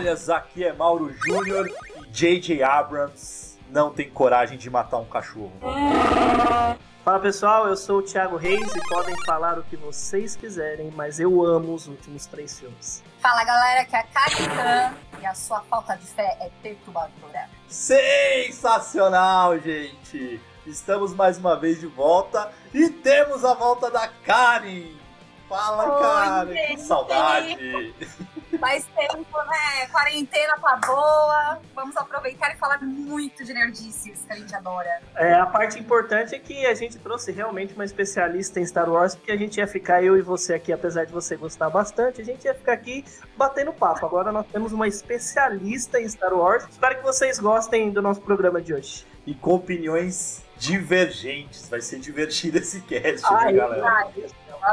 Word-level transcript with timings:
batalhas. 0.00 0.30
Aqui 0.30 0.64
é 0.64 0.72
Mauro 0.72 1.12
Júnior 1.12 1.68
e 1.68 2.06
J.J. 2.10 2.62
Abrams 2.62 3.58
não 3.68 3.92
tem 3.92 4.08
coragem 4.10 4.56
de 4.58 4.70
matar 4.70 4.98
um 4.98 5.04
cachorro. 5.04 5.52
Fala 7.04 7.20
pessoal, 7.20 7.66
eu 7.66 7.76
sou 7.76 7.98
o 7.98 8.02
Thiago 8.02 8.36
Reis 8.36 8.74
e 8.74 8.88
podem 8.88 9.14
falar 9.24 9.58
o 9.58 9.62
que 9.62 9.76
vocês 9.76 10.36
quiserem, 10.36 10.90
mas 10.94 11.18
eu 11.18 11.44
amo 11.44 11.74
os 11.74 11.86
últimos 11.86 12.26
três 12.26 12.58
filmes. 12.58 13.02
Fala 13.20 13.44
galera, 13.44 13.84
que 13.84 13.96
é 13.96 14.00
a 14.00 14.04
Khan 14.04 14.94
e 15.20 15.26
a 15.26 15.34
sua 15.34 15.60
falta 15.62 15.94
de 15.96 16.06
fé 16.06 16.36
é 16.40 16.50
perturbadora. 16.62 17.48
Sensacional, 17.68 19.58
gente! 19.58 20.40
Estamos 20.66 21.14
mais 21.14 21.38
uma 21.38 21.56
vez 21.56 21.80
de 21.80 21.86
volta 21.86 22.52
e 22.72 22.90
temos 22.90 23.44
a 23.44 23.54
volta 23.54 23.90
da 23.90 24.06
Karen! 24.08 24.99
Fala, 25.50 26.44
Oi! 26.44 26.54
Que 26.54 26.68
gente. 26.68 26.82
saudade! 26.82 27.94
Mais 28.60 28.84
tempo, 28.84 29.36
né? 29.48 29.86
Quarentena 29.90 30.54
tá 30.60 30.76
boa. 30.86 31.58
Vamos 31.74 31.96
aproveitar 31.96 32.54
e 32.54 32.56
falar 32.56 32.80
muito 32.82 33.44
de 33.44 33.52
nerdices 33.52 34.24
que 34.24 34.32
a 34.32 34.36
gente 34.36 34.54
adora. 34.54 35.02
É, 35.16 35.34
a 35.34 35.46
parte 35.46 35.76
importante 35.76 36.36
é 36.36 36.38
que 36.38 36.64
a 36.66 36.74
gente 36.74 36.98
trouxe 36.98 37.32
realmente 37.32 37.74
uma 37.74 37.84
especialista 37.84 38.60
em 38.60 38.66
Star 38.66 38.88
Wars, 38.88 39.16
porque 39.16 39.32
a 39.32 39.36
gente 39.36 39.56
ia 39.56 39.66
ficar, 39.66 40.04
eu 40.04 40.16
e 40.16 40.22
você 40.22 40.54
aqui, 40.54 40.72
apesar 40.72 41.04
de 41.04 41.12
você 41.12 41.36
gostar 41.36 41.68
bastante, 41.68 42.20
a 42.20 42.24
gente 42.24 42.44
ia 42.44 42.54
ficar 42.54 42.74
aqui 42.74 43.04
batendo 43.36 43.72
papo. 43.72 44.06
Agora 44.06 44.30
nós 44.30 44.46
temos 44.46 44.72
uma 44.72 44.86
especialista 44.86 46.00
em 46.00 46.08
Star 46.08 46.32
Wars. 46.32 46.64
Espero 46.70 46.96
que 46.96 47.02
vocês 47.02 47.40
gostem 47.40 47.90
do 47.90 48.00
nosso 48.00 48.20
programa 48.20 48.62
de 48.62 48.72
hoje. 48.72 49.04
E 49.26 49.34
com 49.34 49.54
opiniões 49.54 50.44
divergentes. 50.60 51.68
Vai 51.68 51.80
ser 51.80 51.98
divertido 51.98 52.58
esse 52.58 52.80
cast, 52.82 53.26
Ah, 53.26 53.46
né, 53.46 53.52
galera? 53.54 53.86
Ai, 53.88 54.12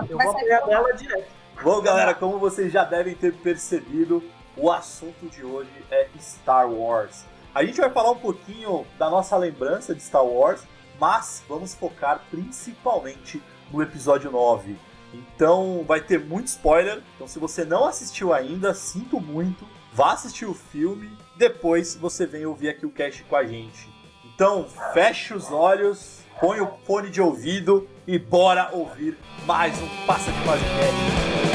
Eu 0.09 0.17
vai 0.17 0.25
vou 0.27 0.33
bom. 0.35 0.67
dela 0.67 0.91
direto. 0.93 1.31
Bom, 1.63 1.81
galera, 1.81 2.13
como 2.13 2.38
vocês 2.38 2.71
já 2.71 2.83
devem 2.83 3.16
ter 3.16 3.33
percebido, 3.33 4.21
o 4.55 4.69
assunto 4.71 5.25
de 5.27 5.43
hoje 5.43 5.69
é 5.89 6.08
Star 6.19 6.69
Wars. 6.69 7.23
A 7.55 7.63
gente 7.63 7.80
vai 7.80 7.89
falar 7.89 8.11
um 8.11 8.19
pouquinho 8.19 8.85
da 8.99 9.09
nossa 9.09 9.35
lembrança 9.38 9.95
de 9.95 10.02
Star 10.03 10.23
Wars, 10.25 10.61
mas 10.99 11.41
vamos 11.49 11.73
focar 11.73 12.21
principalmente 12.30 13.41
no 13.71 13.81
episódio 13.81 14.30
9. 14.30 14.75
Então 15.13 15.83
vai 15.88 16.02
ter 16.02 16.19
muito 16.19 16.47
spoiler. 16.47 17.02
Então, 17.15 17.27
se 17.27 17.39
você 17.39 17.63
não 17.65 17.85
assistiu 17.85 18.33
ainda, 18.33 18.73
sinto 18.73 19.19
muito. 19.19 19.65
Vá 19.93 20.11
assistir 20.11 20.45
o 20.45 20.53
filme, 20.53 21.09
depois 21.38 21.95
você 21.95 22.27
vem 22.27 22.45
ouvir 22.45 22.69
aqui 22.69 22.85
o 22.85 22.91
cast 22.91 23.23
com 23.23 23.35
a 23.35 23.43
gente. 23.43 23.89
Então, 24.38 24.67
feche 24.93 25.33
os 25.33 25.52
olhos, 25.52 26.19
põe 26.39 26.61
o 26.61 26.69
fone 26.85 27.09
de 27.09 27.19
ouvido 27.19 27.89
e 28.05 28.19
bora 28.19 28.70
ouvir 28.71 29.17
mais 29.48 29.75
um 29.81 30.05
Passa 30.05 30.31
de 30.31 30.39
Fase 30.42 30.64
Cast. 30.64 31.46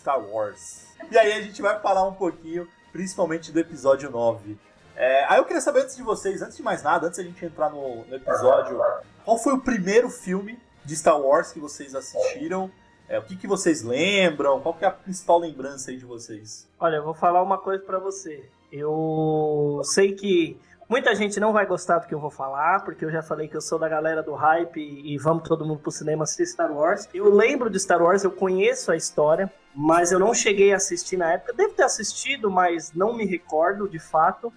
Star 0.00 0.20
Wars. 0.20 0.86
E 1.10 1.18
aí 1.18 1.32
a 1.32 1.42
gente 1.42 1.60
vai 1.60 1.78
falar 1.80 2.06
um 2.06 2.14
pouquinho, 2.14 2.66
principalmente 2.92 3.52
do 3.52 3.60
episódio 3.60 4.10
9. 4.10 4.58
É, 4.96 5.24
aí 5.28 5.38
eu 5.38 5.44
queria 5.44 5.60
saber 5.60 5.82
antes 5.82 5.96
de 5.96 6.02
vocês, 6.02 6.42
antes 6.42 6.56
de 6.56 6.62
mais 6.62 6.82
nada, 6.82 7.06
antes 7.06 7.18
da 7.18 7.24
gente 7.24 7.44
entrar 7.44 7.70
no, 7.70 8.04
no 8.04 8.14
episódio, 8.14 8.80
qual 9.24 9.38
foi 9.38 9.54
o 9.54 9.60
primeiro 9.60 10.10
filme 10.10 10.58
de 10.84 10.96
Star 10.96 11.20
Wars 11.20 11.52
que 11.52 11.60
vocês 11.60 11.94
assistiram? 11.94 12.70
É, 13.08 13.18
o 13.18 13.22
que, 13.22 13.36
que 13.36 13.46
vocês 13.46 13.82
lembram? 13.82 14.60
Qual 14.60 14.74
que 14.74 14.84
é 14.84 14.88
a 14.88 14.90
principal 14.90 15.38
lembrança 15.38 15.90
aí 15.90 15.96
de 15.96 16.04
vocês? 16.04 16.68
Olha, 16.78 16.96
eu 16.96 17.04
vou 17.04 17.14
falar 17.14 17.42
uma 17.42 17.58
coisa 17.58 17.82
pra 17.82 17.98
você. 17.98 18.48
Eu 18.70 19.80
sei 19.84 20.12
que 20.14 20.58
muita 20.90 21.14
gente 21.14 21.38
não 21.38 21.52
vai 21.52 21.64
gostar 21.64 22.00
do 22.00 22.08
que 22.08 22.14
eu 22.14 22.18
vou 22.18 22.30
falar, 22.30 22.80
porque 22.84 23.04
eu 23.04 23.12
já 23.12 23.22
falei 23.22 23.46
que 23.46 23.56
eu 23.56 23.60
sou 23.60 23.78
da 23.78 23.88
galera 23.88 24.24
do 24.24 24.34
hype 24.34 24.80
e 24.80 25.16
vamos 25.18 25.46
todo 25.46 25.64
mundo 25.64 25.78
pro 25.78 25.92
cinema 25.92 26.24
assistir 26.24 26.46
Star 26.46 26.72
Wars. 26.72 27.08
Eu 27.14 27.32
lembro 27.32 27.70
de 27.70 27.78
Star 27.78 28.02
Wars, 28.02 28.24
eu 28.24 28.32
conheço 28.32 28.90
a 28.90 28.96
história, 28.96 29.50
mas 29.72 30.10
eu 30.10 30.18
não 30.18 30.34
cheguei 30.34 30.72
a 30.72 30.76
assistir 30.76 31.16
na 31.16 31.34
época. 31.34 31.52
Devo 31.52 31.74
ter 31.74 31.84
assistido, 31.84 32.50
mas 32.50 32.92
não 32.92 33.16
me 33.16 33.24
recordo 33.24 33.88
de 33.88 34.00
fato. 34.00 34.52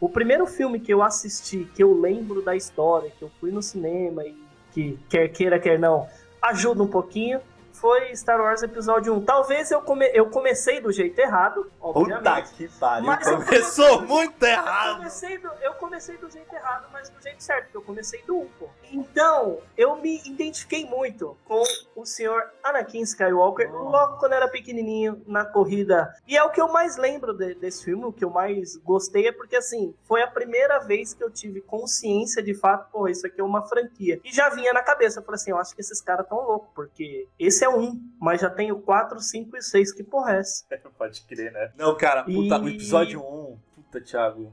O 0.00 0.08
primeiro 0.08 0.46
filme 0.46 0.80
que 0.80 0.92
eu 0.92 1.02
assisti, 1.02 1.70
que 1.74 1.82
eu 1.82 1.92
lembro 1.92 2.40
da 2.40 2.56
história, 2.56 3.10
que 3.10 3.22
eu 3.22 3.30
fui 3.38 3.50
no 3.50 3.62
cinema 3.62 4.24
e 4.24 4.34
que 4.72 4.98
quer 5.10 5.28
queira, 5.28 5.60
quer 5.60 5.78
não, 5.78 6.08
ajuda 6.40 6.82
um 6.82 6.88
pouquinho, 6.88 7.40
foi 7.84 8.16
Star 8.16 8.40
Wars 8.40 8.62
Episódio 8.62 9.12
1. 9.12 9.26
Talvez 9.26 9.70
eu, 9.70 9.82
come- 9.82 10.10
eu 10.14 10.30
comecei 10.30 10.80
do 10.80 10.90
jeito 10.90 11.18
errado, 11.18 11.70
obviamente. 11.78 12.24
Puta 12.24 12.56
que 12.56 12.68
pariu, 12.80 13.04
Mas 13.04 13.26
eu- 13.26 13.36
começou 13.44 14.00
muito 14.00 14.42
Eu 14.42 14.48
errado! 14.48 14.96
comecei, 14.96 15.36
do, 15.36 15.50
eu 15.60 15.74
comecei 15.74 16.16
do 16.16 16.30
jeito 16.30 16.50
errado, 16.54 16.88
mas 16.90 17.10
do 17.10 17.20
jeito 17.20 17.42
certo, 17.42 17.64
porque 17.64 17.76
eu 17.76 17.82
comecei 17.82 18.22
do 18.22 18.38
1, 18.38 18.48
pô. 18.58 18.68
Então, 18.90 19.58
eu 19.76 19.96
me 19.96 20.16
identifiquei 20.24 20.86
muito 20.86 21.36
com 21.44 21.62
o 21.94 22.06
senhor 22.06 22.42
Anakin 22.62 23.02
Skywalker 23.02 23.70
Oh. 23.74 23.90
logo 23.90 24.16
quando 24.16 24.32
era 24.32 24.48
pequenininho, 24.48 25.22
na 25.26 25.44
corrida. 25.44 26.10
E 26.26 26.38
é 26.38 26.42
o 26.42 26.48
que 26.50 26.62
eu 26.62 26.68
mais 26.72 26.96
lembro 26.96 27.34
de- 27.34 27.54
desse 27.56 27.84
filme, 27.84 28.06
o 28.06 28.12
que 28.14 28.24
eu 28.24 28.30
mais 28.30 28.78
gostei 28.78 29.28
é 29.28 29.32
porque, 29.32 29.56
assim, 29.56 29.94
foi 30.08 30.22
a 30.22 30.26
primeira 30.26 30.78
vez 30.78 31.12
que 31.12 31.22
eu 31.22 31.30
tive 31.30 31.60
consciência 31.60 32.42
de 32.42 32.54
fato, 32.54 32.90
pô, 32.90 33.08
isso 33.08 33.26
aqui 33.26 33.42
é 33.42 33.44
uma 33.44 33.60
franquia. 33.60 34.18
E 34.24 34.32
já 34.32 34.48
vinha 34.48 34.72
na 34.72 34.80
cabeça, 34.80 35.20
eu 35.20 35.22
falei 35.22 35.36
assim, 35.36 35.50
eu 35.50 35.58
acho 35.58 35.74
que 35.74 35.82
esses 35.82 36.00
caras 36.00 36.26
tão 36.26 36.38
loucos, 36.40 36.70
porque 36.74 37.28
esse 37.38 37.62
é 37.62 37.68
um, 37.68 37.73
mas 38.20 38.40
já 38.40 38.50
tenho 38.50 38.80
4, 38.80 39.18
5 39.20 39.56
e 39.56 39.62
6, 39.62 39.92
que 39.92 40.02
porra 40.04 40.36
é 40.36 40.38
essa? 40.40 40.64
Pode 40.98 41.22
crer, 41.22 41.52
né? 41.52 41.72
Não, 41.76 41.96
cara, 41.96 42.24
puta, 42.24 42.58
o 42.58 42.68
E- 42.68 42.74
episódio 42.74 43.20
1, 43.20 43.58
puta, 43.74 44.00
Thiago. 44.00 44.52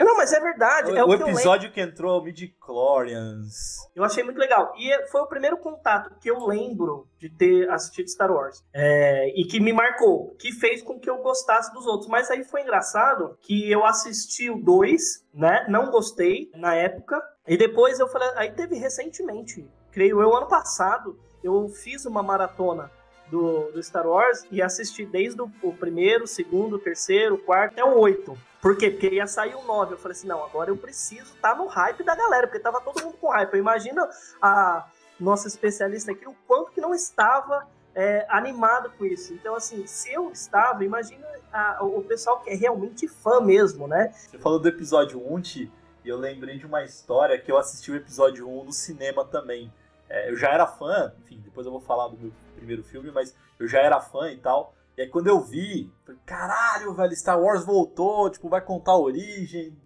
Não, 0.00 0.16
mas 0.16 0.32
é 0.32 0.38
verdade, 0.38 0.96
é 0.96 1.02
o, 1.02 1.08
o 1.08 1.16
que 1.16 1.24
episódio 1.24 1.72
que 1.72 1.80
entrou 1.80 2.22
midi-chlorians. 2.22 3.78
Eu 3.96 4.04
achei 4.04 4.22
muito 4.22 4.38
legal. 4.38 4.72
E 4.78 5.06
foi 5.08 5.20
o 5.22 5.26
primeiro 5.26 5.56
contato 5.58 6.14
que 6.20 6.30
eu 6.30 6.46
lembro 6.46 7.08
de 7.18 7.28
ter 7.28 7.68
assistido 7.68 8.08
Star 8.08 8.30
Wars. 8.30 8.62
É, 8.72 9.28
e 9.38 9.44
que 9.44 9.58
me 9.58 9.72
marcou, 9.72 10.36
que 10.38 10.52
fez 10.52 10.82
com 10.82 11.00
que 11.00 11.10
eu 11.10 11.18
gostasse 11.18 11.72
dos 11.72 11.84
outros. 11.86 12.08
Mas 12.08 12.30
aí 12.30 12.44
foi 12.44 12.62
engraçado 12.62 13.36
que 13.40 13.70
eu 13.70 13.84
assisti 13.84 14.48
o 14.48 14.62
2, 14.62 15.26
né? 15.34 15.66
Não 15.68 15.90
gostei 15.90 16.50
na 16.54 16.74
época. 16.74 17.20
E 17.46 17.56
depois 17.56 17.98
eu 17.98 18.08
falei. 18.08 18.28
Aí 18.36 18.52
teve 18.52 18.76
recentemente, 18.76 19.66
creio 19.90 20.20
eu, 20.22 20.36
ano 20.36 20.46
passado, 20.46 21.18
eu 21.42 21.68
fiz 21.68 22.04
uma 22.06 22.22
maratona. 22.22 22.90
Do, 23.30 23.70
do 23.72 23.82
Star 23.82 24.06
Wars 24.06 24.46
e 24.50 24.62
assisti 24.62 25.04
desde 25.04 25.42
o, 25.42 25.52
o 25.62 25.70
primeiro, 25.74 26.26
segundo, 26.26 26.78
terceiro, 26.78 27.36
quarto 27.36 27.72
até 27.72 27.84
o 27.84 27.98
oito. 27.98 28.34
Por 28.58 28.74
quê? 28.74 28.90
Porque 28.90 29.10
ia 29.10 29.26
sair 29.26 29.54
o 29.54 29.62
9. 29.64 29.92
Eu 29.92 29.98
falei 29.98 30.16
assim, 30.16 30.26
não, 30.26 30.42
agora 30.42 30.70
eu 30.70 30.78
preciso 30.78 31.34
estar 31.34 31.54
no 31.54 31.66
hype 31.66 32.02
da 32.04 32.14
galera, 32.14 32.46
porque 32.46 32.58
tava 32.58 32.80
todo 32.80 33.04
mundo 33.04 33.18
com 33.20 33.28
hype. 33.28 33.52
Eu 33.52 33.58
imagino 33.60 34.02
a 34.40 34.86
nossa 35.20 35.46
especialista 35.46 36.10
aqui, 36.12 36.26
o 36.26 36.34
quanto 36.46 36.72
que 36.72 36.80
não 36.80 36.94
estava 36.94 37.68
é, 37.94 38.24
animado 38.30 38.90
com 38.96 39.04
isso. 39.04 39.34
Então, 39.34 39.54
assim, 39.54 39.86
se 39.86 40.10
eu 40.10 40.30
estava, 40.30 40.82
imagina 40.82 41.26
a- 41.52 41.80
o 41.84 42.02
pessoal 42.02 42.40
que 42.40 42.48
é 42.48 42.54
realmente 42.54 43.06
fã 43.06 43.42
mesmo, 43.42 43.86
né? 43.86 44.10
Você 44.14 44.38
falou 44.38 44.58
do 44.58 44.68
episódio 44.68 45.20
1, 45.34 45.40
Ti, 45.42 45.72
e 46.02 46.08
eu 46.08 46.16
lembrei 46.16 46.56
de 46.56 46.64
uma 46.64 46.82
história 46.82 47.38
que 47.38 47.52
eu 47.52 47.58
assisti 47.58 47.90
o 47.92 47.96
episódio 47.96 48.48
1 48.48 48.64
no 48.64 48.72
cinema 48.72 49.22
também. 49.22 49.70
É, 50.08 50.30
eu 50.30 50.36
já 50.36 50.50
era 50.50 50.66
fã, 50.66 51.12
enfim, 51.20 51.40
depois 51.44 51.66
eu 51.66 51.72
vou 51.72 51.80
falar 51.80 52.08
do 52.08 52.16
meu 52.16 52.32
primeiro 52.56 52.82
filme, 52.82 53.10
mas 53.10 53.34
eu 53.58 53.68
já 53.68 53.80
era 53.80 54.00
fã 54.00 54.30
e 54.30 54.36
tal. 54.36 54.74
E 54.96 55.02
aí 55.02 55.08
quando 55.08 55.28
eu 55.28 55.40
vi, 55.40 55.92
falei, 56.04 56.20
caralho, 56.26 56.92
velho, 56.94 57.16
Star 57.16 57.40
Wars 57.40 57.64
voltou, 57.64 58.28
tipo, 58.30 58.48
vai 58.48 58.60
contar 58.60 58.92
a 58.92 58.98
origem 58.98 59.76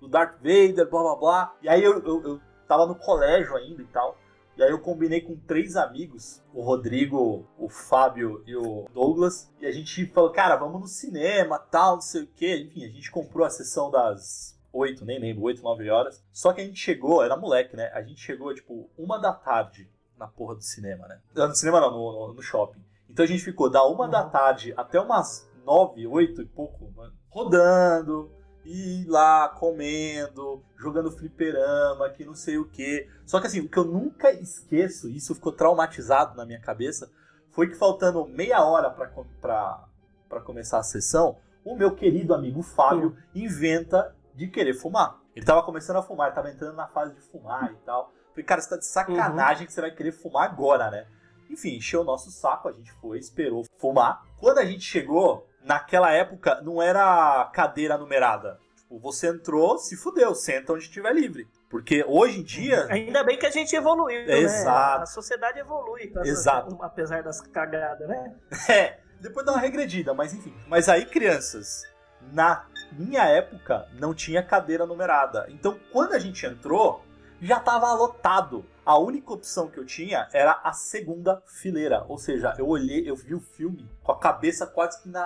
do, 0.00 0.08
Darth 0.08 0.36
Vader, 0.36 0.88
blá 0.88 1.02
blá 1.02 1.16
blá. 1.16 1.56
E 1.62 1.68
aí 1.68 1.82
eu, 1.82 2.02
eu, 2.04 2.22
eu 2.22 2.40
tava 2.68 2.86
no 2.86 2.94
colégio 2.94 3.56
ainda 3.56 3.82
e 3.82 3.86
tal. 3.86 4.16
E 4.56 4.62
aí 4.62 4.70
eu 4.70 4.78
combinei 4.78 5.20
com 5.20 5.34
três 5.34 5.76
amigos, 5.76 6.42
o 6.52 6.60
Rodrigo, 6.62 7.46
o 7.58 7.68
Fábio 7.70 8.42
e 8.46 8.54
o 8.54 8.86
Douglas, 8.92 9.50
e 9.58 9.66
a 9.66 9.72
gente 9.72 10.06
falou, 10.08 10.30
cara, 10.30 10.56
vamos 10.56 10.80
no 10.80 10.86
cinema, 10.86 11.58
tal, 11.58 11.94
não 11.94 12.02
sei 12.02 12.22
o 12.22 12.28
quê. 12.36 12.68
Enfim, 12.68 12.84
a 12.84 12.88
gente 12.88 13.10
comprou 13.10 13.46
a 13.46 13.50
sessão 13.50 13.90
das 13.90 14.51
oito, 14.72 15.04
nem 15.04 15.18
lembro, 15.18 15.42
oito, 15.44 15.62
nove 15.62 15.88
horas. 15.90 16.24
Só 16.32 16.52
que 16.52 16.60
a 16.60 16.64
gente 16.64 16.78
chegou, 16.80 17.22
era 17.22 17.36
moleque, 17.36 17.76
né? 17.76 17.90
A 17.94 18.02
gente 18.02 18.20
chegou, 18.20 18.54
tipo, 18.54 18.88
uma 18.96 19.18
da 19.18 19.32
tarde 19.32 19.88
na 20.18 20.26
porra 20.26 20.54
do 20.54 20.62
cinema, 20.62 21.06
né? 21.08 21.20
Não, 21.34 21.48
No 21.48 21.54
cinema 21.54 21.80
não, 21.80 21.90
no, 21.90 22.28
no- 22.28 22.34
no 22.34 22.42
shopping. 22.42 22.82
Então 23.10 23.24
a 23.24 23.28
gente 23.28 23.42
ficou 23.44 23.68
da 23.70 23.84
uma 23.84 24.08
da 24.08 24.24
Uhum. 24.24 24.30
tarde 24.30 24.72
até 24.76 24.98
umas 25.00 25.48
nove, 25.64 26.06
oito 26.06 26.40
e 26.42 26.46
pouco, 26.46 26.90
mano, 26.96 27.12
rodando, 27.28 28.30
e 28.64 29.04
lá 29.08 29.48
comendo, 29.48 30.62
jogando 30.78 31.10
fliperama, 31.10 32.08
que 32.10 32.24
não 32.24 32.34
sei 32.34 32.58
o 32.58 32.64
que. 32.68 33.08
Só 33.26 33.40
que 33.40 33.46
assim, 33.48 33.60
o 33.60 33.68
que 33.68 33.76
eu 33.78 33.84
nunca 33.84 34.30
esqueço, 34.32 35.08
e 35.08 35.16
isso 35.16 35.34
ficou 35.34 35.52
traumatizado 35.52 36.36
na 36.36 36.46
minha 36.46 36.60
cabeça, 36.60 37.10
foi 37.50 37.68
que 37.68 37.74
faltando 37.74 38.26
meia 38.26 38.64
hora 38.64 38.88
pra, 38.90 39.10
pra, 39.40 39.84
pra 40.28 40.40
começar 40.40 40.78
a 40.78 40.82
sessão, 40.82 41.36
o 41.64 41.76
meu 41.76 41.94
querido 41.94 42.34
amigo 42.34 42.62
Fábio 42.62 43.16
inventa 43.34 44.14
de 44.34 44.48
querer 44.48 44.74
fumar. 44.74 45.18
Ele 45.34 45.44
tava 45.44 45.62
começando 45.62 45.96
a 45.96 46.02
fumar, 46.02 46.28
ele 46.28 46.36
tava 46.36 46.50
entrando 46.50 46.76
na 46.76 46.86
fase 46.88 47.14
de 47.14 47.20
fumar 47.20 47.72
e 47.72 47.76
tal. 47.84 48.12
Falei, 48.30 48.44
cara, 48.44 48.60
você 48.60 48.70
tá 48.70 48.76
de 48.76 48.86
sacanagem 48.86 49.66
que 49.66 49.72
você 49.72 49.80
vai 49.80 49.90
querer 49.90 50.12
fumar 50.12 50.44
agora, 50.44 50.90
né? 50.90 51.06
Enfim, 51.50 51.76
encheu 51.76 52.00
o 52.00 52.04
nosso 52.04 52.30
saco, 52.30 52.68
a 52.68 52.72
gente 52.72 52.92
foi, 52.92 53.18
esperou 53.18 53.64
fumar. 53.78 54.22
Quando 54.38 54.58
a 54.58 54.64
gente 54.64 54.84
chegou, 54.84 55.46
naquela 55.62 56.10
época 56.10 56.60
não 56.62 56.80
era 56.80 57.44
cadeira 57.52 57.98
numerada. 57.98 58.58
Tipo, 58.76 58.98
você 58.98 59.28
entrou, 59.28 59.78
se 59.78 59.96
fudeu, 59.96 60.34
senta 60.34 60.72
onde 60.72 60.84
estiver 60.84 61.14
livre. 61.14 61.46
Porque 61.70 62.04
hoje 62.06 62.40
em 62.40 62.42
dia. 62.42 62.86
Ainda 62.90 63.24
bem 63.24 63.38
que 63.38 63.46
a 63.46 63.50
gente 63.50 63.74
evoluiu, 63.74 64.26
né? 64.26 64.38
Exato. 64.38 65.02
A 65.02 65.06
sociedade 65.06 65.58
evolui, 65.58 66.12
Exato. 66.24 66.78
apesar 66.82 67.22
das 67.22 67.40
cagadas, 67.40 68.08
né? 68.08 68.34
É, 68.68 68.98
depois 69.20 69.46
dá 69.46 69.52
uma 69.52 69.60
regredida, 69.60 70.12
mas 70.12 70.34
enfim. 70.34 70.54
Mas 70.66 70.88
aí, 70.88 71.06
crianças, 71.06 71.84
na 72.32 72.66
minha 72.92 73.24
época 73.24 73.86
não 73.98 74.14
tinha 74.14 74.42
cadeira 74.42 74.86
numerada. 74.86 75.46
Então, 75.48 75.78
quando 75.92 76.12
a 76.12 76.18
gente 76.18 76.44
entrou, 76.46 77.04
já 77.40 77.58
tava 77.58 77.92
lotado. 77.94 78.64
A 78.84 78.98
única 78.98 79.32
opção 79.32 79.68
que 79.68 79.78
eu 79.78 79.86
tinha 79.86 80.28
era 80.32 80.60
a 80.64 80.72
segunda 80.72 81.40
fileira. 81.46 82.04
Ou 82.08 82.18
seja, 82.18 82.52
eu 82.58 82.66
olhei, 82.66 83.08
eu 83.08 83.14
vi 83.14 83.32
o 83.34 83.40
filme 83.40 83.88
com 84.02 84.10
a 84.10 84.18
cabeça 84.18 84.66
quase 84.66 85.00
que 85.02 85.08
na, 85.08 85.22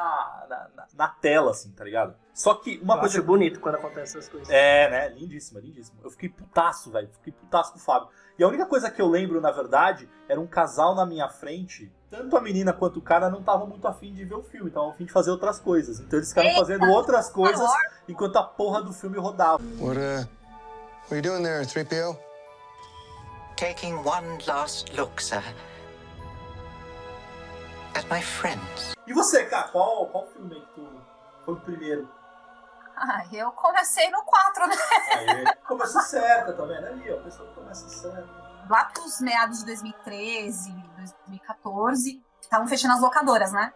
na, 0.48 0.68
na- 0.94 1.08
tela, 1.08 1.52
assim, 1.52 1.70
tá 1.72 1.82
ligado? 1.82 2.14
Só 2.34 2.52
que 2.54 2.78
uma 2.82 2.96
Eu 2.96 3.00
coisa. 3.00 3.16
acho 3.18 3.26
bonito 3.26 3.58
quando 3.60 3.76
acontecem 3.76 4.18
essas 4.18 4.28
coisas. 4.28 4.50
É, 4.50 4.90
né? 4.90 5.08
Lindíssima, 5.08 5.58
lindíssima. 5.60 5.98
Eu 6.04 6.10
fiquei 6.10 6.28
putaço, 6.28 6.90
velho. 6.90 7.08
Fiquei 7.14 7.32
putaço 7.32 7.72
com 7.72 7.78
o 7.78 7.80
Fábio. 7.80 8.08
E 8.38 8.44
a 8.44 8.48
única 8.48 8.66
coisa 8.66 8.90
que 8.90 9.00
eu 9.00 9.08
lembro, 9.08 9.40
na 9.40 9.50
verdade, 9.50 10.06
era 10.28 10.38
um 10.38 10.46
casal 10.46 10.94
na 10.94 11.06
minha 11.06 11.26
frente. 11.30 11.90
Tanto 12.10 12.36
a 12.36 12.40
menina 12.42 12.74
quanto 12.74 12.98
o 12.98 13.02
cara 13.02 13.30
não 13.30 13.40
estavam 13.40 13.66
muito 13.66 13.88
afim 13.88 14.12
de 14.12 14.22
ver 14.24 14.34
o 14.34 14.42
filme, 14.42 14.68
estavam 14.68 14.90
afim 14.90 15.06
de 15.06 15.12
fazer 15.12 15.30
outras 15.30 15.58
coisas. 15.58 15.98
Então 15.98 16.18
eles 16.18 16.28
ficaram 16.28 16.48
Eita, 16.50 16.60
fazendo 16.60 16.86
outras 16.90 17.30
coisas 17.30 17.58
Wars. 17.58 17.94
enquanto 18.06 18.36
a 18.36 18.42
porra 18.44 18.82
do 18.82 18.92
filme 18.92 19.16
rodava. 19.18 19.62
What, 19.80 19.98
uh, 19.98 20.28
what 21.08 21.14
are 21.14 21.16
you 21.16 21.22
doing 21.22 21.42
there, 21.42 21.64
3PO? 21.64 22.25
Taking 23.56 23.96
one 24.04 24.38
last 24.46 24.92
look, 24.96 25.20
sir. 25.20 25.42
At 27.94 28.04
my 28.10 28.20
friends. 28.20 28.94
E 29.06 29.12
você, 29.14 29.44
cara, 29.46 29.68
qual, 29.68 30.06
qual 30.08 30.26
filme 30.28 30.54
que 30.54 30.66
tu 30.74 30.86
foi 31.44 31.54
o 31.54 31.60
primeiro? 31.60 32.08
Ah, 32.96 33.24
eu 33.32 33.50
comecei 33.52 34.10
no 34.10 34.22
4, 34.22 34.66
né? 34.66 34.76
Aí, 35.12 35.54
começou 35.66 36.00
certa, 36.02 36.52
tá 36.52 36.64
vendo? 36.64 36.86
Ali, 36.86 37.10
ó, 37.12 37.16
a 37.18 37.22
pessoa 37.22 37.50
começa 37.54 37.88
certa. 37.88 38.28
Lá 38.68 38.84
pros 38.86 39.20
meados 39.20 39.60
de 39.60 39.66
2013, 39.66 40.72
2014, 40.96 42.22
estavam 42.40 42.66
fechando 42.66 42.94
as 42.94 43.00
locadoras, 43.00 43.52
né? 43.52 43.72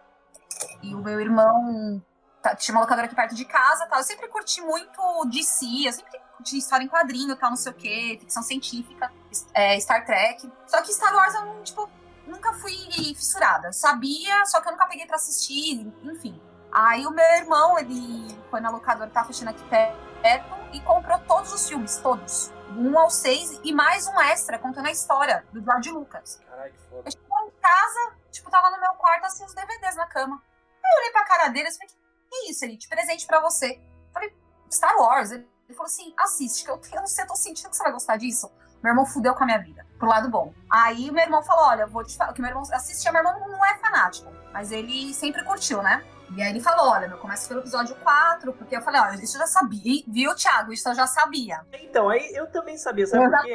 E 0.83 0.93
o 0.93 0.99
meu 0.99 1.19
irmão 1.19 2.01
tá- 2.41 2.55
tinha 2.55 2.75
uma 2.75 2.81
locadora 2.81 3.05
aqui 3.07 3.15
perto 3.15 3.33
de 3.35 3.45
casa, 3.45 3.85
tal. 3.87 3.99
Eu 3.99 4.03
sempre 4.03 4.27
curti 4.27 4.61
muito 4.61 5.25
DC, 5.25 5.65
eu 5.87 5.93
sempre 5.93 6.19
curti 6.41 6.57
história 6.57 6.83
em 6.83 6.87
quadrinho, 6.87 7.35
tal, 7.35 7.51
não 7.51 7.57
sei 7.57 7.71
o 7.71 7.75
quê, 7.75 8.17
ficção 8.19 8.41
científica, 8.43 9.11
é, 9.53 9.79
Star 9.79 10.05
Trek. 10.05 10.51
Só 10.67 10.81
que 10.81 10.91
Star 10.91 11.15
Wars 11.15 11.33
eu 11.35 11.45
não, 11.45 11.63
tipo, 11.63 11.89
nunca 12.25 12.53
fui 12.53 12.73
fissurada. 13.15 13.67
Eu 13.67 13.73
Sabia, 13.73 14.45
só 14.45 14.59
que 14.59 14.67
eu 14.67 14.71
nunca 14.71 14.87
peguei 14.87 15.05
pra 15.05 15.15
assistir, 15.15 15.87
enfim. 16.03 16.41
Aí 16.71 17.05
o 17.05 17.11
meu 17.11 17.25
irmão, 17.35 17.77
ele 17.77 18.27
foi 18.49 18.59
na 18.59 18.69
locadora, 18.69 19.09
tá 19.09 19.23
fechando 19.23 19.51
aqui 19.51 19.63
perto, 19.69 20.55
e 20.73 20.79
comprou 20.81 21.19
todos 21.19 21.53
os 21.53 21.67
filmes, 21.67 21.97
todos. 21.97 22.51
Do 22.69 22.89
1 22.89 22.99
ao 22.99 23.09
6 23.09 23.59
e 23.63 23.73
mais 23.73 24.07
um 24.07 24.19
extra 24.21 24.57
contando 24.57 24.87
a 24.87 24.91
história 24.91 25.45
do 25.51 25.61
George 25.61 25.91
Lucas. 25.91 26.41
Caralho, 26.47 26.71
que 26.71 26.79
foda. 26.89 27.09
Eu 27.09 27.47
em 27.47 27.51
casa, 27.59 28.15
tipo, 28.31 28.49
tava 28.49 28.69
no 28.69 28.79
meu 28.79 28.93
quarto, 28.93 29.25
assim, 29.25 29.43
os 29.43 29.53
DVDs 29.53 29.95
na 29.95 30.07
cama. 30.07 30.41
Aí 30.83 30.91
eu 30.91 30.99
olhei 30.99 31.11
pra 31.11 31.25
cara 31.25 31.49
dele 31.49 31.67
e 31.67 31.71
falei, 31.73 31.89
que 32.29 32.49
isso, 32.49 32.63
ele? 32.63 32.77
De 32.77 32.87
presente 32.87 33.27
pra 33.27 33.41
você. 33.41 33.73
Eu 33.73 34.13
falei, 34.13 34.33
Star 34.71 34.95
Wars. 34.97 35.31
Ele 35.31 35.45
ele 35.71 35.75
falou 35.75 35.87
assim, 35.87 36.13
assiste, 36.17 36.63
que 36.63 36.69
eu, 36.69 36.79
eu 36.93 36.99
não 36.99 37.07
sei, 37.07 37.23
eu 37.23 37.27
tô 37.27 37.35
sentindo 37.35 37.69
que 37.69 37.75
você 37.75 37.83
vai 37.83 37.91
gostar 37.91 38.17
disso. 38.17 38.51
Meu 38.83 38.91
irmão 38.91 39.05
fudeu 39.05 39.33
com 39.33 39.43
a 39.43 39.45
minha 39.45 39.59
vida, 39.59 39.85
pro 39.97 40.09
lado 40.09 40.29
bom. 40.29 40.53
Aí 40.69 41.11
meu 41.11 41.23
irmão 41.23 41.41
falou, 41.43 41.65
olha, 41.65 41.87
vou 41.87 42.03
te 42.03 42.17
falar, 42.17 42.33
que 42.33 42.41
meu 42.41 42.49
irmão 42.49 42.63
assistia, 42.73 43.11
meu 43.11 43.23
irmão 43.23 43.39
não 43.47 43.65
é 43.65 43.77
fanático, 43.77 44.31
mas 44.51 44.71
ele 44.71 45.13
sempre 45.13 45.43
curtiu, 45.43 45.81
né? 45.81 46.03
E 46.35 46.41
aí 46.41 46.49
ele 46.49 46.61
falou, 46.61 46.89
olha, 46.89 47.07
eu 47.07 47.17
começo 47.17 47.47
pelo 47.47 47.59
episódio 47.59 47.93
4, 47.95 48.53
porque 48.53 48.75
eu 48.75 48.81
falei, 48.81 49.01
olha, 49.01 49.15
isso 49.21 49.35
eu 49.35 49.41
já 49.41 49.47
sabia, 49.47 50.03
viu, 50.07 50.33
Thiago? 50.33 50.71
Isso 50.71 50.87
eu 50.87 50.95
já 50.95 51.05
sabia. 51.05 51.61
Então, 51.73 52.09
aí 52.09 52.33
eu 52.33 52.49
também 52.51 52.77
sabia, 52.77 53.05
sabe 53.05 53.25
Eu 53.25 53.29
por 53.29 53.41
quê? 53.41 53.53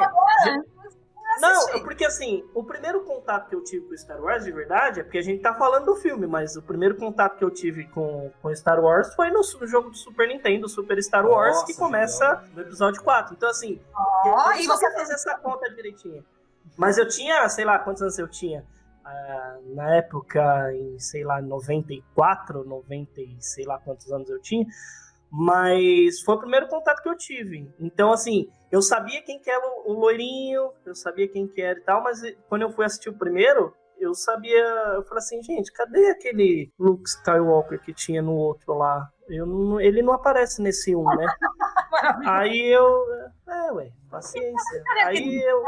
Não, 1.41 1.81
porque 1.85 2.05
assim, 2.05 2.45
o 2.55 2.63
primeiro 2.65 3.01
contato 3.05 3.49
que 3.49 3.55
eu 3.55 3.63
tive 3.63 3.87
com 3.89 3.97
Star 3.97 4.21
Wars 4.21 4.45
de 4.45 4.53
verdade 4.53 5.01
é 5.01 5.03
porque 5.03 5.19
a 5.19 5.23
gente 5.23 5.41
tá 5.43 5.55
falando 5.55 5.87
do 5.87 5.97
filme, 5.97 6.27
mas 6.27 6.57
o 6.57 6.63
primeiro 6.63 6.97
contato 6.97 7.37
que 7.37 7.45
eu 7.45 7.51
tive 7.51 7.87
com, 7.89 8.31
com 8.43 8.55
Star 8.55 8.81
Wars 8.81 9.15
foi 9.15 9.31
no, 9.31 9.43
su- 9.45 9.67
jogo 9.67 9.91
do 9.91 9.97
Super 9.97 10.29
Nintendo, 10.29 10.69
Super 10.69 11.03
Star 11.03 11.27
Wars, 11.27 11.55
Nossa, 11.55 11.67
que 11.67 11.75
começa 11.75 12.43
no 12.55 12.63
episódio 12.63 13.03
4. 13.03 13.35
Então, 13.35 13.49
assim, 13.49 13.81
Ó, 13.95 14.53
eu 14.53 14.61
e 14.61 14.67
você 14.67 14.91
fazer 14.93 15.15
essa 15.15 15.37
conta 15.39 15.69
direitinho. 15.75 16.25
Mas 16.77 16.99
eu 16.99 17.09
tinha, 17.09 17.49
sei 17.49 17.65
lá, 17.65 17.79
quantos 17.79 18.03
anos 18.03 18.19
eu 18.19 18.29
tinha? 18.29 18.65
Ah, 19.05 19.57
na 19.75 19.97
época, 19.97 20.73
em, 20.75 20.99
sei 20.99 21.23
lá, 21.25 21.41
94, 21.41 22.65
90 22.65 23.21
e 23.21 23.37
sei 23.41 23.65
lá 23.65 23.79
quantos 23.79 24.11
anos 24.13 24.29
eu 24.29 24.41
tinha. 24.41 24.67
Mas 25.31 26.21
foi 26.21 26.35
o 26.37 26.39
primeiro 26.39 26.69
contato 26.69 27.03
que 27.03 27.09
eu 27.09 27.17
tive. 27.17 27.71
Então, 27.81 28.13
assim, 28.13 28.49
eu 28.77 28.83
sabia 28.83 29.23
quem 29.23 29.39
que 29.41 29.51
era 29.51 29.67
o, 29.87 29.93
loirinho, 29.95 30.71
eu 30.85 30.95
sabia 30.95 31.27
quem 31.27 31.49
que 31.49 31.63
era 31.63 31.79
e 31.79 31.83
tal, 31.83 32.03
mas 32.03 32.21
quando 32.47 32.63
eu 32.63 32.71
fui 32.71 32.85
assistir 32.85 33.09
o 33.09 33.17
primeiro, 33.17 33.75
eu 33.99 34.15
sabia. 34.15 34.63
Eu 34.95 35.03
falei 35.05 35.19
assim, 35.19 35.43
gente, 35.43 35.73
cadê 35.73 36.11
aquele 36.11 36.71
Luke 36.79 37.09
Skywalker 37.09 37.81
que 37.81 37.95
tinha 37.95 38.21
no 38.21 38.35
outro 38.35 38.75
lá? 38.75 39.11
Eu 39.29 39.45
não- 39.47 39.81
ele 39.81 40.03
não 40.03 40.13
aparece 40.13 40.63
nesse 40.63 40.95
um, 40.95 41.05
né? 41.05 41.27
Aí 42.27 42.73
eu. 42.73 43.05
É, 43.49 43.73
ué, 43.73 43.91
paciência. 44.11 44.83
Aí 45.05 45.43
eu. 45.45 45.65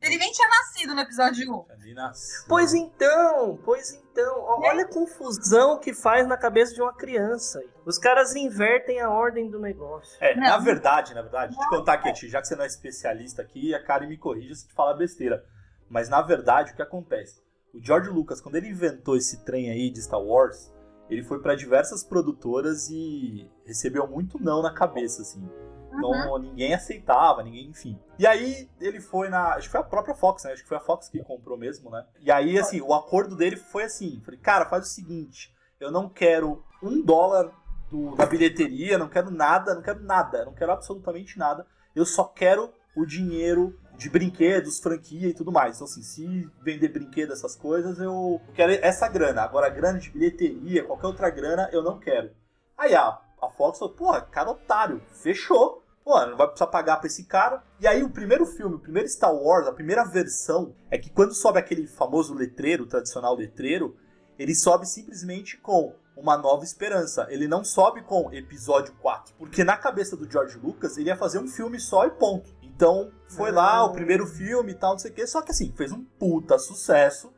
Ele 0.00 0.18
nem 0.18 0.30
tinha 0.30 0.48
nascido 0.48 0.94
no 0.94 1.00
episódio 1.00 1.50
1. 1.52 1.66
Ali 1.72 1.94
nasceu. 1.94 2.44
Pois 2.48 2.74
então, 2.74 3.58
pois 3.64 3.92
então. 3.92 4.40
Ó, 4.40 4.60
Olha 4.68 4.84
a 4.84 4.88
confusão 4.88 5.78
que 5.80 5.92
faz 5.94 6.26
na 6.28 6.36
cabeça 6.36 6.74
de 6.74 6.80
uma 6.82 6.92
criança. 6.92 7.60
Os 7.84 7.98
caras 7.98 8.34
invertem 8.36 9.00
a 9.00 9.10
ordem 9.10 9.50
do 9.50 9.58
negócio. 9.58 10.16
É, 10.20 10.34
na 10.36 10.58
verdade, 10.58 11.14
na 11.14 11.22
verdade, 11.22 11.52
deixa 11.54 11.64
eu 11.64 11.70
te 11.70 11.76
contar 11.78 11.94
aqui, 11.94 12.12
Ti, 12.12 12.28
já 12.28 12.40
que 12.40 12.46
você 12.48 12.54
não 12.56 12.64
é 12.64 12.66
especialista 12.66 13.42
aqui, 13.42 13.74
a 13.74 13.82
Karen 13.82 14.06
me 14.08 14.18
corrija 14.18 14.54
se 14.54 14.68
te 14.68 14.74
falar 14.74 14.94
besteira. 14.94 15.42
Mas 15.88 16.08
na 16.08 16.20
verdade, 16.22 16.72
o 16.72 16.76
que 16.76 16.82
acontece? 16.82 17.40
O 17.74 17.80
George 17.84 18.10
Lucas, 18.10 18.40
quando 18.40 18.56
ele 18.56 18.68
inventou 18.68 19.16
esse 19.16 19.44
trem 19.44 19.70
aí 19.70 19.90
de 19.90 20.02
Star 20.02 20.20
Wars, 20.20 20.72
ele 21.10 21.22
foi 21.22 21.40
pra 21.40 21.54
diversas 21.54 22.02
produtoras 22.04 22.88
e 22.90 23.48
recebeu 23.64 24.06
muito 24.06 24.38
não 24.42 24.62
na 24.62 24.72
cabeça, 24.72 25.22
assim. 25.22 25.48
Então 25.92 26.38
ninguém 26.38 26.74
aceitava, 26.74 27.42
ninguém, 27.42 27.68
enfim. 27.68 27.98
E 28.18 28.26
aí 28.26 28.68
ele 28.80 29.00
foi 29.00 29.28
na. 29.28 29.54
Acho 29.54 29.68
que 29.68 29.72
foi 29.72 29.80
a 29.80 29.84
própria 29.84 30.14
Fox, 30.14 30.44
né? 30.44 30.52
Acho 30.52 30.62
que 30.62 30.68
foi 30.68 30.76
a 30.76 30.80
Fox 30.80 31.08
que 31.08 31.22
comprou 31.24 31.56
mesmo, 31.56 31.90
né? 31.90 32.04
E 32.20 32.30
aí, 32.30 32.58
assim, 32.58 32.80
o 32.82 32.92
acordo 32.92 33.34
dele 33.34 33.56
foi 33.56 33.84
assim: 33.84 34.20
falei, 34.24 34.38
cara, 34.40 34.66
faz 34.66 34.84
o 34.86 34.90
seguinte, 34.90 35.54
eu 35.80 35.90
não 35.90 36.08
quero 36.08 36.62
um 36.82 37.00
dólar 37.02 37.50
do- 37.90 38.14
da 38.14 38.26
bilheteria, 38.26 38.98
não 38.98 39.08
quero 39.08 39.30
nada, 39.30 39.74
não 39.74 39.80
quero 39.82 40.02
nada, 40.02 40.44
não 40.44 40.52
quero 40.52 40.72
absolutamente 40.72 41.38
nada. 41.38 41.66
Eu 41.94 42.04
só 42.04 42.24
quero 42.24 42.70
o 42.94 43.06
dinheiro 43.06 43.78
de 43.96 44.10
brinquedos, 44.10 44.78
franquia 44.78 45.28
e 45.28 45.34
tudo 45.34 45.50
mais. 45.50 45.76
Então, 45.76 45.86
assim, 45.86 46.02
se 46.02 46.50
vender 46.62 46.88
brinquedo, 46.88 47.32
essas 47.32 47.56
coisas, 47.56 47.98
eu 47.98 48.40
quero 48.54 48.72
essa 48.72 49.08
grana. 49.08 49.42
Agora, 49.42 49.68
grana 49.68 49.98
de 49.98 50.10
bilheteria, 50.10 50.84
qualquer 50.84 51.06
outra 51.06 51.30
grana, 51.30 51.68
eu 51.72 51.82
não 51.82 51.98
quero. 51.98 52.30
Aí 52.76 52.94
a, 52.94 53.18
a 53.40 53.48
Fox 53.56 53.78
falou, 53.78 53.94
porra, 53.94 54.20
cara 54.20 54.50
otário, 54.50 55.00
fechou. 55.22 55.82
Pô, 56.04 56.24
não 56.24 56.36
vai 56.36 56.46
precisar 56.46 56.68
pagar 56.68 56.98
pra 56.98 57.08
esse 57.08 57.24
cara. 57.24 57.64
E 57.80 57.86
aí 57.86 58.02
o 58.04 58.10
primeiro 58.10 58.46
filme, 58.46 58.76
o 58.76 58.80
primeiro 58.80 59.08
Star 59.08 59.34
Wars, 59.34 59.66
a 59.66 59.72
primeira 59.72 60.04
versão, 60.04 60.74
é 60.88 60.96
que 60.96 61.10
quando 61.10 61.34
sobe 61.34 61.58
aquele 61.58 61.86
famoso 61.86 62.32
letreiro, 62.32 62.84
o 62.84 62.86
tradicional 62.86 63.34
letreiro, 63.34 63.96
ele 64.38 64.54
sobe 64.54 64.86
simplesmente 64.86 65.56
com 65.56 65.94
uma 66.16 66.36
nova 66.36 66.64
esperança. 66.64 67.26
Ele 67.28 67.46
não 67.46 67.62
sobe 67.62 68.02
com 68.02 68.32
episódio 68.32 68.94
4. 69.00 69.34
Porque 69.38 69.62
na 69.62 69.76
cabeça 69.76 70.16
do 70.16 70.30
George 70.30 70.58
Lucas, 70.58 70.96
ele 70.96 71.08
ia 71.08 71.16
fazer 71.16 71.38
um 71.38 71.46
filme 71.46 71.78
só 71.78 72.06
e 72.06 72.10
ponto. 72.10 72.54
Então, 72.76 73.10
foi 73.26 73.50
lá 73.50 73.82
o 73.86 73.92
primeiro 73.92 74.26
filme 74.26 74.72
e 74.72 74.74
tal, 74.74 74.92
não 74.92 74.98
sei 74.98 75.10
o 75.10 75.14
quê. 75.14 75.26
Só 75.26 75.40
que 75.40 75.50
assim, 75.50 75.72
fez 75.74 75.90
um 75.92 76.04
puta 76.04 76.58
sucesso. 76.58 77.32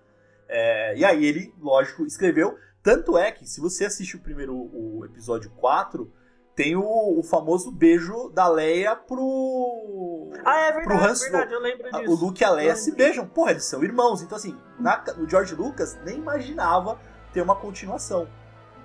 É, 0.48 0.96
e 0.96 1.04
aí 1.04 1.24
ele, 1.24 1.54
lógico, 1.60 2.04
escreveu. 2.04 2.58
Tanto 2.82 3.16
é 3.16 3.30
que, 3.30 3.46
se 3.48 3.60
você 3.60 3.84
assiste 3.84 4.16
o 4.16 4.20
primeiro 4.20 4.54
o 4.56 5.04
episódio 5.04 5.50
4, 5.52 6.10
tem 6.56 6.74
o, 6.74 7.18
o 7.18 7.22
famoso 7.22 7.70
beijo 7.70 8.30
da 8.30 8.48
Leia 8.48 8.96
pro. 8.96 10.32
Ah, 10.44 10.58
é 10.58 10.72
pro 10.72 10.88
verdade, 10.88 11.04
Han 11.04 11.14
verdade, 11.14 11.52
eu 11.54 11.60
lembro 11.60 11.86
Ah, 11.92 12.00
disso. 12.00 12.12
O 12.12 12.16
Luke 12.16 12.42
e 12.42 12.44
a 12.44 12.50
Leia 12.50 12.74
se 12.74 12.90
beijam. 12.92 13.26
Porra, 13.28 13.52
eles 13.52 13.64
são 13.64 13.84
irmãos. 13.84 14.22
Então, 14.22 14.36
assim, 14.36 14.56
na- 14.78 15.04
o 15.18 15.28
George 15.28 15.54
Lucas 15.54 15.96
nem 16.04 16.16
imaginava 16.18 16.98
ter 17.32 17.42
uma 17.42 17.54
continuação. 17.54 18.26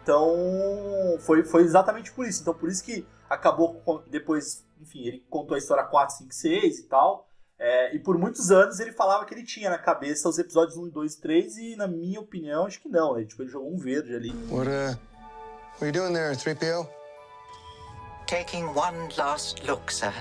Então, 0.04 1.18
foi, 1.22 1.44
foi 1.44 1.64
exatamente 1.64 2.12
por 2.12 2.28
isso. 2.28 2.42
Então, 2.42 2.54
por 2.54 2.70
isso 2.70 2.84
que 2.84 3.08
acabou 3.30 3.76
com- 3.82 4.04
depois, 4.08 4.66
enfim, 4.82 5.04
ele 5.06 5.26
contou 5.30 5.56
a 5.56 5.58
história 5.58 5.84
4, 5.84 6.18
5, 6.18 6.34
6 6.34 6.80
e 6.80 6.84
tal. 6.84 7.28
É, 7.60 7.96
e 7.96 8.00
por 8.00 8.18
muitos 8.18 8.52
anos 8.52 8.80
ele 8.80 8.92
falava 8.92 9.26
que 9.26 9.34
ele 9.34 9.44
tinha 9.46 9.70
na 9.70 9.78
cabeça 9.78 10.28
os 10.28 10.38
episódios 10.38 10.76
1, 10.78 10.90
2 10.90 11.14
e 11.14 11.22
3, 11.22 11.58
e 11.58 11.76
na 11.76 11.88
minha 11.88 12.20
opinião, 12.20 12.66
acho 12.66 12.82
que 12.82 12.90
não, 12.90 13.16
né? 13.16 13.24
Tipo, 13.26 13.44
ele 13.44 13.50
jogou 13.50 13.72
um 13.72 13.78
verde 13.78 14.14
ali. 14.16 14.32
What, 14.50 14.68
uh, 14.70 14.98
what 15.76 15.84
are 15.84 15.88
you 15.88 15.92
doing 15.94 16.14
there, 16.14 16.36
3PO? 16.36 16.90
Taking 18.28 18.66
one 18.76 19.10
last 19.18 19.62
look, 19.66 19.94
sir. 19.94 20.14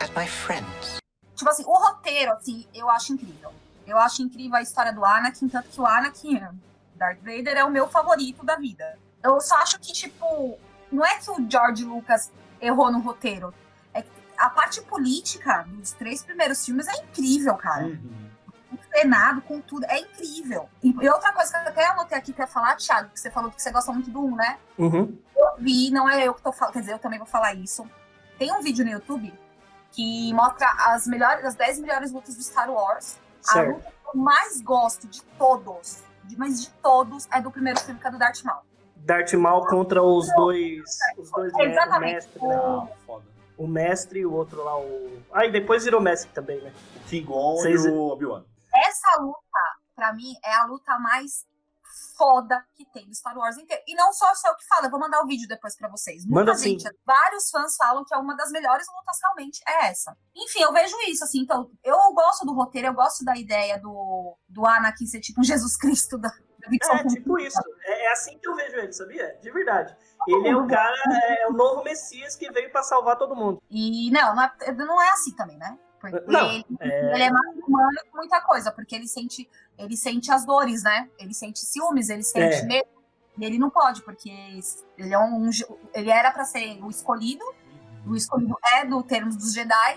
as 0.00 0.10
my 0.10 0.26
friends. 0.26 0.98
Tipo 1.34 1.50
assim, 1.50 1.64
o 1.66 1.72
roteiro, 1.72 2.32
assim, 2.32 2.66
eu 2.74 2.88
acho 2.88 3.12
incrível. 3.12 3.52
Eu 3.86 3.98
acho 3.98 4.22
incrível 4.22 4.56
a 4.56 4.62
história 4.62 4.92
do 4.92 5.04
Anakin, 5.04 5.48
tanto 5.48 5.68
que 5.68 5.80
o 5.80 5.86
Anakin, 5.86 6.40
Darth 6.94 7.18
Vader, 7.20 7.56
é 7.56 7.64
o 7.64 7.70
meu 7.70 7.88
favorito 7.88 8.44
da 8.44 8.56
vida. 8.56 8.98
Eu 9.28 9.40
só 9.40 9.56
acho 9.56 9.78
que, 9.80 9.92
tipo, 9.92 10.58
não 10.90 11.04
é 11.04 11.16
que 11.18 11.30
o 11.30 11.50
George 11.50 11.84
Lucas 11.84 12.30
errou 12.60 12.90
no 12.90 13.00
roteiro. 13.00 13.52
É 13.92 14.02
que 14.02 14.08
a 14.36 14.48
parte 14.50 14.80
política 14.82 15.64
dos 15.68 15.92
três 15.92 16.22
primeiros 16.22 16.64
filmes 16.64 16.86
é 16.88 16.92
incrível, 17.02 17.54
cara. 17.56 17.84
Uhum. 17.86 18.28
Com 18.70 18.76
o 18.76 18.78
Senado, 18.98 19.40
com 19.42 19.60
tudo, 19.60 19.84
é 19.86 19.98
incrível. 20.00 20.68
E, 20.82 21.08
outra 21.08 21.32
coisa 21.32 21.50
que 21.52 21.56
eu 21.58 21.68
até 21.72 21.86
anotei 21.86 22.18
aqui 22.18 22.32
pra 22.32 22.46
falar, 22.46 22.76
Thiago, 22.76 23.10
que 23.10 23.20
você 23.20 23.30
falou 23.30 23.50
que 23.50 23.60
você 23.62 23.70
gosta 23.70 23.92
muito 23.92 24.10
do 24.10 24.20
1, 24.24 24.36
né? 24.36 24.58
Uhum. 24.78 25.18
Eu 25.36 25.56
vi, 25.58 25.90
não 25.90 26.08
é 26.08 26.24
eu 26.26 26.34
que 26.34 26.42
tô 26.42 26.52
falando, 26.52 26.74
quer 26.74 26.80
dizer, 26.80 26.92
eu 26.92 26.98
também 26.98 27.18
vou 27.18 27.26
falar 27.28 27.54
isso. 27.54 27.88
Tem 28.38 28.52
um 28.52 28.60
vídeo 28.62 28.84
no 28.84 28.90
YouTube 28.90 29.32
que 29.92 30.32
mostra 30.34 30.68
as 30.92 31.06
melhores, 31.06 31.44
as 31.44 31.54
10 31.54 31.80
melhores 31.80 32.12
lutas 32.12 32.34
do 32.36 32.42
Star 32.42 32.70
Wars. 32.70 33.18
A 33.48 33.52
Certo. 33.52 33.72
luta 33.76 33.90
que 33.90 34.18
eu 34.18 34.20
mais 34.22 34.60
gosto 34.60 35.06
de 35.06 35.22
todos, 35.38 35.98
de- 36.24 36.36
mas 36.38 36.60
de 36.62 36.70
todos, 36.82 37.26
é 37.32 37.40
do 37.40 37.50
primeiro 37.50 37.80
filme, 37.80 37.98
que 37.98 38.06
é 38.06 38.10
do 38.10 38.18
Darth 38.18 38.42
Maul. 38.44 38.62
Darth 39.04 39.32
Maul 39.34 39.66
contra 39.66 40.02
os 40.02 40.26
dois. 40.36 40.82
Os 41.16 41.30
dois 41.30 41.52
Exatamente. 41.58 42.14
mestre, 42.14 42.42
né? 42.46 42.54
Ah, 42.56 42.86
foda. 43.06 43.24
O 43.56 43.66
mestre 43.66 44.20
e 44.20 44.26
o 44.26 44.32
outro 44.32 44.62
lá, 44.62 44.78
o. 44.78 45.22
Ah, 45.32 45.44
e 45.46 45.50
depois 45.50 45.84
virou 45.84 46.00
mestre 46.00 46.30
também, 46.32 46.60
né? 46.60 46.72
O 46.96 47.00
King-Gon 47.08 47.56
Vocês- 47.56 47.84
e 47.84 47.88
o 47.90 48.08
Obi-Wan. 48.08 48.44
Essa 48.74 49.20
luta, 49.20 49.38
pra 49.96 50.12
mim, 50.12 50.32
é 50.44 50.54
a 50.54 50.64
luta 50.66 50.98
mais 51.00 51.44
foda 52.16 52.64
que 52.74 52.84
tem 52.92 53.06
do 53.06 53.14
Star 53.14 53.36
Wars 53.36 53.56
inteiro. 53.56 53.82
E 53.86 53.94
não 53.94 54.12
só 54.12 54.32
sou 54.34 54.50
eu 54.50 54.56
que 54.56 54.66
falo, 54.66 54.86
eu 54.86 54.90
vou 54.90 55.00
mandar 55.00 55.20
o 55.22 55.26
vídeo 55.26 55.48
depois 55.48 55.76
pra 55.76 55.88
vocês. 55.88 56.24
Muita 56.24 56.40
Manda 56.50 56.54
sim. 56.54 56.70
gente, 56.78 56.88
vários 57.04 57.50
fãs 57.50 57.76
falam 57.76 58.04
que 58.04 58.14
é 58.14 58.18
uma 58.18 58.36
das 58.36 58.50
melhores 58.50 58.86
lutas 58.96 59.16
realmente 59.22 59.60
é 59.66 59.86
essa. 59.88 60.16
Enfim, 60.36 60.62
eu 60.62 60.72
vejo 60.72 60.96
isso, 61.08 61.24
assim, 61.24 61.40
então, 61.40 61.70
eu 61.82 61.96
gosto 62.12 62.44
do 62.44 62.52
roteiro, 62.54 62.88
eu 62.88 62.94
gosto 62.94 63.24
da 63.24 63.36
ideia 63.36 63.78
do, 63.80 64.36
do 64.48 64.66
Anakin 64.66 65.06
ser 65.06 65.20
tipo 65.20 65.40
um 65.40 65.44
Jesus 65.44 65.76
Cristo 65.76 66.18
da, 66.18 66.30
É, 66.76 67.04
tipo 67.06 67.38
isso. 67.38 67.58
É, 67.84 68.06
é 68.06 68.12
assim 68.12 68.38
que 68.38 68.48
eu 68.48 68.54
vejo 68.54 68.76
ele, 68.76 68.92
sabia? 68.92 69.38
De 69.42 69.50
verdade. 69.50 69.96
Ele 70.26 70.48
é 70.48 70.56
o 70.56 70.66
cara, 70.66 70.96
é 71.40 71.46
o 71.48 71.52
novo 71.52 71.82
Messias 71.84 72.34
que 72.36 72.50
veio 72.50 72.70
pra 72.70 72.82
salvar 72.82 73.16
todo 73.16 73.34
mundo. 73.36 73.62
E 73.70 74.10
não, 74.10 74.34
não 74.34 74.42
é, 74.42 74.72
não 74.72 75.02
é 75.02 75.08
assim 75.10 75.32
também, 75.34 75.56
né? 75.56 75.78
Porque 76.00 76.20
Não, 76.30 76.48
ele, 76.50 76.64
é- 76.80 77.14
ele 77.14 77.22
é 77.24 77.30
mais 77.30 77.56
humano 77.58 77.98
que 78.04 78.14
muita 78.16 78.40
coisa, 78.40 78.70
porque 78.70 78.94
ele 78.94 79.08
sente, 79.08 79.48
ele 79.76 79.96
sente 79.96 80.30
as 80.30 80.44
dores, 80.44 80.82
né? 80.84 81.08
Ele 81.18 81.34
sente 81.34 81.58
ciúmes, 81.60 82.08
ele 82.08 82.22
sente 82.22 82.56
É. 82.56 82.62
medo. 82.62 82.88
E 83.36 83.44
ele 83.44 83.58
não 83.58 83.70
pode, 83.70 84.02
porque 84.02 84.30
ele 84.96 85.14
é 85.14 85.18
um, 85.18 85.48
ele 85.94 86.10
era 86.10 86.30
pra 86.32 86.44
ser 86.44 86.78
o 86.82 86.90
escolhido, 86.90 87.44
o 88.06 88.14
escolhido 88.16 88.56
é 88.74 88.84
do 88.84 89.00
termo 89.02 89.30
dos 89.30 89.52
Jedi, 89.52 89.96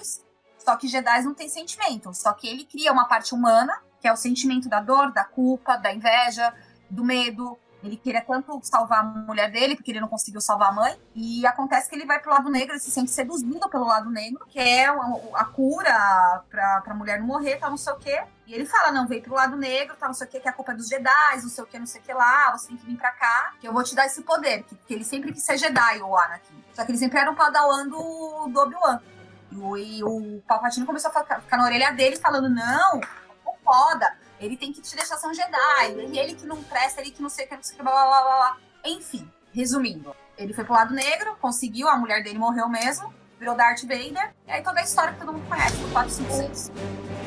só 0.60 0.76
que 0.76 0.88
Jedi 0.88 1.24
não 1.24 1.34
tem 1.34 1.50
sentimento. 1.50 2.14
Só 2.14 2.34
que 2.34 2.48
ele 2.48 2.66
cria 2.66 2.92
uma 2.92 3.08
parte 3.08 3.34
humana, 3.34 3.82
que 4.02 4.08
é 4.08 4.12
o 4.12 4.18
sentimento 4.18 4.68
da 4.68 4.82
dor, 4.82 5.12
da 5.12 5.24
culpa, 5.24 5.78
da 5.78 5.94
inveja, 5.94 6.54
do 6.90 7.06
medo. 7.06 7.58
Ele 7.84 7.98
queria 7.98 8.22
tanto 8.22 8.60
salvar 8.64 9.00
a 9.00 9.04
mulher 9.04 9.52
dele, 9.52 9.76
porque 9.76 9.92
ele 9.92 10.00
não 10.00 10.08
conseguiu 10.08 10.40
salvar 10.40 10.70
a 10.70 10.72
mãe. 10.72 11.00
E 11.16 11.46
acontece 11.48 11.90
que 11.90 11.96
ele 11.96 12.06
vai 12.06 12.20
pro 12.20 12.32
lado 12.32 12.50
negro, 12.50 12.74
ele 12.74 12.80
se 12.80 12.92
sente 12.92 13.10
seduzido 13.10 13.68
pelo 13.70 13.86
lado 13.86 14.10
negro, 14.10 14.46
que 14.48 14.60
é 14.60 14.86
a 14.86 15.46
cura 15.46 16.44
pra, 16.50 16.82
pra 16.82 16.94
mulher 16.94 17.20
não 17.20 17.26
morrer, 17.26 17.58
tal, 17.58 17.72
não 17.72 17.78
sei 17.78 17.94
o 17.94 17.98
quê. 17.98 18.22
E 18.46 18.54
ele 18.54 18.66
fala, 18.66 18.92
não, 18.92 19.08
veio 19.08 19.24
pro 19.24 19.34
lado 19.34 19.56
negro, 19.56 19.96
tal, 20.00 20.10
não 20.10 20.14
sei 20.14 20.28
o 20.28 20.30
quê, 20.30 20.40
que 20.40 20.48
a 20.48 20.54
culpa 20.54 20.74
é 20.74 20.76
dos 20.76 20.88
Jedi, 20.88 21.42
não 21.42 21.50
sei 21.50 21.64
o 21.64 21.68
que, 21.68 21.80
não 21.80 21.86
sei 21.88 22.02
o 22.02 22.04
que 22.04 22.14
lá, 22.14 22.52
você 22.52 22.68
tem 22.68 22.78
que 22.78 22.86
vir 22.86 22.98
pra 22.98 23.12
cá, 23.12 23.54
que 23.60 23.68
eu 23.68 23.74
vou 23.74 23.84
te 23.84 23.96
dar 23.96 24.06
esse 24.06 24.22
poder. 24.22 24.64
Que, 24.64 24.76
que 24.76 24.94
ele 24.94 25.04
sempre 25.04 25.34
quis 25.34 25.44
ser 25.44 25.58
Jedi, 25.58 26.02
o 26.02 26.16
Anakin. 26.16 26.64
Só 26.74 26.86
que 26.86 26.92
ele 26.92 27.00
sempre 27.00 27.20
era 27.20 27.32
um 27.32 27.36
padawan 27.36 27.88
do, 27.88 28.48
do 28.48 28.60
Obi-Wan. 28.60 29.00
E 29.52 29.56
o, 29.56 29.78
e 29.78 30.04
o 30.04 30.42
Palpatine 30.48 30.86
começou 30.86 31.12
a 31.12 31.42
ficar, 31.42 31.58
na 31.58 31.64
orelha 31.64 31.92
dele, 31.92 32.16
falando, 32.18 32.48
não 32.48 33.02
foda, 33.72 34.18
ele 34.38 34.58
tem 34.58 34.74
que 34.74 34.82
te 34.82 34.94
deixar 34.98 35.16
ser 35.16 35.28
um 35.28 35.34
Jedi, 35.34 36.18
ele, 36.18 36.36
que 36.36 36.46
não 36.46 36.62
presta, 36.62 37.00
ele 37.00 37.12
que 37.12 37.22
não 37.22 37.30
sei 37.30 37.46
o 37.46 37.48
que, 37.48 37.56
não 37.56 37.64
sei 37.64 37.76
o 37.76 37.78
que, 37.78 37.84
blá, 37.84 37.94
blá, 37.94 38.22
blá, 38.22 38.36
blá. 38.36 38.58
Enfim, 38.84 39.32
resumindo, 39.54 40.14
ele 40.38 40.54
foi 40.54 40.66
pro 40.66 40.74
lado 40.74 40.94
negro, 40.94 41.38
conseguiu, 41.40 41.88
a 41.88 41.96
mulher 41.96 42.22
dele 42.22 42.38
morreu 42.38 42.68
mesmo, 42.68 43.14
virou 43.40 43.56
Darth 43.56 43.84
Vader, 43.84 44.34
e 44.46 44.52
aí 44.52 44.62
toda 44.62 44.82
a 44.82 44.84
história 44.84 45.14
que 45.14 45.20
todo 45.20 45.32
mundo 45.32 45.48
conhece, 45.48 45.78
do 45.78 45.92
4, 45.94 47.21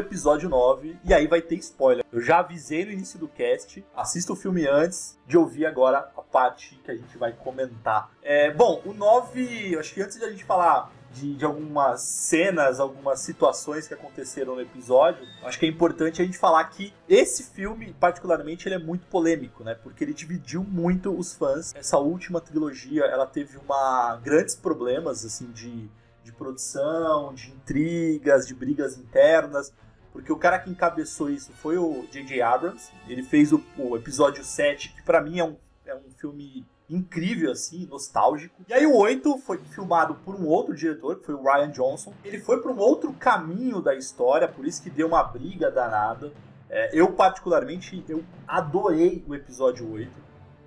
episódio 0.00 0.48
9, 0.48 0.98
e 1.04 1.14
aí 1.14 1.26
vai 1.26 1.40
ter 1.40 1.56
spoiler. 1.56 2.04
Eu 2.12 2.20
já 2.20 2.40
avisei 2.40 2.84
no 2.84 2.92
início 2.92 3.18
do 3.18 3.28
cast, 3.28 3.84
assista 3.94 4.32
o 4.32 4.36
filme 4.36 4.66
antes 4.66 5.18
de 5.26 5.38
ouvir 5.38 5.66
agora 5.66 6.10
a 6.16 6.22
parte 6.22 6.80
que 6.84 6.90
a 6.90 6.96
gente 6.96 7.16
vai 7.16 7.32
comentar. 7.32 8.10
É, 8.22 8.52
bom, 8.52 8.82
o 8.84 8.92
9, 8.92 9.76
acho 9.78 9.94
que 9.94 10.02
antes 10.02 10.18
de 10.18 10.24
a 10.24 10.30
gente 10.30 10.44
falar 10.44 10.92
de, 11.12 11.34
de 11.34 11.44
algumas 11.44 12.02
cenas, 12.02 12.78
algumas 12.78 13.20
situações 13.20 13.86
que 13.88 13.94
aconteceram 13.94 14.54
no 14.54 14.60
episódio, 14.60 15.26
acho 15.42 15.58
que 15.58 15.66
é 15.66 15.68
importante 15.68 16.22
a 16.22 16.24
gente 16.24 16.38
falar 16.38 16.64
que 16.64 16.92
esse 17.08 17.44
filme, 17.44 17.94
particularmente, 17.98 18.68
ele 18.68 18.76
é 18.76 18.78
muito 18.78 19.06
polêmico, 19.06 19.64
né? 19.64 19.74
Porque 19.74 20.04
ele 20.04 20.14
dividiu 20.14 20.62
muito 20.62 21.10
os 21.10 21.34
fãs. 21.34 21.74
Essa 21.74 21.98
última 21.98 22.40
trilogia, 22.40 23.04
ela 23.04 23.26
teve 23.26 23.56
uma 23.58 24.16
grandes 24.22 24.54
problemas, 24.54 25.24
assim, 25.24 25.50
de 25.50 25.90
de 26.22 26.32
produção, 26.32 27.34
de 27.34 27.50
intrigas, 27.50 28.46
de 28.46 28.54
brigas 28.54 28.96
internas, 28.96 29.72
porque 30.12 30.32
o 30.32 30.36
cara 30.36 30.58
que 30.58 30.70
encabeçou 30.70 31.30
isso 31.30 31.52
foi 31.52 31.78
o 31.78 32.06
J.J. 32.10 32.42
Abrams. 32.42 32.90
Ele 33.08 33.22
fez 33.22 33.52
o, 33.52 33.62
o 33.78 33.96
episódio 33.96 34.44
7, 34.44 34.94
que 34.94 35.02
pra 35.02 35.20
mim 35.20 35.38
é 35.38 35.44
um, 35.44 35.56
é 35.86 35.94
um 35.94 36.10
filme 36.16 36.66
incrível, 36.88 37.52
assim, 37.52 37.86
nostálgico. 37.86 38.62
E 38.68 38.74
aí 38.74 38.84
o 38.84 38.96
8 38.96 39.38
foi 39.38 39.58
filmado 39.58 40.16
por 40.16 40.34
um 40.34 40.46
outro 40.46 40.74
diretor, 40.74 41.16
que 41.16 41.24
foi 41.24 41.34
o 41.34 41.42
Ryan 41.42 41.70
Johnson. 41.70 42.12
Ele 42.24 42.40
foi 42.40 42.60
para 42.60 42.72
um 42.72 42.78
outro 42.78 43.12
caminho 43.12 43.80
da 43.80 43.94
história, 43.94 44.48
por 44.48 44.66
isso 44.66 44.82
que 44.82 44.90
deu 44.90 45.06
uma 45.06 45.22
briga 45.22 45.70
danada. 45.70 46.32
É, 46.68 46.90
eu, 46.92 47.12
particularmente, 47.12 48.04
eu 48.08 48.24
adorei 48.46 49.24
o 49.28 49.34
episódio 49.34 49.90
8. 49.92 50.10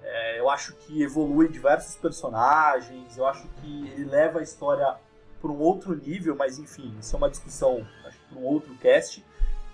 É, 0.04 0.40
eu 0.40 0.50
acho 0.50 0.74
que 0.76 1.02
evolui 1.02 1.50
diversos 1.50 1.96
personagens, 1.96 3.18
eu 3.18 3.26
acho 3.26 3.48
que 3.62 3.88
ele 3.90 4.06
leva 4.06 4.40
a 4.40 4.44
história 4.44 4.96
para 5.42 5.52
um 5.52 5.60
outro 5.60 5.94
nível, 5.96 6.36
mas 6.36 6.58
enfim, 6.58 6.96
isso 7.00 7.16
é 7.16 7.18
uma 7.18 7.30
discussão 7.30 7.86
acho 8.06 8.18
para 8.30 8.40
um 8.40 8.44
outro 8.44 8.74
cast. 8.76 9.26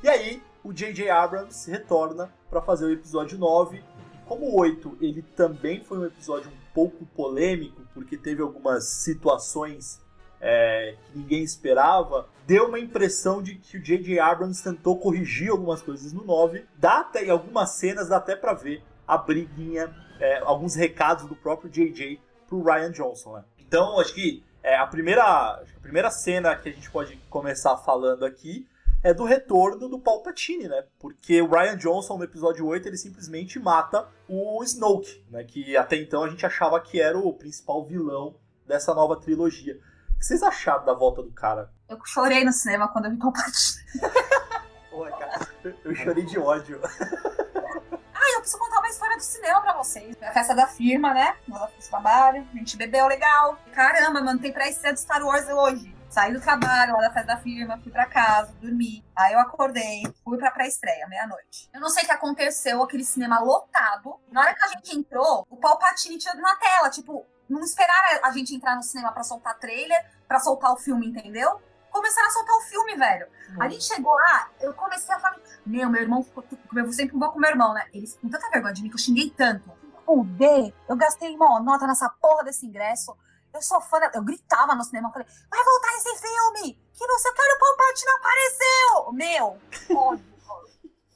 E 0.02 0.08
aí, 0.08 0.42
o 0.64 0.72
J.J. 0.72 1.10
Abrams 1.10 1.70
retorna 1.70 2.32
para 2.50 2.62
fazer 2.62 2.86
o 2.86 2.92
episódio 2.92 3.38
9. 3.38 3.78
E 3.78 3.84
como 4.26 4.46
o 4.46 4.58
8 4.58 4.98
ele 5.02 5.22
também 5.22 5.84
foi 5.84 5.98
um 5.98 6.06
episódio 6.06 6.50
um 6.50 6.74
pouco 6.74 7.06
polêmico, 7.08 7.82
porque 7.94 8.18
teve 8.18 8.42
algumas 8.42 8.86
situações 8.86 10.02
é, 10.40 10.96
que 11.06 11.18
ninguém 11.18 11.44
esperava, 11.44 12.30
deu 12.48 12.68
uma 12.68 12.80
impressão 12.80 13.44
de 13.44 13.56
que 13.56 13.76
o 13.78 13.84
J.J. 13.84 14.20
Abrams 14.20 14.64
tentou 14.64 14.98
corrigir 14.98 15.52
algumas 15.52 15.82
coisas 15.82 16.14
no 16.14 16.24
9. 16.24 16.66
Dá 16.78 17.02
até, 17.02 17.26
em 17.26 17.30
algumas 17.30 17.72
cenas 17.72 18.08
dá 18.08 18.18
até 18.18 18.38
para 18.38 18.54
ver 18.54 18.82
a 19.06 19.18
briguinha, 19.18 19.94
é, 20.18 20.40
alguns 20.40 20.76
recados 20.76 21.26
do 21.26 21.36
próprio 21.36 21.70
J.J. 21.70 22.22
pro 22.48 22.64
Ryan 22.64 22.92
Johnson. 22.92 23.34
Né? 23.34 23.44
Então, 23.58 24.00
acho 24.00 24.14
que 24.14 24.46
é, 24.64 24.78
a, 24.78 24.88
primeira, 24.88 25.24
a 25.24 25.80
primeira 25.82 26.10
cena 26.10 26.56
que 26.56 26.70
a 26.70 26.72
gente 26.72 26.90
pode 26.90 27.18
começar 27.30 27.76
falando 27.76 28.24
aqui 28.24 28.66
é 29.04 29.14
do 29.14 29.24
retorno 29.24 29.88
do 29.88 30.00
Palpatine, 30.00 30.68
né? 30.68 30.84
Porque 31.00 31.42
o 31.42 31.50
Ryan 31.50 31.78
Johnson, 31.78 32.18
no 32.18 32.24
episódio 32.24 32.66
8, 32.66 32.88
ele 32.88 32.98
simplesmente 32.98 33.60
mata 33.60 34.08
o 34.28 34.62
Snoke, 34.64 35.26
né? 35.30 35.44
Que 35.44 35.78
até 35.78 35.96
então 35.96 36.24
a 36.24 36.30
gente 36.30 36.46
achava 36.46 36.80
que 36.82 37.00
era 37.00 37.18
o 37.18 37.34
principal 37.34 37.86
vilão 37.86 38.36
dessa 38.68 38.94
nova 38.94 39.16
trilogia. 39.20 39.80
O 40.10 40.20
que 40.20 40.26
vocês 40.26 40.44
acharam 40.44 40.86
da 40.86 40.94
volta 40.94 41.24
do 41.24 41.32
cara? 41.32 41.72
Eu 41.88 41.98
chorei 42.06 42.44
no 42.44 42.52
cinema 42.52 42.90
quando 42.90 43.06
eu 43.06 43.12
vi 43.12 43.18
Palpatine. 43.18 43.80
Cara. 45.18 45.48
Eu 45.86 45.96
chorei 45.96 46.26
de 46.26 46.38
ódio. 46.38 46.80
Ah, 46.84 48.34
eu 48.34 48.42
preciso 48.42 48.60
contar 48.60 48.80
uma 48.80 48.90
história 48.90 49.16
do 49.16 49.24
cinema 49.24 49.62
pra 49.62 49.78
vocês. 49.78 50.16
A 50.22 50.32
festa 50.34 50.54
da 50.54 50.68
firma, 50.68 51.14
né? 51.14 51.38
Nós 51.48 51.72
fiz 51.74 51.88
trabalho, 51.88 52.46
a 52.54 52.58
gente 52.58 52.76
bebeu 52.76 53.08
legal. 53.08 53.58
Caramba, 53.72 54.22
mano, 54.22 54.40
tem 54.42 54.52
pré-estreia 54.52 54.94
do 54.94 55.00
Star 55.00 55.24
Wars 55.26 55.48
hoje. 55.48 55.96
Saí 56.10 56.34
do 56.34 56.42
trabalho, 56.42 56.94
lá 56.94 57.02
da 57.02 57.12
festa 57.14 57.36
da 57.36 57.38
firma, 57.38 57.78
fui 57.78 57.92
pra 57.92 58.08
casa, 58.08 58.52
dormi. 58.60 59.06
Aí 59.16 59.34
eu 59.34 59.40
acordei, 59.40 60.04
fui 60.24 60.40
pra 60.40 60.50
pré-estreia, 60.50 61.08
meia-noite. 61.08 61.70
Eu 61.72 61.80
não 61.80 61.88
sei 61.88 62.04
o 62.04 62.06
que 62.08 62.12
aconteceu, 62.12 62.82
aquele 62.82 63.04
cinema 63.04 63.40
lotado. 63.40 64.20
Na 64.32 64.42
hora 64.42 64.56
que 64.56 64.64
a 64.64 64.68
gente 64.70 64.98
entrou, 64.98 65.46
o 65.48 65.58
Palpatine 65.58 66.18
tinha 66.18 66.34
na 66.34 66.56
tela, 66.56 66.90
tipo, 66.90 67.26
não 67.48 67.62
esperaram 67.62 68.26
a 68.26 68.32
gente 68.32 68.56
entrar 68.56 68.76
no 68.76 68.82
cinema 68.82 69.12
pra 69.12 69.24
soltar 69.24 69.60
trailer, 69.60 70.04
pra 70.28 70.40
soltar 70.40 70.74
o 70.74 70.78
filme, 70.78 71.08
entendeu? 71.08 71.62
Começaram 71.92 72.28
a 72.28 72.32
soltar 72.32 72.56
o 72.56 72.62
filme, 72.62 72.96
velho. 72.96 73.28
A 73.60 73.70
gente 73.70 73.84
chegou 73.84 74.14
lá, 74.14 74.50
eu 74.62 74.74
comecei 74.74 75.14
a 75.14 75.20
falar, 75.20 75.38
meu, 75.64 75.90
meu 75.90 76.02
irmão 76.02 76.24
ficou, 76.24 76.44
eu 76.76 76.92
sempre 76.92 77.18
vou 77.18 77.32
com 77.32 77.40
meu 77.40 77.52
irmão, 77.52 77.72
né? 77.74 77.86
Eles 77.94 78.18
com 78.20 78.30
tanta 78.30 78.50
vergonha 78.50 78.74
de 78.74 78.82
mim 78.82 78.90
que 78.90 78.96
eu 78.96 79.00
xinguei 79.00 79.30
tanto. 79.30 79.72
Fudei, 80.06 80.74
eu 80.88 80.96
gastei 80.96 81.36
uma 81.36 81.60
nota 81.60 81.86
nessa 81.86 82.10
porra 82.10 82.44
desse 82.44 82.66
ingresso. 82.66 83.16
Eu 83.54 83.62
sou 83.62 83.82
fã, 83.82 83.98
eu 84.14 84.24
gritava 84.24 84.76
no 84.76 84.84
cinema, 84.84 85.12
falei, 85.12 85.28
vai 85.50 85.64
voltar 85.64 85.94
esse 85.96 86.16
filme! 86.18 86.80
Que 86.94 87.08
não 87.08 87.18
sei 87.18 87.32
o 87.32 87.34
que, 87.34 87.42
olha 87.42 87.56
o 87.56 87.60
Palpatine 87.60 88.12
apareceu! 88.12 89.12
Meu, 89.14 89.98
ódio. 89.98 90.30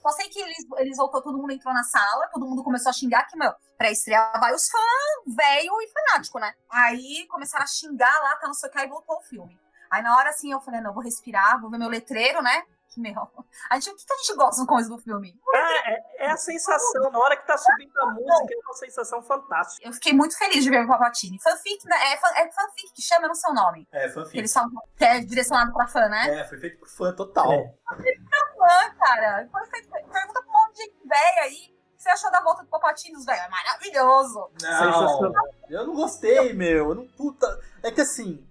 Só 0.01 0.09
sei 0.09 0.27
que 0.27 0.39
eles, 0.39 0.57
eles 0.79 0.97
voltou, 0.97 1.21
todo 1.21 1.37
mundo 1.37 1.51
entrou 1.51 1.73
na 1.73 1.83
sala, 1.83 2.27
todo 2.27 2.45
mundo 2.45 2.61
começou 2.61 2.89
a 2.89 2.93
xingar 2.93 3.25
que, 3.25 3.37
meu, 3.37 3.53
pra 3.77 3.89
estrear 3.89 4.37
vai 4.37 4.53
os 4.53 4.67
fãs, 4.67 5.35
velho 5.35 5.81
e 5.81 5.89
fanático, 5.93 6.39
né? 6.39 6.53
Aí 6.69 7.25
começaram 7.29 7.63
a 7.63 7.67
xingar 7.67 8.19
lá, 8.21 8.35
tá 8.35 8.47
não 8.47 8.53
sei 8.53 8.69
o 8.69 8.71
que, 8.71 8.79
aí 8.79 8.87
voltou 8.89 9.15
o 9.17 9.23
filme. 9.23 9.57
Aí 9.89 10.01
na 10.01 10.17
hora 10.17 10.29
assim 10.29 10.51
eu 10.51 10.59
falei, 10.59 10.81
não, 10.81 10.89
eu 10.89 10.93
vou 10.93 11.03
respirar, 11.03 11.61
vou 11.61 11.69
ver 11.69 11.77
meu 11.77 11.87
letreiro, 11.87 12.41
né? 12.41 12.63
Que 12.93 13.01
meu. 13.01 13.27
A 13.71 13.79
gente, 13.79 13.89
o 13.89 13.95
que, 13.95 14.05
que 14.05 14.13
a 14.13 14.17
gente 14.17 14.35
gosta 14.35 14.65
com 14.67 14.79
isso 14.79 14.89
do 14.89 14.99
filme? 14.99 15.35
É, 15.55 15.93
é, 15.93 16.25
é, 16.25 16.31
a 16.31 16.37
sensação, 16.37 17.09
na 17.09 17.17
hora 17.17 17.35
que 17.35 17.47
tá 17.47 17.57
subindo 17.57 17.91
a 17.99 18.05
música, 18.05 18.53
é 18.53 18.57
uma 18.63 18.73
sensação 18.75 19.23
fantástica. 19.23 19.87
Eu 19.87 19.93
fiquei 19.93 20.13
muito 20.13 20.37
feliz 20.37 20.63
de 20.63 20.69
ver 20.69 20.85
o 20.85 20.87
Palpatine. 20.87 21.41
Fanfic, 21.41 21.83
né? 21.87 22.13
É, 22.13 22.17
fan, 22.17 22.27
é 22.35 22.51
fanfic 22.51 22.93
que 22.93 23.01
chama, 23.01 23.27
não 23.27 23.33
sei 23.33 23.49
o 23.49 23.55
nome. 23.55 23.87
É, 23.91 24.09
fanfic. 24.09 24.37
Eles 24.37 24.53
falam 24.53 24.69
que 24.95 25.03
é 25.03 25.19
direcionado 25.21 25.73
pra 25.73 25.87
fã, 25.87 26.07
né? 26.07 26.41
É, 26.41 26.43
foi 26.47 26.59
feito 26.59 26.77
por 26.77 26.87
fã 26.87 27.15
total. 27.15 27.51
É. 27.51 27.73
fã, 27.87 28.95
cara. 28.99 29.49
Foi 29.51 29.65
feito, 29.65 29.89
pergunta 29.89 30.41
pra 30.41 30.41
um 30.41 30.67
monte 30.67 30.77
de 30.77 31.07
velho 31.07 31.41
aí. 31.41 31.73
O 31.93 31.97
que 31.97 32.03
você 32.03 32.09
achou 32.09 32.31
da 32.31 32.41
volta 32.41 32.61
do 32.61 32.69
Palpatine, 32.69 33.25
velho? 33.25 33.41
É 33.41 33.49
maravilhoso. 33.49 34.51
Não, 34.61 35.33
eu 35.67 35.87
não 35.87 35.95
gostei, 35.95 36.53
meu. 36.53 36.89
Eu 36.89 36.95
não, 36.95 37.07
puta. 37.07 37.59
É 37.81 37.89
que 37.89 38.01
assim, 38.01 38.47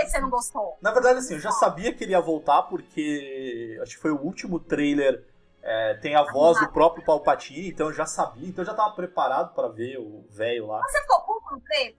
que 0.00 0.10
você 0.10 0.20
não 0.20 0.30
gostou? 0.30 0.76
Na 0.80 0.92
verdade, 0.92 1.18
assim, 1.18 1.34
eu 1.34 1.40
já 1.40 1.50
sabia 1.52 1.92
que 1.94 2.04
ele 2.04 2.12
ia 2.12 2.20
voltar, 2.20 2.62
porque 2.62 3.78
acho 3.82 3.96
que 3.96 4.02
foi 4.02 4.10
o 4.10 4.20
último 4.20 4.58
trailer. 4.58 5.26
É, 5.64 5.94
tem 5.94 6.16
a 6.16 6.24
voz 6.24 6.58
do 6.58 6.68
próprio 6.72 7.04
Palpatine, 7.04 7.68
então 7.68 7.86
eu 7.86 7.92
já 7.92 8.04
sabia, 8.04 8.48
então 8.48 8.62
eu 8.62 8.66
já 8.66 8.74
tava 8.74 8.96
preparado 8.96 9.54
para 9.54 9.68
ver 9.68 9.96
o 9.96 10.26
velho 10.28 10.66
lá. 10.66 10.82
Você 10.82 11.00
ficou 11.02 11.20
puto 11.20 11.54
no 11.54 11.60
trailer? 11.60 11.94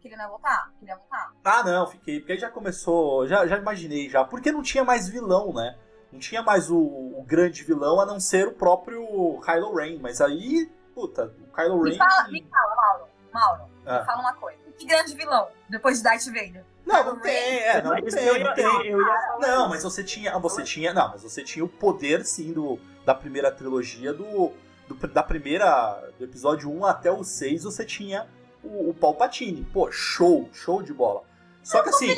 Que 0.00 0.08
ele 0.08 0.16
não 0.16 0.24
ia 0.24 0.30
voltar? 0.30 0.72
Que 0.78 0.84
ele 0.84 0.90
ia 0.90 0.96
voltar? 0.96 1.32
Ah, 1.44 1.62
não, 1.62 1.86
fiquei, 1.86 2.18
porque 2.18 2.32
aí 2.32 2.38
já 2.38 2.50
começou, 2.50 3.26
já, 3.28 3.46
já 3.46 3.56
imaginei 3.56 4.08
já, 4.08 4.24
porque 4.24 4.50
não 4.50 4.62
tinha 4.62 4.82
mais 4.82 5.08
vilão, 5.08 5.52
né? 5.52 5.78
Não 6.10 6.18
tinha 6.18 6.42
mais 6.42 6.70
o, 6.70 6.78
o 6.78 7.24
grande 7.24 7.62
vilão 7.62 8.00
a 8.00 8.06
não 8.06 8.18
ser 8.18 8.48
o 8.48 8.52
próprio 8.52 9.04
Kylo 9.44 9.74
Ren, 9.74 9.98
mas 10.00 10.20
aí, 10.20 10.66
puta, 10.94 11.32
o 11.40 11.52
Kylo 11.54 11.82
Ren. 11.82 11.90
Me 11.90 11.98
fala, 11.98 12.28
me 12.28 12.48
fala 12.48 12.76
Mauro, 12.76 13.08
Mauro, 13.32 13.62
ah. 13.86 13.98
me 13.98 14.06
fala 14.06 14.20
uma 14.20 14.34
coisa. 14.34 14.63
Que 14.78 14.86
grande 14.86 15.14
vilão 15.14 15.48
depois 15.68 15.98
de 15.98 16.04
Darth 16.04 16.26
Vader? 16.26 16.64
Não, 16.84 17.04
não 17.04 17.20
tem, 17.20 17.60
é, 17.60 17.82
não, 17.82 17.94
não 17.94 18.02
tem, 18.02 18.44
não 18.44 18.54
tem. 18.54 18.92
Não, 19.40 19.68
mas 19.68 19.82
você 19.82 20.04
tinha, 20.04 20.38
você 20.38 20.62
tinha, 20.62 20.92
não, 20.92 21.10
mas 21.10 21.22
você 21.22 21.42
tinha 21.42 21.64
o 21.64 21.68
poder 21.68 22.24
sim 22.24 22.52
do 22.52 22.78
da 23.04 23.14
primeira 23.14 23.50
trilogia 23.50 24.12
do, 24.12 24.52
do 24.88 24.94
da 25.08 25.22
primeira 25.22 26.10
do 26.18 26.24
episódio 26.24 26.70
1 26.70 26.86
até 26.86 27.10
o 27.10 27.22
6, 27.22 27.64
você 27.64 27.84
tinha 27.84 28.26
o, 28.62 28.90
o 28.90 28.94
Palpatine. 28.94 29.64
Pô, 29.72 29.90
show, 29.90 30.48
show 30.52 30.82
de 30.82 30.92
bola. 30.92 31.22
Só 31.62 31.82
que 31.82 31.88
assim, 31.88 32.14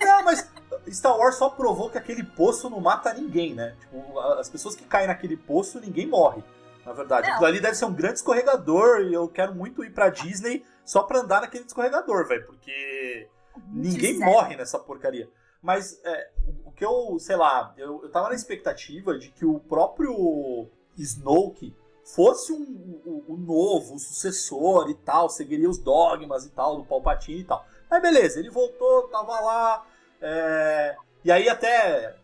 Não, 0.00 0.24
mas 0.24 0.48
Star 0.90 1.16
Wars 1.16 1.36
só 1.36 1.48
provou 1.48 1.90
que 1.90 1.98
aquele 1.98 2.24
poço 2.24 2.68
não 2.68 2.80
mata 2.80 3.12
ninguém, 3.12 3.54
né? 3.54 3.76
Tipo, 3.80 4.18
as 4.20 4.48
pessoas 4.48 4.74
que 4.74 4.84
caem 4.84 5.06
naquele 5.06 5.36
poço, 5.36 5.80
ninguém 5.80 6.06
morre. 6.06 6.42
Na 6.84 6.92
verdade, 6.92 7.30
aquilo 7.30 7.46
ali 7.46 7.60
deve 7.60 7.74
ser 7.74 7.84
um 7.84 7.92
grande 7.92 8.14
escorregador 8.14 9.00
e 9.02 9.12
eu 9.12 9.28
quero 9.28 9.54
muito 9.54 9.84
ir 9.84 9.92
pra 9.92 10.08
Disney 10.08 10.64
só 10.84 11.02
pra 11.02 11.20
andar 11.20 11.42
naquele 11.42 11.64
escorregador, 11.64 12.26
velho, 12.26 12.46
porque 12.46 13.28
ninguém 13.68 14.18
morre 14.18 14.56
nessa 14.56 14.78
porcaria. 14.78 15.28
Mas 15.62 16.00
é, 16.04 16.30
o 16.64 16.72
que 16.72 16.84
eu, 16.84 17.18
sei 17.18 17.36
lá, 17.36 17.74
eu, 17.76 18.02
eu 18.02 18.10
tava 18.10 18.28
na 18.28 18.34
expectativa 18.34 19.18
de 19.18 19.30
que 19.30 19.44
o 19.44 19.58
próprio 19.60 20.68
Snoke 20.96 21.76
fosse 22.14 22.52
um, 22.52 23.02
um, 23.04 23.24
um 23.28 23.36
novo 23.36 23.94
um 23.94 23.98
sucessor 23.98 24.88
e 24.88 24.94
tal, 24.94 25.28
seguiria 25.28 25.68
os 25.68 25.78
dogmas 25.78 26.46
e 26.46 26.50
tal 26.50 26.76
do 26.76 26.84
Palpatine 26.84 27.40
e 27.40 27.44
tal. 27.44 27.66
Mas 27.90 28.00
beleza, 28.00 28.38
ele 28.38 28.50
voltou, 28.50 29.08
tava 29.08 29.40
lá. 29.40 29.86
É, 30.20 30.96
e 31.24 31.30
aí 31.30 31.48
até 31.48 32.16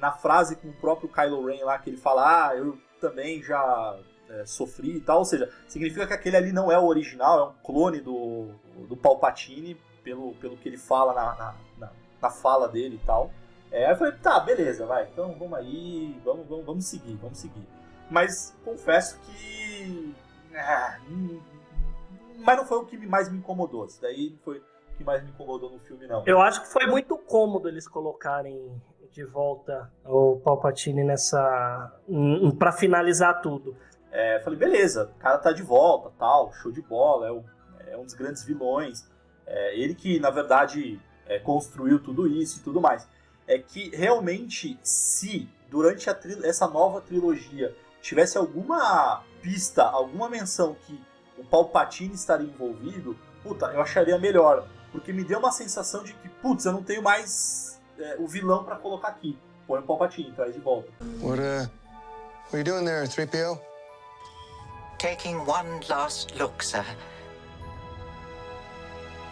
na 0.00 0.12
frase 0.12 0.56
com 0.56 0.68
o 0.68 0.72
próprio 0.74 1.08
Kylo 1.08 1.46
Ren 1.46 1.64
lá, 1.64 1.78
que 1.78 1.90
ele 1.90 1.96
fala, 1.96 2.48
ah, 2.48 2.56
eu 2.56 2.78
também 2.98 3.42
já 3.42 3.98
é, 4.28 4.46
sofri 4.46 4.96
e 4.96 5.00
tal. 5.00 5.18
Ou 5.18 5.24
seja, 5.24 5.50
significa 5.66 6.06
que 6.06 6.12
aquele 6.12 6.36
ali 6.36 6.52
não 6.52 6.70
é 6.70 6.78
o 6.78 6.86
original, 6.86 7.38
é 7.38 7.48
um 7.48 7.62
clone 7.62 8.00
do, 8.00 8.48
do 8.88 8.96
Palpatine, 8.96 9.76
pelo, 10.02 10.34
pelo 10.34 10.56
que 10.56 10.68
ele 10.68 10.78
fala 10.78 11.12
na, 11.14 11.36
na, 11.36 11.54
na, 11.78 11.92
na 12.20 12.30
fala 12.30 12.68
dele 12.68 12.98
e 13.02 13.06
tal. 13.06 13.30
É, 13.70 13.86
aí 13.86 13.92
eu 13.92 13.96
falei, 13.96 14.14
tá, 14.14 14.40
beleza, 14.40 14.86
vai, 14.86 15.04
então 15.04 15.34
vamos 15.38 15.58
aí, 15.58 16.18
vamos, 16.24 16.46
vamos, 16.48 16.64
vamos 16.64 16.84
seguir, 16.86 17.16
vamos 17.16 17.38
seguir. 17.38 17.66
Mas 18.10 18.56
confesso 18.64 19.18
que. 19.20 20.14
Ah, 20.54 20.98
mas 22.38 22.56
não 22.56 22.64
foi 22.64 22.78
o 22.78 22.86
que 22.86 22.96
mais 23.06 23.30
me 23.30 23.38
incomodou. 23.38 23.84
Isso 23.84 24.00
daí 24.00 24.30
não 24.30 24.38
foi 24.38 24.58
o 24.58 24.96
que 24.96 25.04
mais 25.04 25.22
me 25.22 25.28
incomodou 25.28 25.70
no 25.70 25.78
filme, 25.80 26.06
não. 26.06 26.22
Eu 26.26 26.40
acho 26.40 26.62
que 26.62 26.68
foi 26.68 26.86
muito 26.86 27.16
cômodo 27.18 27.68
eles 27.68 27.86
colocarem 27.86 28.80
de 29.12 29.24
volta 29.24 29.90
o 30.04 30.40
Palpatine 30.44 31.04
nessa. 31.04 31.92
para 32.58 32.72
finalizar 32.72 33.40
tudo. 33.40 33.76
É, 34.10 34.40
falei, 34.40 34.58
beleza, 34.58 35.10
o 35.16 35.18
cara 35.20 35.38
tá 35.38 35.52
de 35.52 35.62
volta, 35.62 36.10
tal, 36.18 36.52
show 36.54 36.72
de 36.72 36.80
bola, 36.80 37.26
é, 37.28 37.30
o, 37.32 37.44
é 37.86 37.96
um 37.96 38.04
dos 38.04 38.14
grandes 38.14 38.42
vilões. 38.42 39.06
É, 39.46 39.78
ele 39.78 39.94
que, 39.94 40.18
na 40.18 40.30
verdade, 40.30 41.00
é, 41.26 41.38
construiu 41.38 41.98
tudo 41.98 42.26
isso 42.26 42.58
e 42.58 42.62
tudo 42.62 42.80
mais. 42.80 43.06
É 43.46 43.58
que 43.58 43.94
realmente, 43.94 44.78
se 44.82 45.48
durante 45.70 46.08
essa 46.44 46.66
nova 46.66 47.00
trilogia 47.00 47.74
tivesse 48.00 48.38
alguma 48.38 49.22
pista, 49.42 49.84
alguma 49.84 50.28
menção 50.28 50.76
que 50.86 51.00
o 51.36 51.44
Palpatine 51.44 52.14
estaria 52.14 52.46
envolvido, 52.46 53.16
puta, 53.42 53.66
eu 53.66 53.80
acharia 53.80 54.18
melhor. 54.18 54.66
Porque 54.90 55.12
me 55.12 55.22
deu 55.22 55.38
uma 55.38 55.52
sensação 55.52 56.02
de 56.02 56.14
que, 56.14 56.28
putz, 56.28 56.64
eu 56.64 56.72
não 56.72 56.82
tenho 56.82 57.02
mais 57.02 57.67
é, 57.98 58.16
o 58.18 58.26
vilão 58.26 58.64
para 58.64 58.76
colocar 58.76 59.08
aqui. 59.08 59.38
Põe 59.66 59.80
o 59.80 59.82
Palpatine, 59.82 60.32
traz 60.32 60.54
de 60.54 60.60
volta. 60.60 60.90
What, 61.20 61.40
uh, 61.40 61.68
what 62.46 62.54
are 62.54 62.58
you 62.58 62.64
doing 62.64 62.84
there, 62.84 63.06
3PO? 63.06 63.60
Taking 64.98 65.36
one 65.46 65.80
last 65.88 66.34
look, 66.38 66.64
sir. 66.64 66.84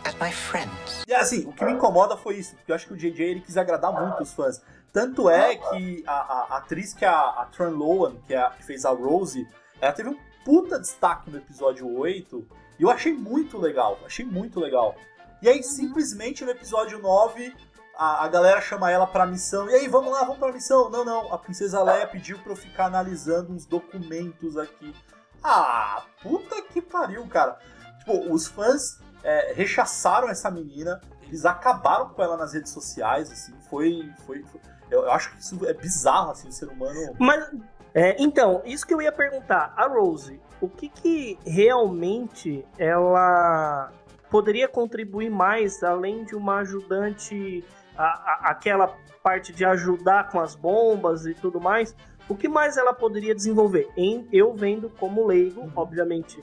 At 0.04 0.14
my 0.20 0.30
friends. 0.30 1.04
E 1.08 1.14
assim, 1.14 1.46
o 1.46 1.52
que 1.52 1.64
me 1.64 1.72
incomoda 1.72 2.16
foi 2.16 2.36
isso, 2.36 2.54
porque 2.54 2.70
eu 2.70 2.76
acho 2.76 2.86
que 2.86 2.92
o 2.92 2.96
JJ 2.96 3.24
ele 3.24 3.40
quis 3.40 3.56
agradar 3.56 3.92
muito 3.92 4.22
os 4.22 4.32
fãs. 4.32 4.62
Tanto 4.92 5.28
é 5.28 5.56
que 5.56 6.04
a, 6.06 6.12
a, 6.12 6.46
a 6.50 6.56
atriz 6.58 6.94
que 6.94 7.04
é 7.04 7.08
a, 7.08 7.20
a 7.20 7.46
Tran 7.46 7.70
Lohan, 7.70 8.16
que, 8.26 8.34
é 8.34 8.38
a, 8.38 8.50
que 8.50 8.64
fez 8.64 8.84
a 8.84 8.90
Rose, 8.90 9.46
ela 9.80 9.92
teve 9.92 10.08
um 10.08 10.16
puta 10.44 10.78
destaque 10.78 11.30
no 11.30 11.38
episódio 11.38 11.92
8, 11.98 12.46
e 12.78 12.82
eu 12.82 12.90
achei 12.90 13.12
muito 13.12 13.58
legal, 13.58 13.98
achei 14.06 14.24
muito 14.24 14.60
legal. 14.60 14.94
E 15.42 15.48
aí, 15.48 15.62
simplesmente 15.62 16.44
no 16.44 16.50
episódio 16.50 16.98
9, 16.98 17.54
a, 17.96 18.24
a 18.24 18.28
galera 18.28 18.60
chama 18.60 18.90
ela 18.90 19.06
pra 19.06 19.26
missão. 19.26 19.68
E 19.70 19.74
aí, 19.74 19.88
vamos 19.88 20.12
lá, 20.12 20.20
vamos 20.20 20.38
pra 20.38 20.52
missão. 20.52 20.90
Não, 20.90 21.04
não, 21.04 21.32
a 21.32 21.38
Princesa 21.38 21.82
Leia 21.82 22.06
pediu 22.06 22.38
pra 22.38 22.52
eu 22.52 22.56
ficar 22.56 22.86
analisando 22.86 23.52
uns 23.52 23.64
documentos 23.64 24.56
aqui. 24.56 24.94
Ah, 25.42 26.04
puta 26.22 26.60
que 26.62 26.82
pariu, 26.82 27.26
cara. 27.26 27.58
Tipo, 27.98 28.32
os 28.32 28.46
fãs 28.46 29.00
é, 29.22 29.52
rechaçaram 29.54 30.28
essa 30.28 30.50
menina, 30.50 31.00
eles 31.22 31.44
acabaram 31.44 32.10
com 32.10 32.22
ela 32.22 32.36
nas 32.36 32.52
redes 32.52 32.72
sociais, 32.72 33.30
assim, 33.30 33.54
foi. 33.68 34.12
foi, 34.26 34.42
foi 34.44 34.60
eu 34.90 35.10
acho 35.10 35.32
que 35.32 35.40
isso 35.40 35.66
é 35.66 35.74
bizarro, 35.74 36.30
assim, 36.30 36.48
o 36.48 36.52
ser 36.52 36.68
humano. 36.68 37.14
Mas. 37.18 37.50
É, 37.92 38.14
então, 38.22 38.60
isso 38.66 38.86
que 38.86 38.92
eu 38.92 39.00
ia 39.00 39.10
perguntar, 39.10 39.72
a 39.74 39.86
Rose, 39.86 40.38
o 40.60 40.68
que 40.68 40.90
que 40.90 41.38
realmente 41.46 42.62
ela 42.76 43.90
poderia 44.30 44.68
contribuir 44.68 45.30
mais, 45.30 45.82
além 45.82 46.22
de 46.24 46.36
uma 46.36 46.58
ajudante, 46.58 47.64
a, 47.96 48.04
a, 48.04 48.50
aquela 48.50 48.96
parte 49.22 49.52
de 49.52 49.64
ajudar 49.64 50.30
com 50.30 50.40
as 50.40 50.54
bombas 50.54 51.26
e 51.26 51.34
tudo 51.34 51.60
mais, 51.60 51.94
o 52.28 52.36
que 52.36 52.48
mais 52.48 52.76
ela 52.76 52.92
poderia 52.92 53.34
desenvolver? 53.34 53.88
Em, 53.96 54.28
eu 54.32 54.52
vendo 54.52 54.90
como 54.90 55.26
leigo, 55.26 55.60
uhum. 55.60 55.72
obviamente, 55.76 56.40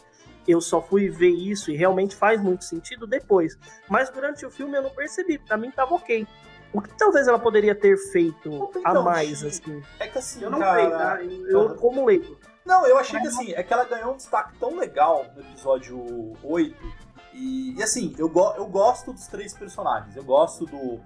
eu 0.47 0.59
só 0.61 0.81
fui 0.81 1.09
ver 1.09 1.29
isso 1.29 1.71
e 1.71 1.75
realmente 1.75 2.15
faz 2.15 2.41
muito 2.41 2.63
sentido 2.63 3.07
depois. 3.07 3.57
Mas 3.89 4.09
durante 4.09 4.45
o 4.45 4.51
filme 4.51 4.77
eu 4.77 4.83
não 4.83 4.89
percebi, 4.89 5.37
pra 5.37 5.57
mim 5.57 5.71
tava 5.71 5.95
ok. 5.95 6.27
O 6.73 6.81
que 6.81 6.89
talvez 6.97 7.27
ela 7.27 7.37
poderia 7.37 7.75
ter 7.75 7.95
feito 8.11 8.71
então, 8.75 8.81
a 8.83 9.01
mais, 9.01 9.43
assim? 9.43 9.81
É 9.99 10.07
que 10.07 10.17
assim, 10.17 10.43
eu 10.43 10.49
não 10.49 10.59
cara... 10.59 10.79
sei, 10.81 10.89
tá? 10.89 11.23
Eu, 11.23 11.69
eu 11.69 11.75
como 11.75 12.05
leigo. 12.05 12.37
Não, 12.65 12.87
eu 12.87 12.97
achei 12.97 13.19
que 13.19 13.27
assim, 13.27 13.53
é 13.53 13.61
que 13.61 13.73
ela 13.73 13.85
ganhou 13.85 14.13
um 14.13 14.17
destaque 14.17 14.57
tão 14.57 14.75
legal 14.77 15.25
no 15.35 15.41
episódio 15.41 16.33
8 16.41 16.75
E, 17.33 17.75
e 17.77 17.83
assim, 17.83 18.15
eu, 18.17 18.27
go 18.29 18.53
eu 18.55 18.65
gosto 18.65 19.13
dos 19.13 19.27
três 19.27 19.53
personagens. 19.53 20.15
Eu 20.15 20.23
gosto 20.23 20.65
do, 20.65 20.99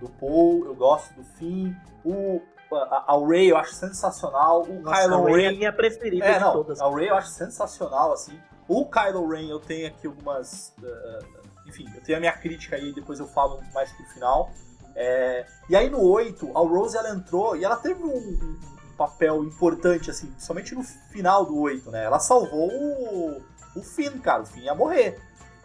do 0.00 0.08
Paul, 0.08 0.64
eu 0.66 0.74
gosto 0.74 1.12
do 1.14 1.22
Finn, 1.22 1.72
o, 2.04 2.40
a, 2.72 3.14
a 3.14 3.26
Ray 3.26 3.50
eu 3.50 3.56
acho 3.56 3.74
sensacional, 3.74 4.62
o 4.62 4.80
Nossa, 4.80 5.02
Kylo 5.02 5.26
a 5.26 5.30
Rey 5.30 5.44
é 5.46 5.52
minha 5.52 5.72
preferida 5.72 6.24
É, 6.24 6.34
de 6.34 6.40
não, 6.40 6.52
todas. 6.52 6.80
a 6.80 6.88
Ray 6.90 7.08
eu 7.08 7.16
acho 7.16 7.28
sensacional, 7.28 8.12
assim. 8.12 8.38
O 8.68 8.86
Kylo 8.86 9.28
Ren 9.28 9.48
eu 9.48 9.58
tenho 9.60 9.88
aqui 9.88 10.06
algumas. 10.06 10.72
eh, 10.82 11.18
enfim, 11.66 11.86
eu 11.94 12.00
tenho 12.02 12.18
a 12.18 12.20
minha 12.20 12.32
crítica 12.32 12.76
aí, 12.76 12.92
depois 12.92 13.18
eu 13.18 13.26
falo 13.26 13.60
mais 13.74 13.90
pro 13.92 14.04
final. 14.06 14.50
É, 14.94 15.46
e 15.68 15.76
aí 15.76 15.88
no 15.90 16.00
8, 16.02 16.50
a 16.56 16.60
Rose 16.60 16.96
ela 16.96 17.10
entrou 17.10 17.56
e 17.56 17.64
ela 17.64 17.76
teve 17.76 18.02
um, 18.02 18.08
um 18.08 18.58
papel 18.96 19.42
importante, 19.44 20.10
assim, 20.10 20.26
principalmente 20.28 20.74
no 20.74 20.82
final 20.82 21.44
do 21.44 21.58
8, 21.58 21.90
né? 21.90 22.04
Ela 22.04 22.18
salvou 22.18 22.68
o, 22.70 23.42
o 23.76 23.82
Finn, 23.82 24.18
cara. 24.20 24.42
O 24.42 24.46
Finn 24.46 24.62
ia 24.64 24.74
morrer. 24.74 25.18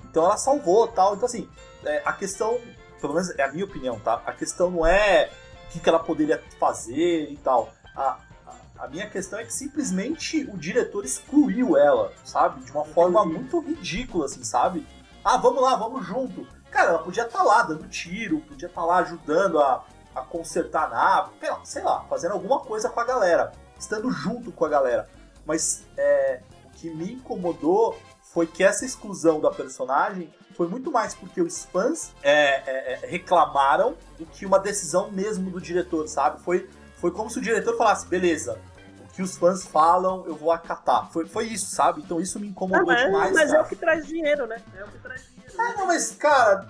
Então 0.06 0.24
ela 0.26 0.38
salvou 0.38 0.88
tal. 0.88 1.16
Então, 1.16 1.26
assim, 1.26 1.50
é, 1.84 2.02
a 2.06 2.14
questão, 2.14 2.58
pelo 3.08 3.14
menos 3.14 3.38
é 3.38 3.44
a 3.44 3.52
minha 3.52 3.66
opinião, 3.66 4.00
tá? 4.00 4.22
A 4.26 4.32
questão 4.32 4.70
não 4.70 4.86
é 4.86 5.30
o 5.68 5.72
que, 5.72 5.80
que 5.80 5.90
ela 5.90 6.00
poderia 6.00 6.42
fazer 6.60 7.30
e 7.32 7.38
tal. 7.38 7.72
A, 7.96 8.18
a, 8.46 8.86
a 8.86 8.88
minha 8.88 9.10
questão 9.10 9.40
é 9.40 9.46
que 9.46 9.54
simplesmente 9.54 10.44
o 10.52 10.58
diretor 10.58 11.06
excluiu 11.06 11.78
ela, 11.78 12.12
sabe? 12.24 12.64
De 12.64 12.72
uma 12.72 12.86
forma 12.86 13.26
muito 13.26 13.60
ridícula, 13.60 14.26
assim, 14.26 14.44
sabe? 14.44 14.86
Ah, 15.24 15.38
vamos 15.38 15.62
lá, 15.62 15.76
vamos 15.76 16.06
junto. 16.06 16.48
Cara, 16.72 16.90
ela 16.90 17.00
podia 17.00 17.24
estar 17.24 17.44
lá 17.44 17.64
dando 17.64 17.88
tiro, 17.88 18.42
podia 18.42 18.68
estar 18.68 18.84
lá 18.84 18.98
ajudando 18.98 19.60
a, 19.60 19.86
a 20.14 20.22
consertar 20.22 20.86
a 20.86 20.90
nave, 20.90 21.32
sei 21.40 21.50
lá, 21.50 21.62
sei 21.64 21.84
lá, 21.84 22.06
fazendo 22.10 22.34
alguma 22.34 22.60
coisa 22.60 22.90
com 22.90 23.00
a 23.00 23.06
galera, 23.06 23.52
estando 23.80 24.12
junto 24.12 24.52
com 24.52 24.66
a 24.66 24.70
galera. 24.70 25.10
Mas 25.46 25.86
é, 25.96 26.42
o 26.66 26.70
que 26.72 26.90
me 26.90 27.14
incomodou 27.14 27.98
foi 28.22 28.46
que 28.46 28.64
essa 28.64 28.84
exclusão 28.84 29.40
da 29.40 29.50
personagem 29.52 30.34
foi 30.56 30.68
muito 30.68 30.92
mais 30.92 31.14
porque 31.14 31.42
os 31.42 31.66
fãs 31.66 32.14
é, 32.24 32.32
é, 32.32 32.94
é, 33.04 33.08
reclamaram 33.08 33.96
do 34.18 34.26
que 34.26 34.46
uma 34.46 34.60
decisão 34.60 35.12
mesmo 35.12 35.50
do 35.50 35.60
diretor, 35.60 36.08
sabe? 36.08 36.42
Foi, 36.42 36.70
foi 36.98 37.12
como 37.12 37.30
se 37.30 37.38
o 37.40 37.42
diretor 37.42 37.78
falasse, 37.78 38.08
beleza, 38.08 38.60
o 39.04 39.14
que 39.14 39.22
os 39.22 39.38
fãs 39.38 39.66
falam 39.66 40.24
eu 40.26 40.36
vou 40.36 40.52
acatar. 40.52 41.12
Foi, 41.12 41.28
foi 41.28 41.46
isso, 41.48 41.68
sabe? 41.76 42.02
Então 42.02 42.20
isso 42.20 42.40
me 42.40 42.48
Ah, 42.48 42.50
incomodou 42.52 42.86
mas 42.86 43.06
demais, 43.06 43.34
mas 43.34 43.50
é 43.50 43.54
cara. 43.54 43.64
o 43.64 43.68
que 43.70 43.76
traz 43.76 44.08
dinheiro, 44.08 44.48
né? 44.48 44.58
É 44.78 44.84
o 44.84 44.88
que 44.88 45.00
traz 45.00 45.22
dinheiro. 45.22 45.36
Ah, 45.58 45.74
não, 45.78 45.88
mas, 45.88 46.12
cara... 46.12 46.68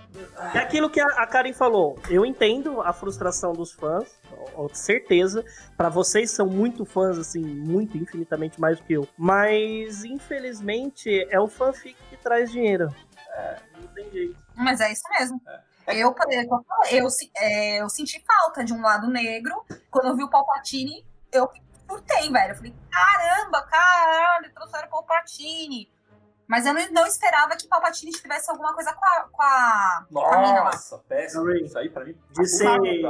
É 0.53 0.59
aquilo 0.59 0.89
que 0.89 0.99
a 0.99 1.25
Karen 1.25 1.53
falou. 1.53 1.97
Eu 2.07 2.23
entendo 2.23 2.81
a 2.81 2.93
frustração 2.93 3.51
dos 3.53 3.71
fãs, 3.71 4.15
com 4.53 4.69
certeza. 4.73 5.43
Pra 5.75 5.89
vocês 5.89 6.29
são 6.29 6.45
muito 6.45 6.85
fãs, 6.85 7.17
assim, 7.17 7.41
muito 7.41 7.97
infinitamente 7.97 8.61
mais 8.61 8.77
do 8.77 8.83
que 8.83 8.93
eu. 8.93 9.07
Mas, 9.17 10.03
infelizmente, 10.03 11.25
é 11.31 11.39
o 11.39 11.47
fanfic 11.47 11.95
que 12.11 12.17
traz 12.17 12.51
dinheiro. 12.51 12.93
É, 13.33 13.57
tem 13.95 14.11
jeito. 14.11 14.37
Mas 14.55 14.79
é 14.81 14.91
isso 14.91 15.03
mesmo. 15.17 15.41
É. 15.47 15.95
Eu, 15.97 16.13
por 16.13 16.27
exemplo, 16.31 16.65
eu, 16.91 17.09
se- 17.09 17.31
é, 17.37 17.81
eu 17.81 17.89
senti 17.89 18.23
falta 18.25 18.63
de 18.63 18.73
um 18.73 18.81
lado 18.81 19.07
negro. 19.07 19.63
Quando 19.91 20.07
eu 20.07 20.15
vi 20.15 20.23
o 20.23 20.29
Palpatine, 20.29 21.05
eu 21.31 21.49
surtei, 21.87 22.31
velho. 22.31 22.51
Eu 22.51 22.55
falei, 22.55 22.75
caramba, 22.91 23.61
caralho, 23.63 24.51
trouxeram 24.53 24.87
o 24.87 24.91
Palpatine. 24.91 25.91
Mas 26.47 26.65
eu 26.65 26.73
não, 26.73 26.91
não 26.91 27.07
esperava 27.07 27.55
que 27.55 27.67
Palpatine 27.67 28.11
tivesse 28.11 28.49
alguma 28.51 28.73
coisa 28.73 28.93
com 28.93 29.05
a, 29.05 29.27
com 29.31 29.41
a, 29.41 30.05
com 30.11 30.19
a 30.19 30.37
mina 30.39 30.53
lá. 30.59 30.63
Nossa, 30.65 30.97
péssimo. 31.07 31.49
Isso 31.51 31.77
aí 31.77 31.89
pra 31.89 32.03
mim... 32.05 32.13
De 32.13 32.33
tá 32.35 32.43
ser- 32.45 32.79
muito 32.79 33.07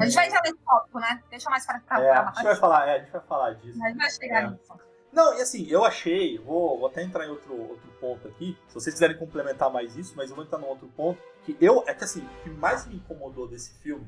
A 0.00 0.04
gente 0.04 0.14
vai 0.14 0.26
entrar 0.26 0.42
nesse 0.42 0.56
tópico, 0.58 0.98
né? 1.00 1.22
Deixa 1.30 1.48
mais 1.50 1.64
pra, 1.66 1.80
pra, 1.80 2.00
É, 2.00 2.12
pra 2.12 2.20
a 2.28 2.32
gente 2.34 2.44
vai 2.44 2.56
falar, 2.56 2.88
é, 2.88 2.94
a 2.94 2.98
gente 3.00 3.10
vai 3.12 3.20
falar 3.22 3.54
disso. 3.54 3.82
A 3.82 3.88
gente 3.88 3.98
vai 3.98 4.10
chegar 4.10 4.42
É. 4.44 4.46
nisso. 4.50 4.80
Não, 5.12 5.36
e 5.38 5.40
assim, 5.40 5.66
eu 5.68 5.84
achei, 5.84 6.38
vou, 6.38 6.78
vou 6.78 6.86
até 6.86 7.02
entrar 7.02 7.26
em 7.26 7.30
outro, 7.30 7.52
outro 7.52 7.90
ponto 8.00 8.28
aqui, 8.28 8.56
se 8.68 8.74
vocês 8.74 8.94
quiserem 8.94 9.16
complementar 9.16 9.70
mais 9.70 9.96
isso, 9.96 10.14
mas 10.16 10.30
eu 10.30 10.36
vou 10.36 10.44
entrar 10.44 10.58
num 10.58 10.68
outro 10.68 10.88
ponto, 10.96 11.20
que 11.44 11.56
eu, 11.60 11.82
é 11.86 11.94
que 11.94 12.04
assim, 12.04 12.20
o 12.20 12.42
que 12.42 12.50
mais 12.50 12.86
me 12.86 12.96
incomodou 12.96 13.48
desse 13.48 13.72
filme, 13.78 14.06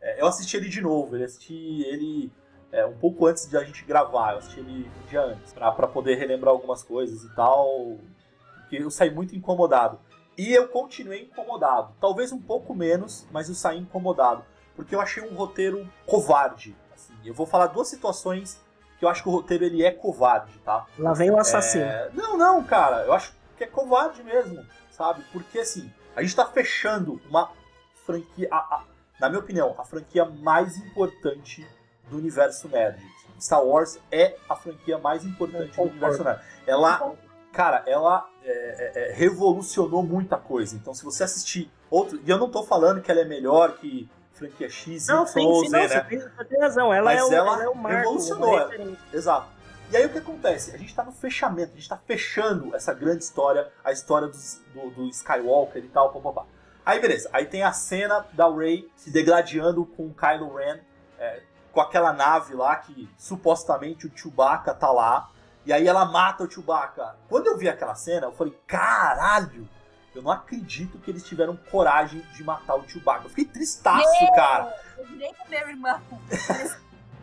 é, 0.00 0.20
eu 0.20 0.26
assisti 0.26 0.56
ele 0.56 0.68
de 0.68 0.80
novo, 0.80 1.16
eu 1.16 1.24
assisti 1.24 1.82
ele 1.84 2.32
é, 2.72 2.84
um 2.84 2.96
pouco 2.96 3.26
antes 3.26 3.48
de 3.48 3.56
a 3.56 3.64
gente 3.64 3.84
gravar, 3.84 4.32
eu 4.32 4.38
assisti 4.38 4.60
ele 4.60 4.90
um 5.02 5.08
dia 5.08 5.22
antes, 5.22 5.52
pra, 5.52 5.70
pra 5.72 5.86
poder 5.86 6.16
relembrar 6.16 6.52
algumas 6.52 6.82
coisas 6.82 7.22
e 7.22 7.34
tal, 7.34 7.98
porque 8.56 8.76
eu 8.76 8.90
saí 8.90 9.10
muito 9.10 9.34
incomodado. 9.34 9.98
E 10.36 10.52
eu 10.52 10.68
continuei 10.68 11.24
incomodado, 11.24 11.94
talvez 12.00 12.32
um 12.32 12.40
pouco 12.40 12.74
menos, 12.74 13.26
mas 13.30 13.48
eu 13.48 13.54
saí 13.54 13.78
incomodado, 13.78 14.44
porque 14.74 14.94
eu 14.94 15.00
achei 15.00 15.22
um 15.22 15.34
roteiro 15.34 15.88
covarde, 16.06 16.76
assim, 16.94 17.14
eu 17.24 17.34
vou 17.34 17.46
falar 17.46 17.66
duas 17.68 17.88
situações 17.88 18.60
que 19.00 19.04
eu 19.04 19.08
acho 19.08 19.22
que 19.22 19.28
o 19.28 19.32
roteiro 19.32 19.64
ele 19.64 19.82
é 19.82 19.90
covarde, 19.90 20.52
tá? 20.58 20.86
Lá 20.98 21.14
vem 21.14 21.30
o 21.30 21.38
assassino. 21.38 21.82
É, 21.84 22.10
Não, 22.12 22.36
não, 22.36 22.62
cara, 22.62 23.02
eu 23.06 23.12
acho 23.14 23.34
que 23.56 23.64
é 23.64 23.66
covarde 23.66 24.22
mesmo, 24.22 24.62
sabe? 24.90 25.24
Porque 25.32 25.58
assim, 25.60 25.90
a 26.14 26.22
gente 26.22 26.36
tá 26.36 26.44
fechando 26.46 27.18
uma 27.28 27.50
franquia, 28.04 28.46
a- 28.50 28.56
a- 28.76 28.84
na 29.18 29.28
minha 29.30 29.40
opinião, 29.40 29.74
a 29.78 29.84
franquia 29.84 30.24
mais 30.26 30.76
importante 30.76 31.66
do 32.10 32.18
universo 32.18 32.68
nerd. 32.68 33.00
Star 33.40 33.64
Wars 33.64 33.98
é 34.12 34.36
a 34.48 34.54
franquia 34.54 34.98
mais 34.98 35.24
importante 35.24 35.74
do 35.74 35.82
universo 35.82 36.22
nerd. 36.22 36.40
Ela, 36.66 37.14
cara, 37.52 37.82
ela 37.86 38.28
é, 38.44 38.50
é, 38.50 38.92
é, 39.10 39.12
revolucionou 39.14 40.02
muita 40.02 40.36
coisa. 40.36 40.76
Então, 40.76 40.92
se 40.92 41.02
você 41.04 41.24
assistir 41.24 41.70
outro, 41.90 42.20
e 42.22 42.30
eu 42.30 42.36
não 42.38 42.50
tô 42.50 42.62
falando 42.64 43.00
que 43.00 43.10
ela 43.10 43.20
é 43.20 43.24
melhor 43.24 43.78
que 43.78 44.10
franquia 44.40 44.68
X, 44.68 45.06
Não, 45.06 45.26
sim, 45.26 45.40
sim, 45.40 45.68
Z, 45.68 45.76
não, 45.76 45.82
né? 45.82 45.88
você, 45.88 46.00
tem, 46.02 46.18
você 46.18 46.44
tem 46.46 46.60
razão. 46.60 46.92
Ela, 46.92 47.04
Mas 47.14 47.20
é 47.20 47.24
o, 47.24 47.32
ela 47.32 47.52
ela 47.54 47.62
é 47.64 47.68
o 47.68 47.74
marco. 47.76 48.10
uma 48.10 48.58
referência. 48.64 48.98
Exato. 49.12 49.46
E 49.92 49.96
aí 49.96 50.06
o 50.06 50.08
que 50.08 50.18
acontece? 50.18 50.72
A 50.74 50.78
gente 50.78 50.94
tá 50.94 51.02
no 51.04 51.12
fechamento, 51.12 51.72
a 51.72 51.74
gente 51.76 51.88
tá 51.88 51.96
fechando 51.96 52.74
essa 52.74 52.94
grande 52.94 53.22
história, 53.24 53.70
a 53.84 53.90
história 53.92 54.28
dos- 54.28 54.60
do, 54.74 54.90
do 54.90 55.08
Skywalker 55.08 55.84
e 55.84 55.88
tal, 55.88 56.12
papapá. 56.12 56.46
Aí 56.86 56.98
beleza, 57.00 57.28
aí 57.32 57.44
tem 57.46 57.62
a 57.62 57.72
cena 57.72 58.24
da 58.32 58.48
Rey 58.48 58.88
se 58.96 59.10
degladiando 59.10 59.84
com 59.84 60.06
o 60.06 60.14
Kylo 60.14 60.54
Ren, 60.56 60.78
é, 61.18 61.42
com 61.72 61.80
aquela 61.80 62.12
nave 62.12 62.54
lá 62.54 62.74
que 62.76 63.08
supostamente 63.18 64.06
o 64.06 64.12
Chewbacca 64.16 64.72
tá 64.74 64.90
lá, 64.90 65.28
e 65.66 65.72
aí 65.72 65.86
ela 65.86 66.04
mata 66.04 66.44
o 66.44 66.50
Chewbacca. 66.50 67.16
Quando 67.28 67.48
eu 67.48 67.58
vi 67.58 67.68
aquela 67.68 67.94
cena, 67.94 68.26
eu 68.28 68.32
falei, 68.32 68.56
caralho, 68.66 69.68
eu 70.14 70.22
não 70.22 70.30
acredito 70.30 70.98
que 70.98 71.10
eles 71.10 71.22
tiveram 71.24 71.56
coragem 71.70 72.20
de 72.34 72.42
matar 72.44 72.74
o 72.76 72.88
Chewbacca. 72.88 73.24
Eu 73.26 73.30
fiquei 73.30 73.44
tristaço, 73.46 74.32
cara. 74.34 74.74
Eu 74.98 75.06
virei 75.06 75.32
pro 75.34 75.48
meu 75.50 75.68
irmão. 75.68 76.00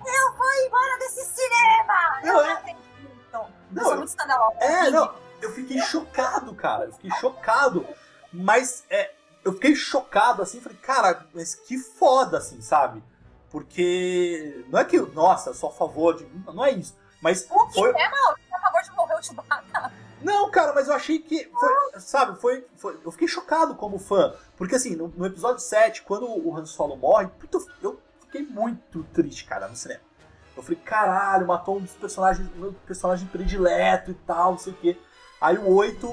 Eu 0.06 0.34
vou 0.36 0.54
embora 0.66 0.98
desse 1.00 1.26
cinema! 1.26 2.20
Eu 2.24 2.28
Não, 2.28 2.34
não 2.34 2.46
é- 2.50 2.54
acredito. 2.54 2.88
Eu 3.34 3.48
Não, 3.72 3.84
sou 3.84 3.96
muito 3.98 4.08
escandalosa. 4.10 4.58
É, 4.60 4.90
não, 4.90 5.14
eu 5.42 5.52
fiquei 5.52 5.80
chocado, 5.82 6.56
cara. 6.56 6.86
Eu 6.86 6.94
fiquei 6.94 7.12
chocado. 7.20 7.86
Mas 8.32 8.86
é, 8.90 9.14
eu 9.44 9.54
fiquei 9.54 9.76
chocado 9.76 10.42
assim, 10.42 10.62
falei, 10.62 10.78
cara, 10.78 11.26
mas 11.34 11.56
que 11.56 11.78
foda, 11.78 12.38
assim, 12.38 12.62
sabe? 12.62 13.04
Porque 13.50 14.66
não 14.70 14.80
é 14.80 14.86
que, 14.86 14.98
nossa, 15.00 15.54
sou 15.54 15.70
a 15.70 15.74
favor 15.74 16.16
de. 16.16 16.26
Não 16.46 16.64
é 16.66 16.72
isso. 16.72 16.96
Mas 17.22 17.48
O 17.50 17.68
que 17.68 17.74
foi. 17.74 17.90
é, 17.90 18.10
não? 18.10 18.36
Você 18.36 18.54
acabou 18.56 18.82
de 18.82 18.92
morrer 18.92 19.16
o 19.16 19.24
Chewbacca. 19.24 19.64
Não, 20.22 20.50
cara, 20.50 20.74
mas 20.74 20.88
eu 20.88 20.94
achei 20.96 21.20
que. 21.20 21.46
Foi, 21.60 22.00
sabe, 22.00 22.40
foi, 22.40 22.66
foi- 22.76 22.98
Eu 23.06 23.12
fiquei 23.12 23.28
chocado 23.28 23.76
como 23.76 24.00
fã. 24.00 24.34
Porque 24.56 24.76
assim, 24.76 24.96
no, 24.96 25.10
no 25.16 25.26
episódio 25.26 25.60
7, 25.60 26.02
quando 26.02 26.26
o 26.28 26.56
Han 26.58 26.66
Solo 26.66 26.96
morre, 26.96 27.28
puta, 27.40 27.60
eu 27.82 28.00
fiquei 28.22 28.42
muito 28.46 29.04
triste, 29.14 29.46
cara, 29.46 29.68
no 29.68 29.76
cinema. 29.76 30.02
Eu 30.56 30.64
falei, 30.64 30.80
caralho, 30.84 31.46
matou 31.46 31.78
um 31.78 31.82
dos 31.82 31.94
personagens, 31.94 32.50
meu 32.56 32.74
personagem 32.86 33.28
predileto 33.28 34.10
e 34.10 34.16
tal, 34.16 34.52
não 34.52 34.58
sei 34.58 34.74
o 34.74 34.76
quê. 34.78 34.98
Aí 35.40 35.56
o 35.58 35.72
8, 35.72 36.08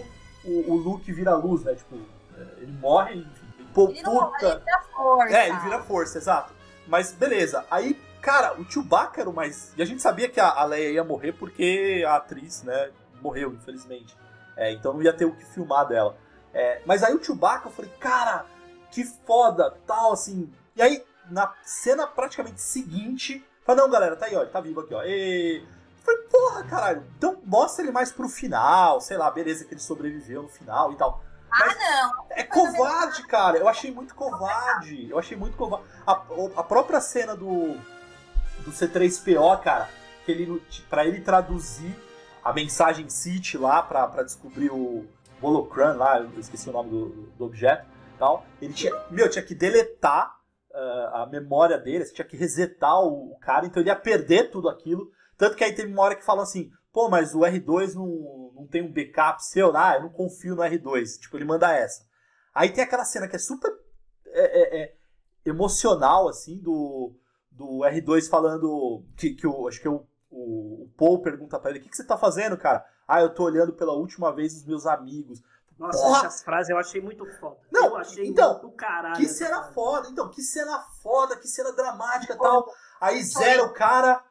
o, 0.45 0.73
o 0.73 0.77
Luke 0.77 1.11
vira 1.11 1.35
luz, 1.35 1.63
né? 1.65 1.75
Tipo, 1.75 1.97
é, 2.37 2.43
ele 2.63 2.73
morre, 2.73 3.15
enfim. 3.17 3.45
Pô, 3.73 3.89
Ele 3.89 4.03
não 4.03 4.15
morre, 4.15 4.33
puta. 4.33 4.47
ele 4.47 4.59
vira 4.65 4.83
força. 4.95 5.37
É, 5.37 5.49
ele 5.49 5.59
vira 5.61 5.83
força, 5.83 6.19
exato. 6.19 6.53
Mas 6.87 7.11
beleza. 7.13 7.65
Aí, 7.71 7.95
cara, 8.21 8.61
o 8.61 8.71
Chewbacca 8.71 9.23
era 9.23 9.31
o 9.31 9.33
mais. 9.33 9.73
E 9.79 9.83
a 9.83 9.87
gente 9.87 10.03
sabia 10.03 10.29
que 10.29 10.39
a, 10.39 10.49
a 10.51 10.65
Leia 10.65 10.91
ia 10.91 11.03
morrer 11.05 11.33
porque 11.33 12.05
a 12.07 12.17
atriz, 12.17 12.63
né, 12.63 12.91
morreu, 13.21 13.53
infelizmente. 13.53 14.17
É, 14.57 14.73
então 14.73 14.93
não 14.95 15.03
ia 15.03 15.13
ter 15.13 15.25
o 15.25 15.35
que 15.35 15.45
filmar 15.45 15.87
dela. 15.87 16.17
É, 16.53 16.81
mas 16.87 17.03
aí 17.03 17.15
o 17.15 17.23
Chewbacca, 17.23 17.69
eu 17.69 17.73
falei, 17.73 17.91
cara, 17.99 18.47
que 18.91 19.05
foda, 19.05 19.77
tal, 19.87 20.13
assim. 20.13 20.53
E 20.77 20.83
aí, 20.83 21.05
na 21.29 21.53
cena 21.65 22.07
praticamente 22.07 22.61
seguinte, 22.61 23.45
falei, 23.65 23.83
não, 23.83 23.91
galera, 23.91 24.15
tá 24.17 24.27
aí, 24.27 24.37
ó, 24.37 24.43
ele 24.43 24.51
tá 24.51 24.61
vivo 24.61 24.81
aqui, 24.81 24.95
ó. 24.95 25.03
E... 25.05 25.63
Eu 25.63 26.05
Falei, 26.05 26.23
porra, 26.25 26.65
caralho, 26.65 27.05
então 27.17 27.41
mostra 27.47 27.83
ele 27.83 27.91
mais 27.91 28.13
pro 28.13 28.29
final, 28.29 29.01
sei 29.01 29.17
lá, 29.17 29.31
beleza 29.31 29.65
que 29.65 29.73
ele 29.73 29.81
sobreviveu 29.81 30.43
no 30.43 30.51
final 30.51 30.93
e 30.93 30.97
tal. 30.97 31.25
Ah, 31.51 31.75
não. 31.75 32.27
É 32.31 32.43
covarde, 32.43 33.23
cara. 33.27 33.57
Eu 33.57 33.69
achei 33.69 33.91
muito 33.91 34.15
covarde. 34.15 35.09
Eu 35.09 35.19
achei 35.19 35.37
muito 35.37 35.57
covarde. 35.57 35.87
A, 36.07 36.13
a 36.57 36.63
própria 36.63 37.01
cena 37.01 37.35
do, 37.37 37.75
do 38.65 38.73
C3PO, 38.73 39.63
cara, 39.63 39.89
que 40.27 40.33
ele, 40.33 40.63
pra 40.91 41.07
ele 41.07 41.21
traduzir 41.21 41.97
a 42.45 42.53
mensagem 42.53 43.09
City 43.09 43.57
lá 43.57 43.83
pra 43.83 44.23
descobrir 44.23 44.71
o 44.71 45.07
Holocron 45.41 45.97
lá, 45.97 46.21
eu 46.21 46.39
esqueci 46.39 46.69
o 46.69 46.73
nome 46.73 46.91
do, 46.91 47.09
do 47.39 47.45
objeto 47.45 47.87
tal. 48.19 48.45
Ele 48.61 48.73
tinha, 48.73 48.93
meu, 49.11 49.29
tinha 49.29 49.45
que 49.45 49.55
deletar 49.55 50.35
ah, 50.73 51.23
a 51.23 51.27
memória 51.27 51.79
dele, 51.79 52.05
tinha 52.05 52.27
que 52.27 52.37
resetar 52.37 53.01
o, 53.01 53.33
o 53.33 53.39
cara, 53.39 53.67
então 53.67 53.83
ele 53.83 53.91
ia 53.91 53.97
perder 53.97 54.51
tudo 54.51 54.69
aquilo. 54.69 55.11
Tanto 55.37 55.57
que 55.57 55.65
aí 55.65 55.75
teve 55.75 55.93
uma 55.93 56.03
hora 56.03 56.15
que 56.15 56.25
falam 56.25 56.43
assim, 56.43 56.71
pô, 56.93 57.09
mas 57.09 57.35
o 57.35 57.41
R2 57.41 57.95
não, 57.95 58.53
não 58.55 58.67
tem 58.67 58.83
um 58.83 58.93
backup 58.93 59.45
seu, 59.45 59.77
ah, 59.77 59.95
eu 59.97 60.03
não 60.03 60.11
confio 60.11 60.55
no 60.55 60.63
R2. 60.63 61.19
Tipo, 61.21 61.37
ele 61.37 61.45
manda 61.45 61.73
essa. 61.73 62.05
Aí 62.55 62.71
tem 62.71 62.85
aquela 62.85 63.05
cena 63.05 63.27
que 63.27 63.37
é 63.37 63.39
super 63.39 63.71
é, 64.27 64.81
é, 64.81 64.83
é 64.83 64.95
emocional, 65.45 66.29
assim, 66.29 66.59
do, 66.59 67.17
do 67.51 67.81
R2 67.81 68.29
falando. 68.29 69.05
Que, 69.17 69.35
que 69.35 69.47
o, 69.47 69.67
acho 69.67 69.81
que 69.81 69.89
o, 69.89 70.07
o, 70.35 70.85
o 70.85 70.89
Paul 70.97 71.23
pergunta 71.23 71.59
pra 71.59 71.71
ele: 71.71 71.79
o 71.79 71.83
que, 71.83 71.89
que 71.89 71.97
você 71.97 72.05
tá 72.05 72.19
fazendo, 72.19 72.57
cara? 72.57 72.85
Ah, 73.07 73.21
eu 73.21 73.33
tô 73.33 73.45
olhando 73.45 73.73
pela 73.73 73.93
última 73.93 74.35
vez 74.35 74.55
os 74.57 74.65
meus 74.65 74.87
amigos. 74.87 75.43
Nossa, 75.79 75.99
Porra! 75.99 76.27
essas 76.27 76.43
frases 76.43 76.71
eu 76.71 76.79
achei 76.79 77.01
muito 77.01 77.25
foda. 77.39 77.57
Não, 77.71 77.87
eu 77.87 77.97
achei 77.97 78.27
então, 78.27 78.53
muito 78.63 78.71
caralho. 78.77 79.17
Que 79.17 79.29
cena 79.29 79.57
frase. 79.57 79.75
foda, 79.75 80.09
então, 80.09 80.29
que 80.31 80.43
cena 80.43 80.79
foda, 81.03 81.37
que 81.37 81.49
cena 81.49 81.73
dramática 81.73 82.35
e 82.35 82.39
tal. 82.39 82.67
Aí 83.01 83.23
zera 83.23 83.65
o 83.65 83.73
cara, 83.73 84.23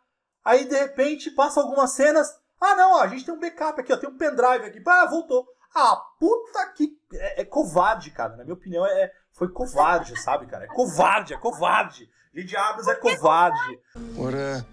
aí 0.43 0.65
de 0.65 0.75
repente 0.75 1.31
passa 1.31 1.61
algumas 1.61 1.91
cenas. 1.91 2.33
Ah, 2.59 2.75
não, 2.75 2.93
ó, 2.93 3.01
a 3.01 3.07
gente 3.07 3.25
tem 3.25 3.33
um 3.33 3.39
backup 3.39 3.79
aqui, 3.79 3.91
ó, 3.91 3.97
tem 3.97 4.09
um 4.09 4.17
pendrive 4.17 4.65
aqui. 4.65 4.81
Ah, 4.85 5.05
voltou. 5.05 5.45
Ah, 5.75 6.01
puta 6.19 6.65
que. 6.67 6.97
É, 7.13 7.41
é 7.41 7.45
covarde, 7.45 8.11
cara. 8.11 8.35
Na 8.37 8.43
minha 8.43 8.53
opinião, 8.53 8.85
é, 8.85 9.11
foi 9.33 9.49
covarde, 9.49 10.19
sabe, 10.21 10.45
cara? 10.45 10.65
É 10.65 10.67
covarde, 10.67 11.33
é 11.33 11.37
covarde. 11.37 12.09
Lady 12.33 12.55
Abrams 12.55 12.89
é 12.89 12.95
covarde. 12.95 13.79
What, 14.15 14.35
uh, 14.35 14.65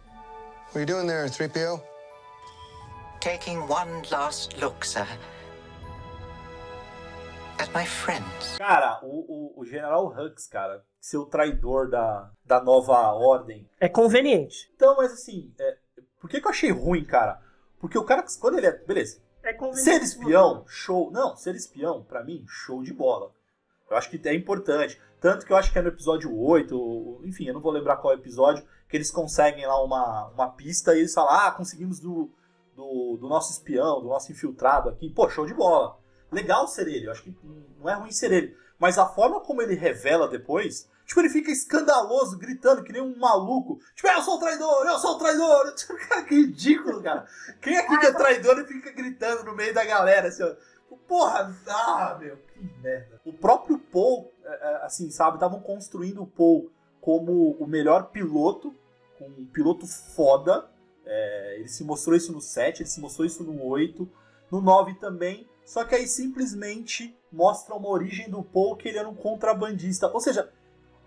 what 0.70 0.76
are 0.76 0.80
you 0.80 0.86
doing 0.86 1.06
there, 1.06 1.26
3PO? 1.26 1.82
Taking 3.20 3.58
one 3.68 4.02
last 4.10 4.56
look, 4.60 4.84
sir. 4.84 5.06
At 7.58 7.74
my 7.74 7.84
friends. 7.84 8.56
Cara, 8.56 9.00
o, 9.02 9.56
o, 9.56 9.60
o 9.60 9.64
General 9.64 10.06
Hux, 10.06 10.46
cara, 10.46 10.82
ser 11.00 11.18
o 11.18 11.26
traidor 11.26 11.90
da, 11.90 12.30
da 12.46 12.62
nova 12.62 13.12
ordem. 13.12 13.68
É 13.80 13.88
conveniente. 13.88 14.70
Então, 14.76 14.96
mas 14.96 15.12
assim, 15.12 15.52
é, 15.58 15.76
por 16.20 16.30
que, 16.30 16.40
que 16.40 16.46
eu 16.46 16.50
achei 16.50 16.70
ruim, 16.70 17.04
cara? 17.04 17.40
Porque 17.80 17.98
o 17.98 18.04
cara, 18.04 18.24
quando 18.40 18.58
ele 18.58 18.66
é. 18.66 18.72
Beleza. 18.72 19.20
É 19.42 19.56
ser 19.74 20.02
espião, 20.02 20.64
show. 20.68 21.10
Não, 21.10 21.34
ser 21.36 21.54
espião, 21.54 22.04
para 22.04 22.22
mim, 22.22 22.44
show 22.46 22.82
de 22.82 22.92
bola. 22.92 23.32
Eu 23.90 23.96
acho 23.96 24.08
que 24.08 24.28
é 24.28 24.34
importante. 24.34 25.00
Tanto 25.20 25.44
que 25.44 25.52
eu 25.52 25.56
acho 25.56 25.72
que 25.72 25.78
é 25.78 25.82
no 25.82 25.88
episódio 25.88 26.34
8, 26.34 27.22
enfim, 27.24 27.46
eu 27.46 27.54
não 27.54 27.60
vou 27.60 27.72
lembrar 27.72 27.96
qual 27.96 28.14
episódio, 28.14 28.64
que 28.90 28.96
eles 28.96 29.10
conseguem 29.10 29.66
lá 29.66 29.82
uma, 29.82 30.26
uma 30.28 30.50
pista 30.50 30.94
e 30.94 30.98
eles 30.98 31.14
falam: 31.14 31.32
ah, 31.32 31.52
conseguimos 31.52 32.00
do, 32.00 32.28
do, 32.74 33.16
do 33.18 33.28
nosso 33.28 33.52
espião, 33.52 34.00
do 34.00 34.08
nosso 34.08 34.32
infiltrado 34.32 34.88
aqui. 34.88 35.08
Pô, 35.08 35.28
show 35.30 35.46
de 35.46 35.54
bola. 35.54 35.98
Legal 36.30 36.66
ser 36.66 36.88
ele, 36.88 37.06
eu 37.06 37.12
acho 37.12 37.22
que 37.22 37.36
não 37.78 37.88
é 37.88 37.94
ruim 37.94 38.12
ser 38.12 38.32
ele. 38.32 38.56
Mas 38.78 38.98
a 38.98 39.06
forma 39.06 39.40
como 39.40 39.60
ele 39.60 39.74
revela 39.74 40.28
depois, 40.28 40.88
tipo, 41.04 41.20
ele 41.20 41.28
fica 41.28 41.50
escandaloso, 41.50 42.38
gritando 42.38 42.82
que 42.82 42.92
nem 42.92 43.02
um 43.02 43.16
maluco. 43.16 43.78
Tipo, 43.94 44.08
eu 44.08 44.22
sou 44.22 44.36
o 44.36 44.38
traidor, 44.38 44.86
eu 44.86 44.98
sou 44.98 45.16
o 45.16 45.18
traidor. 45.18 45.74
Cara, 46.08 46.22
que 46.22 46.34
ridículo, 46.34 47.02
cara. 47.02 47.26
Quem 47.60 47.76
aqui 47.76 47.98
que 47.98 48.06
é 48.06 48.12
traidor 48.12 48.58
e 48.58 48.66
fica 48.66 48.90
gritando 48.92 49.44
no 49.44 49.54
meio 49.54 49.74
da 49.74 49.84
galera, 49.84 50.28
assim, 50.28 50.42
ó. 50.42 50.54
Porra, 51.06 51.52
ah, 51.66 52.16
meu, 52.20 52.36
que 52.36 52.62
merda. 52.80 53.20
O 53.24 53.32
próprio 53.32 53.78
Paul, 53.78 54.32
é, 54.44 54.48
é, 54.48 54.84
assim, 54.84 55.10
sabe, 55.10 55.36
estavam 55.36 55.60
construindo 55.60 56.22
o 56.22 56.26
Paul 56.26 56.70
como 57.00 57.52
o 57.52 57.66
melhor 57.66 58.10
piloto, 58.10 58.74
um 59.20 59.46
piloto 59.46 59.86
foda. 59.86 60.70
É, 61.04 61.56
ele 61.58 61.68
se 61.68 61.84
mostrou 61.84 62.16
isso 62.16 62.32
no 62.32 62.40
7, 62.40 62.82
ele 62.82 62.88
se 62.88 63.00
mostrou 63.00 63.26
isso 63.26 63.42
no 63.42 63.64
8, 63.64 64.08
no 64.50 64.60
9 64.60 64.94
também. 64.94 65.48
Só 65.64 65.84
que 65.84 65.94
aí 65.94 66.06
simplesmente 66.06 67.16
mostra 67.32 67.74
uma 67.74 67.88
origem 67.88 68.28
do 68.28 68.42
Paul 68.42 68.76
que 68.76 68.88
ele 68.88 68.98
era 68.98 69.08
um 69.08 69.14
contrabandista. 69.14 70.08
Ou 70.08 70.20
seja, 70.20 70.52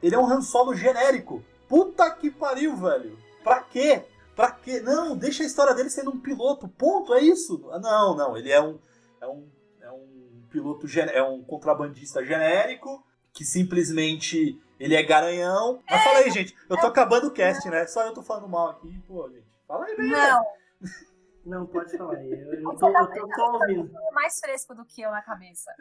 ele 0.02 0.16
é 0.16 0.20
um 0.20 0.26
Han 0.26 0.42
Solo 0.42 0.76
genérico. 0.76 1.44
Puta 1.68 2.10
que 2.12 2.30
pariu, 2.32 2.76
velho. 2.76 3.18
Pra 3.44 3.62
quê? 3.62 4.04
Pra 4.36 4.52
quê? 4.52 4.80
Não, 4.80 5.16
deixa 5.16 5.44
a 5.44 5.46
história 5.46 5.74
dele 5.74 5.90
sendo 5.90 6.12
um 6.12 6.20
piloto. 6.20 6.68
Ponto, 6.68 7.14
é 7.14 7.22
isso. 7.22 7.60
Não, 7.82 8.16
não, 8.16 8.38
ele 8.38 8.52
é 8.52 8.62
um, 8.62 8.80
é 9.22 9.28
um 9.28 9.48
piloto 10.54 10.86
é 11.00 11.24
um 11.24 11.42
contrabandista 11.42 12.24
genérico 12.24 13.04
que 13.34 13.44
simplesmente 13.44 14.62
ele 14.84 14.96
é 14.96 15.04
garanhão. 15.04 15.82
Mas 15.90 16.02
é, 16.02 16.04
fala 16.04 16.20
aí, 16.20 16.30
gente. 16.32 16.56
Eu 16.70 16.78
tô 16.78 16.88
acabando 16.88 17.28
o 17.28 17.32
cast, 17.32 17.70
né? 17.70 17.88
Só 17.88 18.06
eu 18.06 18.14
tô 18.14 18.22
falando 18.22 18.50
mal 18.50 18.70
aqui. 18.72 19.02
Pô, 19.08 19.30
gente. 19.30 19.48
Fala 19.68 19.86
aí, 19.86 19.96
bem. 19.96 20.10
Não. 20.10 20.46
Não, 21.46 21.66
pode 21.66 21.98
falar 21.98 22.18
aí. 22.18 22.32
Eu, 22.32 22.54
eu, 22.54 22.76
tô, 22.78 22.88
eu 22.88 23.28
tô, 23.30 23.52
ouvindo. 23.52 23.92
mais 24.14 24.40
fresco 24.40 24.74
do 24.76 24.86
que 24.86 25.02
eu 25.02 25.12
na 25.12 25.22
cabeça. 25.22 25.72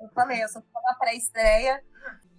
Eu 0.00 0.08
falei, 0.14 0.42
eu 0.42 0.48
sou 0.48 0.62
na 0.84 0.94
pré-estreia. 0.94 1.82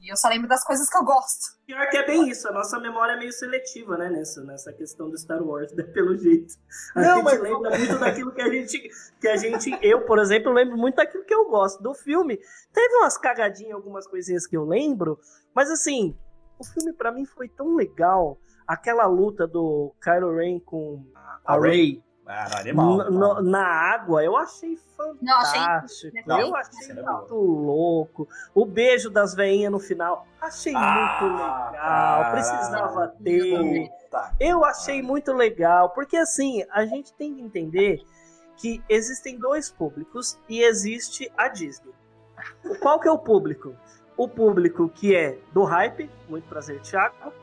E 0.03 0.11
eu 0.11 0.17
só 0.17 0.27
lembro 0.27 0.49
das 0.49 0.65
coisas 0.65 0.89
que 0.89 0.97
eu 0.97 1.03
gosto. 1.05 1.57
Pior 1.65 1.89
que 1.89 1.95
é 1.95 2.05
bem 2.05 2.27
isso, 2.27 2.45
a 2.49 2.51
nossa 2.51 2.77
memória 2.77 3.13
é 3.13 3.17
meio 3.17 3.31
seletiva, 3.31 3.97
né, 3.97 4.09
nessa, 4.09 4.43
nessa 4.43 4.73
questão 4.73 5.09
do 5.09 5.17
Star 5.17 5.41
Wars, 5.41 5.71
né, 5.71 5.83
pelo 5.83 6.17
jeito. 6.17 6.55
A 6.93 7.01
não, 7.01 7.15
gente 7.15 7.23
mas... 7.23 7.41
lembra 7.41 7.77
muito 7.77 7.99
daquilo 7.99 8.33
que 8.33 8.41
a 8.41 8.49
gente. 8.49 8.89
Que 9.21 9.27
a 9.29 9.37
gente. 9.37 9.79
Eu, 9.81 10.05
por 10.05 10.19
exemplo, 10.19 10.51
lembro 10.51 10.75
muito 10.75 10.95
daquilo 10.95 11.23
que 11.23 11.33
eu 11.33 11.45
gosto 11.45 11.81
do 11.81 11.93
filme. 11.93 12.37
Teve 12.73 12.95
umas 12.95 13.17
cagadinhas, 13.17 13.75
algumas 13.75 14.05
coisinhas 14.05 14.45
que 14.45 14.57
eu 14.57 14.65
lembro, 14.65 15.17
mas 15.55 15.71
assim, 15.71 16.13
o 16.59 16.65
filme 16.65 16.91
para 16.91 17.09
mim 17.09 17.25
foi 17.25 17.47
tão 17.47 17.73
legal. 17.73 18.37
Aquela 18.67 19.05
luta 19.05 19.47
do 19.47 19.95
Kylo 20.01 20.35
Ren 20.35 20.59
com 20.59 21.01
a 21.45 21.57
Rey 21.57 22.03
ah, 22.25 22.59
animal, 22.59 23.11
no, 23.11 23.41
na 23.41 23.65
água, 23.65 24.23
eu 24.23 24.37
achei 24.37 24.77
fantástico. 24.95 26.15
Não, 26.25 26.37
achei, 26.37 26.45
eu 26.45 26.55
achei 26.55 26.91
é 26.91 27.01
muito 27.01 27.35
louco. 27.35 28.27
O 28.55 28.65
beijo 28.65 29.09
das 29.09 29.35
veinhas 29.35 29.71
no 29.71 29.79
final, 29.79 30.25
achei 30.39 30.73
ah, 30.75 31.19
muito 31.19 31.33
legal. 31.35 32.31
Precisava 32.31 33.07
ter. 33.21 33.91
Eu 34.39 34.63
achei 34.63 35.01
muito 35.01 35.33
legal, 35.33 35.89
porque 35.89 36.15
assim, 36.15 36.63
a 36.71 36.85
gente 36.85 37.13
tem 37.13 37.35
que 37.35 37.41
entender 37.41 38.01
que 38.55 38.81
existem 38.87 39.37
dois 39.37 39.69
públicos 39.69 40.37
e 40.47 40.61
existe 40.61 41.29
a 41.35 41.49
Disney. 41.49 41.93
Qual 42.79 42.99
que 42.99 43.07
é 43.07 43.11
o 43.11 43.17
público? 43.17 43.75
O 44.15 44.27
público 44.27 44.87
que 44.87 45.15
é 45.15 45.37
do 45.51 45.63
hype, 45.63 46.09
muito 46.29 46.47
prazer, 46.47 46.79
Thiago, 46.81 47.33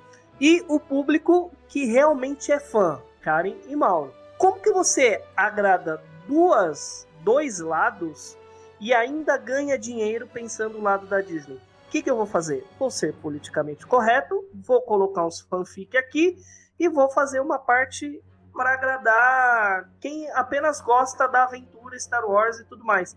e 0.41 0.65
o 0.69 0.81
público 0.81 1.51
que 1.69 1.85
realmente 1.85 2.51
é 2.51 2.59
fã, 2.59 3.03
Karen 3.21 3.57
e 3.69 3.77
Mauro. 3.77 4.20
Como 4.41 4.59
que 4.59 4.73
você 4.73 5.23
agrada 5.37 6.03
duas, 6.27 7.07
dois 7.23 7.59
lados 7.59 8.39
e 8.81 8.95
ainda 8.95 9.37
ganha 9.37 9.79
dinheiro 9.79 10.27
pensando 10.27 10.79
no 10.79 10.83
lado 10.83 11.07
da 11.07 11.21
Disney? 11.21 11.57
O 11.57 11.91
que, 11.91 12.03
que 12.03 12.11
eu 12.11 12.17
vou 12.17 12.25
fazer? 12.25 12.67
Vou 12.79 12.91
ser 12.91 13.13
politicamente 13.17 13.87
correto, 13.87 14.43
vou 14.55 14.81
colocar 14.81 15.27
uns 15.27 15.43
fanfic 15.43 15.95
aqui 15.95 16.39
e 16.79 16.89
vou 16.89 17.11
fazer 17.11 17.39
uma 17.41 17.59
parte 17.59 18.25
para 18.55 18.73
agradar 18.73 19.91
quem 20.01 20.31
apenas 20.31 20.81
gosta 20.81 21.29
da 21.29 21.43
aventura 21.43 21.99
Star 21.99 22.25
Wars 22.25 22.61
e 22.61 22.65
tudo 22.65 22.83
mais. 22.83 23.15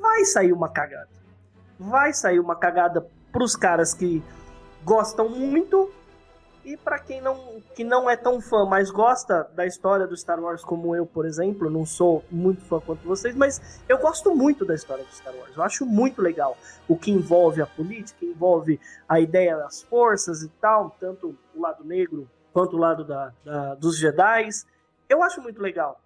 Vai 0.00 0.24
sair 0.24 0.52
uma 0.52 0.68
cagada. 0.68 1.08
Vai 1.78 2.12
sair 2.12 2.40
uma 2.40 2.56
cagada 2.56 3.08
para 3.30 3.44
os 3.44 3.54
caras 3.54 3.94
que 3.94 4.24
gostam 4.82 5.28
muito 5.28 5.88
e 6.64 6.76
para 6.76 6.98
quem 6.98 7.20
não, 7.20 7.60
que 7.74 7.84
não 7.84 8.08
é 8.08 8.16
tão 8.16 8.40
fã, 8.40 8.64
mas 8.64 8.90
gosta 8.90 9.44
da 9.54 9.66
história 9.66 10.06
do 10.06 10.16
Star 10.16 10.40
Wars, 10.40 10.62
como 10.62 10.94
eu, 10.94 11.06
por 11.06 11.26
exemplo, 11.26 11.70
não 11.70 11.86
sou 11.86 12.24
muito 12.30 12.62
fã 12.62 12.80
quanto 12.80 13.06
vocês, 13.06 13.34
mas 13.34 13.80
eu 13.88 13.98
gosto 13.98 14.34
muito 14.34 14.64
da 14.64 14.74
história 14.74 15.04
do 15.04 15.12
Star 15.12 15.34
Wars. 15.34 15.56
Eu 15.56 15.62
acho 15.62 15.86
muito 15.86 16.20
legal 16.20 16.56
o 16.86 16.96
que 16.96 17.10
envolve 17.10 17.62
a 17.62 17.66
política, 17.66 18.24
envolve 18.24 18.80
a 19.08 19.20
ideia 19.20 19.56
das 19.56 19.82
forças 19.82 20.42
e 20.42 20.48
tal, 20.60 20.96
tanto 21.00 21.36
o 21.54 21.60
lado 21.60 21.84
negro 21.84 22.28
quanto 22.52 22.76
o 22.76 22.78
lado 22.78 23.04
da, 23.04 23.32
da 23.44 23.74
dos 23.74 23.98
Jedi. 23.98 24.48
Eu 25.08 25.22
acho 25.22 25.40
muito 25.40 25.60
legal. 25.60 26.00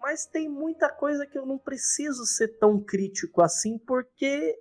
Mas 0.00 0.26
tem 0.26 0.48
muita 0.48 0.88
coisa 0.88 1.26
que 1.26 1.36
eu 1.36 1.44
não 1.44 1.58
preciso 1.58 2.24
ser 2.24 2.48
tão 2.58 2.80
crítico 2.80 3.42
assim, 3.42 3.78
porque 3.78 4.58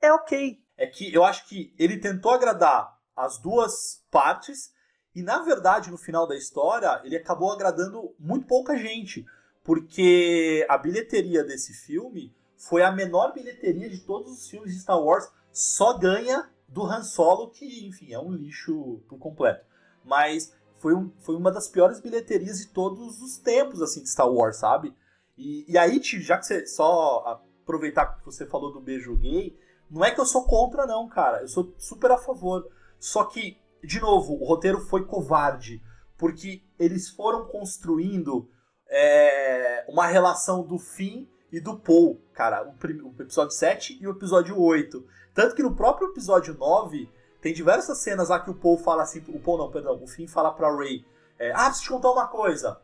é 0.00 0.12
ok. 0.12 0.58
É 0.76 0.86
que 0.86 1.12
eu 1.14 1.22
acho 1.22 1.46
que 1.46 1.74
ele 1.78 1.98
tentou 1.98 2.32
agradar 2.32 2.98
as 3.14 3.38
duas 3.38 4.02
partes, 4.10 4.72
e 5.14 5.22
na 5.22 5.42
verdade, 5.42 5.90
no 5.90 5.98
final 5.98 6.26
da 6.26 6.36
história, 6.36 7.00
ele 7.04 7.16
acabou 7.16 7.52
agradando 7.52 8.14
muito 8.18 8.46
pouca 8.46 8.76
gente, 8.76 9.26
porque 9.64 10.64
a 10.68 10.78
bilheteria 10.78 11.44
desse 11.44 11.72
filme 11.72 12.34
foi 12.56 12.82
a 12.82 12.92
menor 12.92 13.32
bilheteria 13.32 13.88
de 13.88 14.00
todos 14.00 14.32
os 14.32 14.48
filmes 14.48 14.74
de 14.74 14.80
Star 14.80 15.00
Wars, 15.00 15.28
só 15.52 15.96
ganha 15.96 16.48
do 16.68 16.84
Han 16.84 17.02
Solo, 17.02 17.50
que, 17.50 17.86
enfim, 17.86 18.12
é 18.12 18.18
um 18.18 18.32
lixo 18.32 19.00
por 19.08 19.18
completo. 19.18 19.64
Mas 20.04 20.54
foi, 20.76 20.94
um, 20.94 21.10
foi 21.18 21.34
uma 21.36 21.50
das 21.50 21.68
piores 21.68 22.00
bilheterias 22.00 22.58
de 22.58 22.68
todos 22.68 23.20
os 23.20 23.38
tempos, 23.38 23.82
assim, 23.82 24.02
de 24.02 24.08
Star 24.08 24.30
Wars, 24.30 24.56
sabe? 24.56 24.94
E, 25.36 25.64
e 25.68 25.76
aí, 25.76 26.00
já 26.02 26.38
que 26.38 26.46
você 26.46 26.66
só 26.66 27.42
aproveitar 27.62 28.18
que 28.18 28.24
você 28.24 28.46
falou 28.46 28.72
do 28.72 28.80
beijo 28.80 29.16
gay, 29.16 29.58
não 29.90 30.04
é 30.04 30.10
que 30.10 30.20
eu 30.20 30.26
sou 30.26 30.44
contra, 30.44 30.86
não, 30.86 31.08
cara. 31.08 31.42
Eu 31.42 31.48
sou 31.48 31.74
super 31.78 32.12
a 32.12 32.18
favor. 32.18 32.70
Só 32.98 33.24
que 33.24 33.58
de 33.82 34.00
novo, 34.00 34.34
o 34.34 34.44
roteiro 34.44 34.80
foi 34.80 35.04
covarde, 35.04 35.82
porque 36.16 36.62
eles 36.78 37.08
foram 37.08 37.46
construindo 37.46 38.48
é, 38.88 39.84
uma 39.88 40.06
relação 40.06 40.62
do 40.62 40.78
fim 40.78 41.28
e 41.52 41.60
do 41.60 41.78
Paul, 41.78 42.20
cara, 42.32 42.62
o, 42.64 42.70
o, 42.70 43.22
episódio 43.22 43.52
7 43.52 43.98
e 44.00 44.06
o 44.06 44.10
episódio 44.12 44.60
8. 44.60 45.04
Tanto 45.34 45.54
que 45.54 45.62
no 45.62 45.74
próprio 45.74 46.08
episódio 46.10 46.54
9 46.54 47.08
tem 47.40 47.52
diversas 47.54 47.98
cenas 47.98 48.28
lá 48.28 48.38
que 48.40 48.50
o 48.50 48.54
Paul 48.54 48.76
fala 48.78 49.02
assim, 49.02 49.24
o 49.28 49.40
Paul 49.40 49.58
não, 49.58 49.70
perdão, 49.70 50.00
o 50.02 50.06
Finn 50.06 50.28
fala 50.28 50.52
pra 50.52 50.74
Ray, 50.74 51.04
é, 51.38 51.52
ah, 51.52 51.64
preciso 51.66 51.82
te 51.84 51.88
contar 51.90 52.10
uma 52.12 52.26
coisa. 52.28 52.80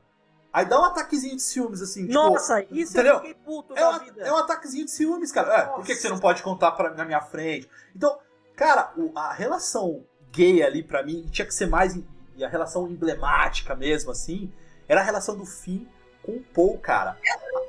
Aí 0.53 0.65
dá 0.65 0.81
um 0.81 0.85
ataquezinho 0.85 1.37
de 1.37 1.43
ciúmes, 1.43 1.83
assim, 1.83 2.03
tipo, 2.03 2.15
Nossa, 2.15 2.63
isso 2.71 2.93
entendeu? 2.93 3.15
eu 3.15 3.21
fiquei 3.21 3.35
puto 3.35 3.77
É, 3.77 3.87
uma- 3.87 3.99
vida. 3.99 4.23
é 4.23 4.33
um 4.33 4.37
ataquezinho 4.37 4.87
de 4.87 4.91
ciúmes, 4.91 5.31
cara. 5.31 5.55
É, 5.55 5.67
por 5.67 5.85
que, 5.85 5.95
que 5.95 6.01
você 6.01 6.09
não 6.09 6.19
pode 6.19 6.43
contar 6.43 6.73
pra, 6.73 6.95
na 6.95 7.05
minha 7.05 7.21
frente? 7.21 7.69
Então, 7.95 8.19
cara, 8.57 8.91
o- 8.97 9.13
a 9.15 9.35
relação 9.35 10.03
gay 10.37 10.63
ali 10.63 10.83
pra 10.83 11.03
mim 11.03 11.27
tinha 11.31 11.47
que 11.47 11.55
ser 11.55 11.67
mais. 11.67 11.99
E 12.37 12.45
a 12.45 12.49
relação 12.49 12.87
emblemática 12.89 13.75
mesmo, 13.75 14.11
assim, 14.11 14.53
era 14.87 15.01
a 15.01 15.05
relação 15.05 15.37
do 15.37 15.47
Finn 15.47 15.87
com 16.23 16.33
o 16.33 16.43
Paul, 16.43 16.79
cara. 16.79 17.17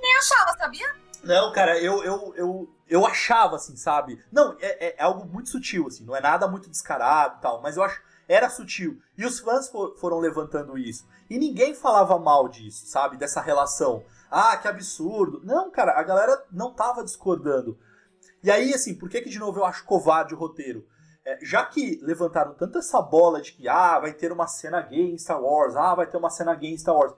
Nem 0.02 0.18
achava, 0.18 0.58
sabia? 0.58 0.94
Não, 1.24 1.52
cara, 1.54 1.80
eu, 1.80 2.04
eu, 2.04 2.34
eu, 2.36 2.70
eu 2.88 3.06
achava, 3.06 3.56
assim, 3.56 3.76
sabe? 3.78 4.22
Não, 4.32 4.58
é, 4.60 4.88
é- 4.88 4.96
é 5.00 5.04
algo 5.04 5.26
muito 5.26 5.50
sutil, 5.50 5.88
assim, 5.88 6.04
não 6.04 6.16
é 6.16 6.20
nada 6.22 6.48
muito 6.48 6.70
descarado 6.70 7.38
e 7.38 7.42
tal, 7.42 7.62
mas 7.62 7.78
eu 7.78 7.84
acho. 7.84 8.02
Era 8.28 8.50
sutil. 8.50 9.00
E 9.18 9.26
os 9.26 9.40
fãs 9.40 9.70
for- 9.70 9.96
foram 9.98 10.20
levantando 10.20 10.78
isso. 10.78 11.08
E 11.30 11.38
ninguém 11.40 11.74
falava 11.74 12.20
mal 12.20 12.50
disso, 12.50 12.86
sabe? 12.86 13.16
Dessa 13.16 13.40
relação. 13.40 14.04
Ah, 14.30 14.58
que 14.58 14.68
absurdo. 14.68 15.40
Não, 15.46 15.72
cara, 15.72 15.98
a 15.98 16.04
galera 16.04 16.44
não 16.52 16.74
tava 16.74 17.06
discordando. 17.06 17.78
E 18.44 18.52
aí, 18.52 18.74
assim, 18.74 18.94
por 18.94 19.10
que 19.10 19.22
que 19.22 19.30
de 19.30 19.40
novo 19.40 19.60
eu 19.62 19.66
acho 19.66 19.86
covarde 19.86 20.34
o 20.36 20.38
roteiro? 20.38 20.86
É, 21.28 21.40
já 21.42 21.66
que 21.66 22.00
levantaram 22.02 22.54
tanto 22.54 22.78
essa 22.78 23.02
bola 23.02 23.42
de 23.42 23.52
que, 23.52 23.68
ah, 23.68 24.00
vai 24.00 24.14
ter 24.14 24.32
uma 24.32 24.48
cena 24.48 24.80
gay 24.82 25.12
em 25.12 25.18
Star 25.18 25.42
Wars, 25.42 25.76
ah, 25.76 25.94
vai 25.94 26.08
ter 26.08 26.16
uma 26.16 26.30
cena 26.30 26.56
gay 26.56 26.72
em 26.72 26.78
Star 26.78 26.96
Wars. 26.96 27.14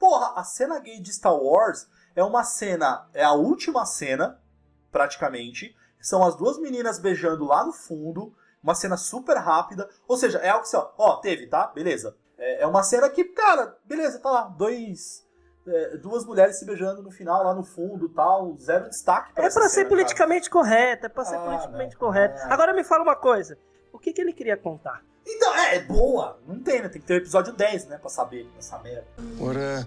Porra, 0.00 0.32
a 0.34 0.42
cena 0.42 0.80
gay 0.80 0.98
de 0.98 1.12
Star 1.12 1.36
Wars 1.36 1.88
é 2.16 2.24
uma 2.24 2.42
cena, 2.42 3.08
é 3.14 3.22
a 3.22 3.34
última 3.34 3.86
cena, 3.86 4.42
praticamente. 4.90 5.76
São 6.00 6.24
as 6.24 6.34
duas 6.34 6.58
meninas 6.58 6.98
beijando 6.98 7.44
lá 7.44 7.64
no 7.64 7.72
fundo, 7.72 8.34
uma 8.60 8.74
cena 8.74 8.96
super 8.96 9.36
rápida. 9.36 9.88
Ou 10.08 10.16
seja, 10.16 10.38
é 10.38 10.48
algo 10.48 10.68
que, 10.68 10.76
ó, 10.76 10.90
ó, 10.98 11.16
teve, 11.18 11.46
tá? 11.46 11.68
Beleza. 11.68 12.16
É, 12.36 12.62
é 12.62 12.66
uma 12.66 12.82
cena 12.82 13.08
que, 13.08 13.22
cara, 13.22 13.78
beleza, 13.84 14.18
tá 14.18 14.28
lá, 14.28 14.42
dois. 14.42 15.24
É, 15.66 15.96
duas 15.96 16.24
mulheres 16.24 16.58
se 16.58 16.64
beijando 16.64 17.02
no 17.02 17.10
final, 17.10 17.44
lá 17.44 17.54
no 17.54 17.62
fundo 17.62 18.08
tal, 18.08 18.56
zero 18.58 18.88
destaque 18.88 19.32
É 19.36 19.44
essa 19.44 19.60
pra 19.60 19.68
ser 19.68 19.74
cena, 19.76 19.84
cara. 19.88 19.96
politicamente 19.96 20.50
correto, 20.50 21.06
é 21.06 21.08
pra 21.08 21.24
ser 21.24 21.36
Ah, 21.36 21.40
politicamente 21.40 21.92
não. 21.94 21.98
correto. 22.00 22.40
Ah. 22.44 22.52
Agora 22.54 22.72
me 22.72 22.82
fala 22.84 23.02
uma 23.02 23.16
coisa. 23.16 23.56
O 23.92 23.98
que, 23.98 24.12
que 24.12 24.20
ele 24.20 24.32
queria 24.32 24.56
contar? 24.56 25.02
Então, 25.26 25.54
é, 25.54 25.76
é 25.76 25.80
boa. 25.80 26.38
Não 26.46 26.58
tem, 26.60 26.82
né? 26.82 26.88
Tem 26.88 27.00
que 27.00 27.06
ter 27.06 27.14
o 27.14 27.16
episódio 27.18 27.52
10, 27.52 27.86
né? 27.86 27.98
Pra 27.98 28.08
saber 28.10 28.48
essa 28.58 28.76
merda. 28.78 29.06
What, 29.38 29.56
uh, 29.56 29.86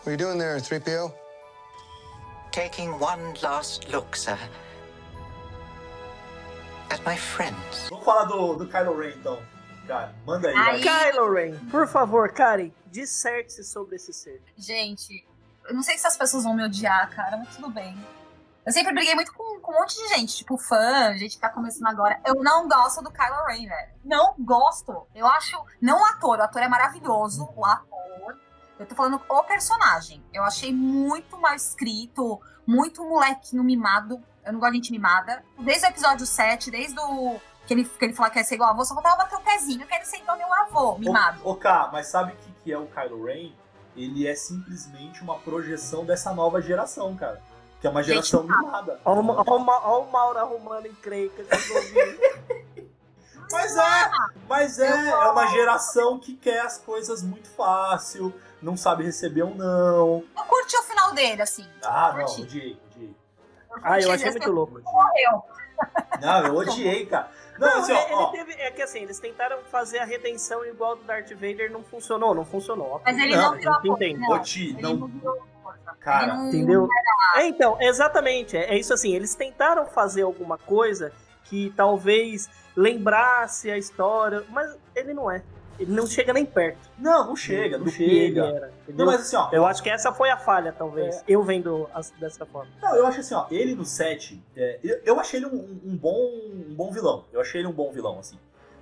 what 0.00 0.06
are 0.06 0.10
you 0.12 0.16
doing 0.16 0.38
there, 0.38 0.60
3PO? 0.60 1.14
Taking 2.50 2.90
one 3.00 3.34
last 3.40 3.86
look, 3.92 4.16
sir. 4.18 4.36
At 6.90 7.00
my 7.06 7.16
friends. 7.16 7.88
Vamos 7.90 8.04
falar 8.04 8.24
do, 8.24 8.54
do 8.56 8.66
Kylo 8.66 8.98
Ren, 8.98 9.10
então. 9.10 9.38
Cara, 9.88 10.14
manda 10.26 10.48
aí. 10.48 10.54
Aí-. 10.54 10.82
Kylo 10.82 11.32
Ren, 11.32 11.58
por 11.70 11.88
favor, 11.88 12.30
Karen, 12.30 12.70
disserte-se 12.86 13.64
sobre 13.64 13.96
esse 13.96 14.12
ser. 14.12 14.42
Gente, 14.54 15.26
eu 15.66 15.74
não 15.74 15.82
sei 15.82 15.96
se 15.96 16.06
as 16.06 16.16
pessoas 16.16 16.44
vão 16.44 16.54
me 16.54 16.62
odiar, 16.62 17.08
cara, 17.10 17.38
mas 17.38 17.56
tudo 17.56 17.70
bem. 17.70 17.98
Eu 18.66 18.72
sempre 18.72 18.92
briguei 18.92 19.14
muito 19.14 19.32
com, 19.32 19.58
com 19.60 19.72
um 19.72 19.80
monte 19.80 19.94
de 19.94 20.08
gente, 20.08 20.36
tipo 20.36 20.58
fã, 20.58 21.16
gente 21.16 21.36
que 21.36 21.40
tá 21.40 21.48
começando 21.48 21.86
agora. 21.86 22.20
Eu 22.26 22.34
não 22.34 22.68
gosto 22.68 23.02
do 23.02 23.10
Kylo 23.10 23.46
Ren, 23.46 23.66
velho. 23.66 23.88
Não 24.04 24.34
gosto. 24.38 25.06
Eu 25.14 25.26
acho. 25.26 25.56
Não 25.80 26.02
o 26.02 26.04
ator, 26.04 26.38
o 26.38 26.42
ator 26.42 26.62
é 26.62 26.68
maravilhoso, 26.68 27.48
o 27.56 27.64
ator. 27.64 28.38
Eu 28.78 28.84
tô 28.84 28.94
falando 28.94 29.22
o 29.26 29.42
personagem. 29.44 30.22
Eu 30.34 30.44
achei 30.44 30.70
muito 30.70 31.38
mal 31.38 31.54
escrito, 31.54 32.38
muito 32.66 33.02
molequinho 33.02 33.64
mimado. 33.64 34.22
Eu 34.44 34.52
não 34.52 34.60
gosto 34.60 34.72
de 34.72 34.78
gente 34.78 34.92
mimada. 34.92 35.42
Desde 35.58 35.86
o 35.86 35.88
episódio 35.88 36.26
7, 36.26 36.70
desde 36.70 37.00
o. 37.00 37.40
Que 37.68 37.74
ele, 37.74 37.84
que 37.84 38.02
ele 38.02 38.14
fala 38.14 38.30
que 38.30 38.38
ia 38.38 38.44
ser 38.44 38.54
igual 38.54 38.70
avô, 38.70 38.82
só 38.82 38.94
faltava 38.94 39.16
bater 39.16 39.36
o 39.36 39.40
pezinho, 39.40 39.86
que 39.86 39.94
ele 39.94 40.04
ser 40.06 40.16
igual 40.16 40.38
meu 40.38 40.50
avô, 40.54 40.96
mimado. 40.96 41.38
Ô, 41.44 41.54
K, 41.54 41.90
mas 41.92 42.06
sabe 42.06 42.32
o 42.32 42.36
que, 42.36 42.50
que 42.64 42.72
é 42.72 42.78
o 42.78 42.86
Kylo 42.86 43.26
Ren? 43.26 43.52
Ele 43.94 44.26
é 44.26 44.34
simplesmente 44.34 45.20
uma 45.20 45.38
projeção 45.38 46.02
dessa 46.06 46.32
nova 46.32 46.62
geração, 46.62 47.14
cara. 47.14 47.42
Que 47.78 47.86
é 47.86 47.90
uma 47.90 48.02
geração 48.02 48.44
mimada. 48.44 48.98
Olha 49.04 49.20
o, 49.20 50.10
Mauro 50.10 50.38
arrumando 50.38 50.86
encrenca 50.86 51.42
ouvintes. 51.42 52.88
Mas 53.50 53.76
é, 53.78 54.10
mas 54.46 54.78
é, 54.78 55.08
é 55.08 55.16
uma 55.30 55.46
geração 55.46 56.18
que 56.18 56.34
quer 56.34 56.60
as 56.60 56.76
coisas 56.76 57.22
muito 57.22 57.48
fácil, 57.48 58.34
não 58.60 58.76
sabe 58.76 59.04
receber 59.04 59.42
um 59.42 59.54
não. 59.54 60.22
Eu 60.36 60.44
curti 60.44 60.76
o 60.76 60.82
final 60.82 61.14
dele, 61.14 61.40
assim. 61.40 61.66
Ah, 61.82 62.12
não, 62.14 62.24
odiei, 62.26 62.78
odiei. 62.90 63.16
Ah, 63.82 63.98
eu 63.98 64.12
achei 64.12 64.30
muito 64.32 64.52
louco. 64.52 64.82
Morreu. 64.82 65.42
Não, 66.20 66.46
eu 66.46 66.56
odiei, 66.56 67.06
cara. 67.06 67.30
Não, 67.58 67.66
Não, 67.68 67.78
assim, 67.78 67.92
ele, 67.92 68.14
ó, 68.14 68.32
ele 68.32 68.44
teve, 68.44 68.52
é 68.62 68.70
que 68.70 68.82
assim, 68.82 69.00
eles 69.00 69.18
tentaram 69.18 69.58
fazer 69.70 69.98
a 69.98 70.04
redenção 70.04 70.64
igual 70.64 70.96
do 70.96 71.02
Darth 71.04 71.30
Vader, 71.32 71.70
não 71.72 71.82
funcionou, 71.82 72.34
não 72.34 72.44
funcionou. 72.44 73.00
Mas 73.04 73.18
ele 73.18 73.34
Não, 73.36 73.42
não, 73.52 73.58
virou 73.58 73.74
a 73.74 73.80
força, 73.80 74.58
Ele 74.58 74.76
não- 74.82 74.96
não 74.96 75.06
virou 75.08 75.38
força. 75.62 75.96
Cara, 76.00 76.24
Ele 76.26 76.36
não- 76.36 76.48
Entendeu? 76.48 76.88
É, 77.36 77.46
então, 77.46 77.76
exatamente. 77.80 78.56
É, 78.56 78.74
é 78.74 78.78
isso 78.78 78.94
assim, 78.94 79.14
eles 79.14 79.34
tentaram 79.34 79.86
fazer 79.86 80.22
alguma 80.22 80.56
coisa 80.56 81.12
que 81.44 81.72
talvez 81.76 82.48
lembrasse 82.76 83.70
a 83.70 83.76
história, 83.78 84.44
mas 84.50 84.76
ele 84.94 85.12
não 85.14 85.30
é. 85.30 85.42
Ele 85.78 85.92
não 85.92 86.06
chega 86.06 86.32
nem 86.32 86.44
perto. 86.44 86.90
não, 86.98 87.26
não 87.28 87.36
chega, 87.36 87.78
não 87.78 87.84
do 87.84 87.92
que 87.92 88.02
ele 88.02 88.34
chega. 88.34 88.44
era, 88.46 88.72
Não, 88.88 89.06
mas 89.06 89.20
assim, 89.20 89.36
ó, 89.36 89.48
Eu 89.52 89.64
acho 89.64 89.82
que 89.82 89.88
essa 89.88 90.12
foi 90.12 90.28
a 90.30 90.36
falha, 90.36 90.72
talvez. 90.72 91.16
É. 91.18 91.22
Eu 91.28 91.42
vendo 91.44 91.88
as- 91.94 92.10
dessa 92.18 92.44
forma. 92.44 92.70
Não, 92.82 92.94
eu 92.96 93.06
acho 93.06 93.20
assim, 93.20 93.34
ó, 93.34 93.46
ele 93.50 93.74
no 93.74 93.84
set, 93.84 94.42
é, 94.56 94.80
eu, 94.82 95.00
eu 95.04 95.20
achei 95.20 95.38
ele 95.38 95.46
um, 95.46 95.80
um 95.84 95.96
bom, 95.96 96.18
um 96.68 96.74
bom 96.74 96.90
vilão. 96.90 97.24
Eu 97.32 97.40
achei 97.40 97.60
ele 97.60 97.68
um 97.68 97.72
bom 97.72 97.92
vilão, 97.92 98.18
assim. 98.18 98.38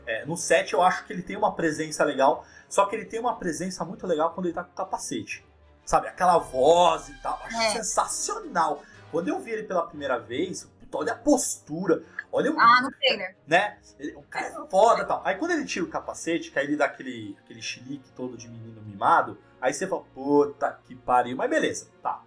É, 0.06 0.24
no 0.24 0.36
set 0.36 0.72
eu 0.72 0.80
acho 0.82 1.04
que 1.04 1.12
ele 1.12 1.22
tem 1.22 1.36
uma 1.36 1.52
presença 1.54 2.02
legal, 2.04 2.44
só 2.68 2.86
que 2.86 2.94
ele 2.96 3.04
tem 3.04 3.20
uma 3.20 3.36
presença 3.36 3.84
muito 3.84 4.06
legal 4.06 4.30
quando 4.30 4.46
ele 4.46 4.54
tá 4.54 4.64
com 4.64 4.72
capacete. 4.72 5.44
Sabe, 5.84 6.08
aquela 6.08 6.38
voz 6.38 7.08
e 7.08 7.14
tal, 7.22 7.38
eu 7.42 7.46
acho 7.46 7.56
É. 7.60 7.70
sensacional. 7.72 8.82
Quando 9.10 9.28
eu 9.28 9.38
vi 9.38 9.50
ele 9.52 9.62
pela 9.64 9.82
primeira 9.86 10.18
vez, 10.18 10.68
puta, 10.80 10.98
olha 10.98 11.12
a 11.12 11.16
postura, 11.16 12.02
olha 12.36 12.52
o, 12.52 12.60
Ah, 12.60 12.80
no 12.82 12.90
trailer. 12.92 13.36
né? 13.46 13.78
Ele, 13.98 14.14
o 14.14 14.22
cara 14.22 14.46
é 14.46 14.66
foda 14.70 15.02
e 15.02 15.06
tal. 15.06 15.22
Aí 15.24 15.34
quando 15.36 15.50
ele 15.52 15.64
tira 15.64 15.84
o 15.84 15.88
capacete, 15.88 16.50
que 16.50 16.58
aí 16.58 16.66
ele 16.66 16.76
dá 16.76 16.84
aquele, 16.84 17.36
aquele 17.42 17.60
chilique 17.62 18.10
todo 18.12 18.36
de 18.36 18.48
menino 18.48 18.80
mimado, 18.82 19.38
aí 19.60 19.72
você 19.74 19.86
fala, 19.86 20.02
puta 20.14 20.78
que 20.84 20.94
pariu. 20.94 21.36
Mas 21.36 21.50
beleza, 21.50 21.90
tá. 22.02 22.22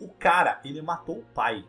O 0.00 0.08
cara, 0.08 0.60
ele 0.64 0.82
matou 0.82 1.18
o 1.18 1.24
pai. 1.34 1.64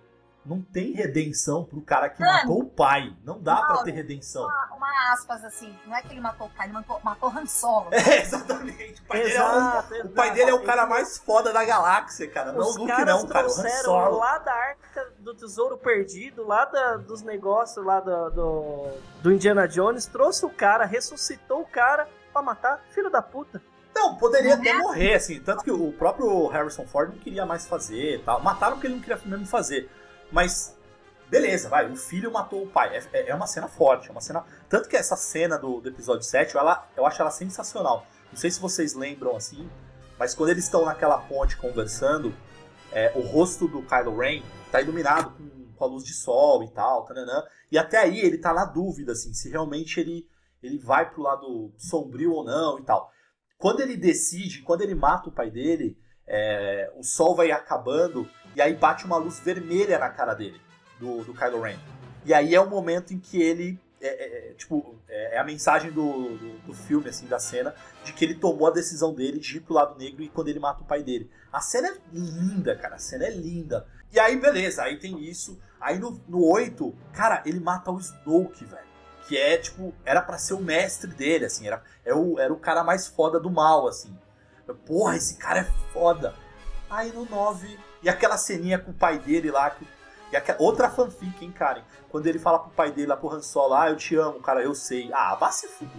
Não 0.45 0.61
tem 0.61 0.93
redenção 0.93 1.65
pro 1.65 1.81
cara 1.81 2.09
que 2.09 2.21
Mano. 2.21 2.33
matou 2.33 2.59
o 2.61 2.65
pai. 2.69 3.13
Não 3.21 3.37
dá 3.41 3.57
pra 3.57 3.67
Mauro. 3.67 3.83
ter 3.83 3.91
redenção. 3.91 4.43
Uma, 4.45 4.75
uma 4.77 5.13
aspas 5.13 5.43
assim, 5.43 5.77
não 5.85 5.93
é 5.93 6.01
que 6.01 6.13
ele 6.13 6.21
matou 6.21 6.47
o 6.47 6.49
pai, 6.51 6.67
ele 6.67 6.73
matou, 6.73 7.01
matou 7.03 7.29
Han 7.29 7.45
Solo. 7.45 7.89
É, 7.91 8.21
exatamente. 8.21 9.01
O 9.01 9.05
pai, 9.05 9.19
dele 9.23 9.33
é, 9.35 9.41
o- 9.43 9.45
Exato, 9.57 9.93
o 10.05 10.09
pai 10.09 10.33
dele 10.33 10.49
é 10.51 10.53
o 10.53 10.59
cara 10.63 10.83
exato. 10.83 10.89
mais 10.89 11.17
foda 11.17 11.51
da 11.51 11.65
galáxia, 11.65 12.29
cara. 12.31 12.53
Não 12.53 12.61
o 12.65 12.69
Os 12.69 12.77
Luke 12.77 12.87
caras 12.91 13.05
não, 13.23 13.27
cara. 13.27 13.45
O 13.47 13.49
Han 13.51 13.53
trouxeram 13.55 13.83
Solo. 13.83 14.17
lá 14.19 14.37
da 14.37 14.53
arca 14.53 15.13
do 15.27 15.35
tesouro 15.35 15.77
perdido, 15.77 16.45
lá 16.47 16.63
da- 16.65 16.95
dos 16.97 17.21
negócios 17.21 17.85
lá 17.85 17.99
do, 17.99 18.29
do, 18.29 18.87
do 19.21 19.31
Indiana 19.31 19.67
Jones, 19.67 20.05
trouxe 20.05 20.45
o 20.45 20.49
cara, 20.49 20.85
ressuscitou 20.85 21.61
o 21.61 21.67
cara 21.67 22.07
pra 22.31 22.41
matar. 22.41 22.81
Filho 22.91 23.09
da 23.09 23.21
puta. 23.21 23.61
Não, 23.93 24.15
poderia 24.15 24.53
até 24.55 24.69
é? 24.69 24.77
morrer, 24.77 25.15
assim. 25.15 25.39
Tanto 25.41 25.63
que 25.63 25.71
o 25.71 25.91
próprio 25.91 26.47
Harrison 26.47 26.85
Ford 26.87 27.09
não 27.09 27.17
queria 27.17 27.45
mais 27.45 27.65
fazer 27.67 28.15
e 28.15 28.19
tal. 28.19 28.39
Mataram 28.41 28.73
porque 28.75 28.87
ele 28.87 28.95
não 28.95 29.01
queria 29.01 29.19
mesmo 29.25 29.45
fazer. 29.47 29.89
Mas, 30.31 30.77
beleza, 31.29 31.67
vai. 31.67 31.89
O 31.91 31.95
filho 31.95 32.31
matou 32.31 32.63
o 32.63 32.67
pai. 32.67 32.95
É, 32.95 33.03
é- 33.11 33.29
é 33.29 33.35
uma 33.35 33.47
cena 33.47 33.67
forte, 33.67 34.07
é 34.09 34.11
uma 34.11 34.21
cena... 34.21 34.45
Tanto 34.69 34.87
que 34.87 34.95
essa 34.95 35.15
cena 35.15 35.57
do, 35.57 35.81
do 35.81 35.89
episódio 35.89 36.23
7, 36.23 36.55
ela, 36.55 36.87
eu 36.95 37.05
acho 37.05 37.21
ela 37.21 37.31
sensacional. 37.31 38.05
Não 38.31 38.37
sei 38.37 38.51
se 38.51 38.59
vocês 38.59 38.93
lembram, 38.93 39.35
assim, 39.35 39.67
mas 40.19 40.35
quando 40.35 40.51
eles 40.51 40.63
estão 40.65 40.85
naquela 40.85 41.17
ponte 41.17 41.57
conversando, 41.57 42.33
é, 42.91 43.11
o 43.15 43.21
rosto 43.21 43.67
do 43.67 43.81
Kylo 43.83 44.17
Ren 44.17 44.41
tá 44.71 44.81
iluminado 44.81 45.31
com, 45.37 45.73
com 45.73 45.83
a 45.83 45.87
luz 45.87 46.03
de 46.03 46.13
sol 46.13 46.63
e 46.63 46.69
tal, 46.69 47.05
tananã. 47.05 47.43
E 47.71 47.77
até 47.77 47.97
aí 47.97 48.19
ele 48.19 48.37
tá 48.37 48.53
na 48.53 48.65
dúvida, 48.65 49.11
assim, 49.11 49.33
se 49.33 49.49
realmente 49.49 49.99
ele, 49.99 50.27
ele 50.61 50.77
vai 50.77 51.09
pro 51.09 51.23
lado 51.23 51.73
sombrio 51.77 52.33
ou 52.33 52.43
não 52.43 52.79
e 52.79 52.83
tal. 52.83 53.11
Quando 53.57 53.81
ele 53.81 53.97
decide, 53.97 54.61
quando 54.61 54.81
ele 54.81 54.95
mata 54.95 55.29
o 55.29 55.33
pai 55.33 55.49
dele, 55.49 55.97
é, 56.27 56.91
o 56.95 57.03
sol 57.03 57.35
vai 57.35 57.51
acabando 57.51 58.29
e 58.55 58.61
aí 58.61 58.75
bate 58.75 59.05
uma 59.05 59.17
luz 59.17 59.39
vermelha 59.39 59.97
na 59.97 60.09
cara 60.09 60.33
dele, 60.33 60.59
do, 60.99 61.23
do 61.23 61.33
Kylo 61.33 61.61
Ren. 61.61 61.77
E 62.25 62.33
aí 62.33 62.53
é 62.53 62.59
o 62.59 62.69
momento 62.69 63.13
em 63.13 63.19
que 63.19 63.41
ele. 63.41 63.79
É, 63.99 64.07
é, 64.07 64.49
é, 64.49 64.53
tipo, 64.53 64.95
é, 65.09 65.35
é 65.35 65.39
a 65.39 65.43
mensagem 65.43 65.91
do, 65.91 66.37
do, 66.37 66.57
do 66.67 66.73
filme, 66.73 67.09
assim, 67.09 67.25
da 67.25 67.39
cena, 67.39 67.73
de 68.03 68.13
que 68.13 68.23
ele 68.23 68.35
tomou 68.35 68.67
a 68.67 68.71
decisão 68.71 69.13
dele 69.13 69.39
de 69.39 69.57
ir 69.57 69.61
pro 69.61 69.73
lado 69.73 69.97
negro 69.97 70.21
e 70.21 70.29
quando 70.29 70.49
ele 70.49 70.59
mata 70.59 70.83
o 70.83 70.85
pai 70.85 71.01
dele. 71.01 71.29
A 71.51 71.59
cena 71.59 71.87
é 71.87 71.97
linda, 72.13 72.75
cara. 72.75 72.95
A 72.95 72.99
cena 72.99 73.25
é 73.25 73.31
linda. 73.31 73.87
E 74.11 74.19
aí, 74.19 74.39
beleza, 74.39 74.83
aí 74.83 74.97
tem 74.97 75.23
isso. 75.23 75.59
Aí 75.79 75.97
no, 75.97 76.21
no 76.27 76.45
8, 76.45 76.95
cara, 77.13 77.41
ele 77.45 77.59
mata 77.59 77.91
o 77.91 77.99
Snoke, 77.99 78.65
velho. 78.65 78.87
Que 79.27 79.37
é, 79.37 79.57
tipo, 79.57 79.93
era 80.05 80.21
pra 80.21 80.37
ser 80.37 80.53
o 80.53 80.61
mestre 80.61 81.11
dele, 81.11 81.45
assim. 81.45 81.67
Era, 81.67 81.83
é 82.05 82.13
o, 82.13 82.39
era 82.39 82.53
o 82.53 82.59
cara 82.59 82.83
mais 82.83 83.07
foda 83.07 83.39
do 83.39 83.49
mal, 83.49 83.87
assim. 83.87 84.15
Porra, 84.85 85.15
esse 85.17 85.37
cara 85.37 85.61
é 85.61 85.91
foda. 85.91 86.33
Aí 86.89 87.11
no 87.11 87.25
9, 87.25 87.77
e 88.01 88.09
aquela 88.09 88.37
ceninha 88.37 88.79
com 88.79 88.91
o 88.91 88.93
pai 88.93 89.19
dele 89.19 89.51
lá, 89.51 89.69
que, 89.69 89.85
e 90.31 90.35
aquela, 90.35 90.61
outra 90.61 90.89
fanfic, 90.89 91.43
hein, 91.43 91.51
Karen? 91.51 91.81
Quando 92.09 92.27
ele 92.27 92.39
fala 92.39 92.59
pro 92.59 92.69
pai 92.71 92.91
dele 92.91 93.07
lá 93.07 93.17
pro 93.17 93.29
Han 93.29 93.41
Solo, 93.41 93.73
ah, 93.73 93.89
eu 93.89 93.95
te 93.95 94.15
amo, 94.15 94.39
cara, 94.39 94.61
eu 94.61 94.73
sei. 94.75 95.09
Ah, 95.13 95.35
vá 95.35 95.51
se 95.51 95.67
fuder. 95.67 95.91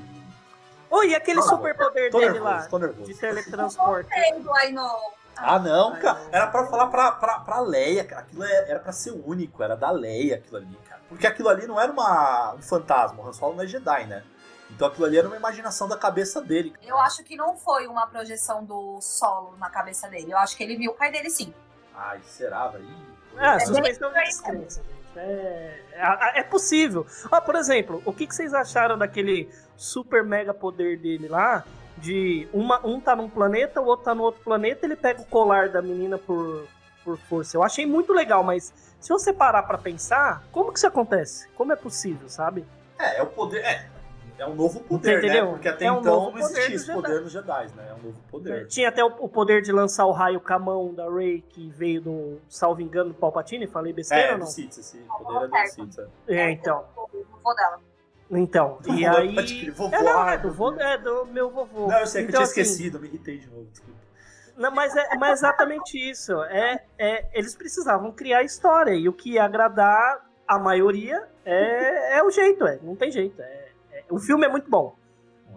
Oi, 0.91 1.09
e 1.11 1.15
aquele 1.15 1.43
superpoder 1.43 2.11
dele 2.11 2.25
nervoso, 2.33 2.45
lá? 2.45 2.67
tô 2.67 2.79
nervoso. 2.79 3.05
De 3.13 3.15
teletransporte. 3.19 4.11
I 4.15 4.73
know. 4.73 5.13
Ah, 5.37 5.59
não, 5.59 5.93
Ai, 5.95 6.01
cara. 6.01 6.19
não. 6.19 6.29
Era 6.33 6.47
pra 6.49 6.67
falar 6.67 6.87
pra, 6.89 7.13
pra, 7.13 7.39
pra 7.41 7.61
Leia, 7.61 8.05
cara. 8.05 8.23
Aquilo 8.23 8.43
é- 8.43 8.71
era 8.71 8.81
pra 8.81 8.91
ser 8.93 9.13
único, 9.13 9.63
era 9.63 9.77
da 9.77 9.91
Leia 9.91 10.37
aquilo 10.37 10.57
ali, 10.57 10.79
cara. 10.89 11.01
Porque 11.09 11.27
aquilo 11.27 11.49
ali 11.49 11.67
não 11.67 11.81
era 11.81 11.93
uma, 11.93 12.55
um 12.55 12.63
fantasma, 12.63 13.23
o 13.23 13.29
Han 13.29 13.33
Solo 13.33 13.55
não 13.55 13.63
é 13.65 13.67
Jedi, 13.67 14.07
né? 14.07 14.25
Então 14.71 14.89
aquilo 14.89 15.07
ali 15.07 15.17
era 15.19 15.27
uma 15.27 15.37
imaginação 15.37 15.89
da 15.89 15.97
cabeça 15.97 16.43
dele. 16.43 16.75
Eu 16.83 16.99
acho 16.99 17.23
que 17.23 17.37
não 17.37 17.57
foi 17.57 17.87
uma 17.87 18.07
projeção 18.07 18.65
do 18.65 18.99
solo 19.01 19.57
na 19.59 19.71
cabeça 19.71 20.09
dele. 20.09 20.31
Eu 20.33 20.39
acho 20.39 20.57
que 20.57 20.63
ele 20.63 20.77
viu 20.77 20.91
o 20.91 20.95
pai 20.95 21.11
dele 21.11 21.31
sim. 21.31 21.55
Ai, 21.95 22.21
será, 22.27 22.69
velho? 22.69 22.87
Ah, 23.39 23.61
suspensão 23.61 24.13
de 24.13 24.25
descrença, 24.25 24.83
gente. 24.83 24.99
É, 25.19 25.81
é, 25.93 26.41
é 26.41 26.43
possível. 26.43 27.07
Ó, 27.31 27.41
por 27.41 27.55
exemplo, 27.57 28.03
o 28.05 28.13
que, 28.13 28.27
que 28.27 28.35
vocês 28.35 28.53
acharam 28.55 28.99
daquele 28.99 29.49
super 29.77 30.25
mega 30.25 30.53
poder 30.53 30.99
dele 30.99 31.29
lá? 31.29 31.65
De 31.97 32.49
uma, 32.53 32.85
um 32.87 33.01
tá 33.01 33.17
num 33.17 33.29
planeta, 33.29 33.81
o 33.81 33.87
outro 33.87 34.05
tá 34.05 34.15
no 34.15 34.23
outro 34.23 34.41
planeta, 34.43 34.87
ele 34.87 34.95
pega 34.95 35.21
o 35.21 35.25
colar 35.25 35.69
da 35.69 35.83
menina 35.83 36.17
por, 36.17 36.69
por 37.05 37.19
força. 37.19 37.57
Eu 37.57 37.65
achei 37.65 37.85
muito 37.85 38.13
legal, 38.13 38.45
mas 38.45 38.73
se 39.01 39.09
você 39.09 39.33
parar 39.33 39.65
pra 39.65 39.79
pensar, 39.79 40.45
como 40.53 40.71
que 40.71 40.79
isso 40.79 40.87
acontece? 40.87 41.49
Como 41.57 41.73
é 41.73 41.77
possível, 41.77 42.29
sabe? 42.29 42.65
É, 42.99 43.19
é 43.19 43.23
o 43.23 43.27
poder. 43.27 43.65
É, 43.65 43.89
é 44.39 44.47
um 44.47 44.55
novo 44.55 44.81
poder, 44.81 45.23
né? 45.23 45.45
Porque 45.45 45.69
até 45.69 45.87
É 45.87 45.93
um 45.93 45.99
então 46.01 46.15
novo 46.15 46.27
não 46.27 46.33
poder 46.33 46.45
existia 46.59 46.71
dos 46.71 46.83
esse 46.83 46.93
poder 46.93 47.21
nos 47.21 47.33
Jedi, 47.33 47.67
né? 47.77 47.87
É 47.91 47.95
um 47.95 48.03
novo 48.07 48.19
poder. 48.31 48.67
Tinha 48.69 48.89
até 48.89 49.05
o, 49.05 49.09
o 49.09 49.29
poder 49.29 49.63
de 49.63 49.73
lançar 49.73 50.07
o 50.07 50.13
raio 50.13 50.41
com 50.41 50.53
a 50.53 50.59
mão 50.59 50.95
da 50.95 51.11
Rey, 51.11 51.43
que 51.49 51.69
veio 51.71 52.01
do, 52.01 52.41
salvo 52.49 52.81
engano, 52.81 53.11
do 53.11 53.15
Palpatine. 53.15 53.67
Falei 53.67 53.93
besteira 53.93 54.25
É, 54.29 54.33
ou 54.33 54.39
do 54.39 54.41
não? 54.41 54.47
Sith, 54.47 54.79
esse 54.79 54.99
poder 54.99 55.45
é 55.45 55.65
do 55.65 55.71
Sith. 55.71 55.99
é. 56.29 56.35
É, 56.37 56.51
então. 56.51 56.85
O 56.97 57.09
vô 57.43 57.55
dela. 57.55 57.81
Então, 58.31 58.79
e 58.87 59.05
Vovô, 59.07 59.17
aí. 59.17 59.35
pode 59.35 59.61
crer, 59.61 59.73
vovô, 59.73 59.97
é, 59.97 60.03
não, 60.03 60.29
é 60.29 60.37
do, 60.39 60.53
vô, 60.53 60.73
é 60.75 60.99
do 60.99 61.25
meu 61.27 61.49
vovô. 61.49 61.87
Não, 61.89 61.99
eu 62.01 62.07
sei 62.07 62.25
que 62.25 62.29
Então, 62.29 62.43
eu 62.43 62.47
tinha 62.47 62.63
assim, 62.63 62.73
esquecido, 62.73 63.01
me 63.01 63.09
irritei 63.09 63.39
de 63.39 63.47
novo, 63.49 63.65
desculpa. 63.71 63.99
Não, 64.55 64.71
mas 64.71 64.95
é, 64.95 65.17
mas 65.17 65.31
é 65.31 65.33
exatamente 65.33 66.11
isso. 66.11 66.43
É, 66.43 66.85
é, 66.99 67.27
eles 67.33 67.55
precisavam 67.57 68.13
criar 68.13 68.43
história. 68.43 68.93
E 68.93 69.09
o 69.09 69.15
que 69.15 69.33
ia 69.35 69.45
agradar 69.45 70.29
a 70.47 70.59
maioria 70.59 71.27
é, 71.45 72.19
é 72.19 72.23
o 72.23 72.31
jeito, 72.31 72.67
é. 72.67 72.79
Não 72.83 72.95
tem 72.95 73.11
jeito. 73.11 73.41
É, 73.41 73.45
é- 73.45 73.68
o 74.11 74.19
filme 74.19 74.47
é 74.47 74.49
muito 74.49 74.71
bom. 74.71 74.97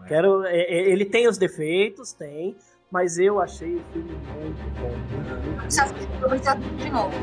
É? 0.04 0.08
Quero, 0.08 0.44
é- 0.46 0.56
é- 0.62 0.90
ele 0.90 1.06
tem 1.06 1.28
os 1.28 1.38
defeitos, 1.38 2.14
tem. 2.14 2.56
Mas 2.92 3.18
eu 3.18 3.40
achei 3.40 3.76
o 3.76 3.84
filme 3.94 4.12
muito 4.12 4.80
bom. 4.80 4.92
muito, 5.70 5.86
muito, 6.30 6.48
assistir 6.48 6.76
de 6.78 6.90
novo. 6.92 7.14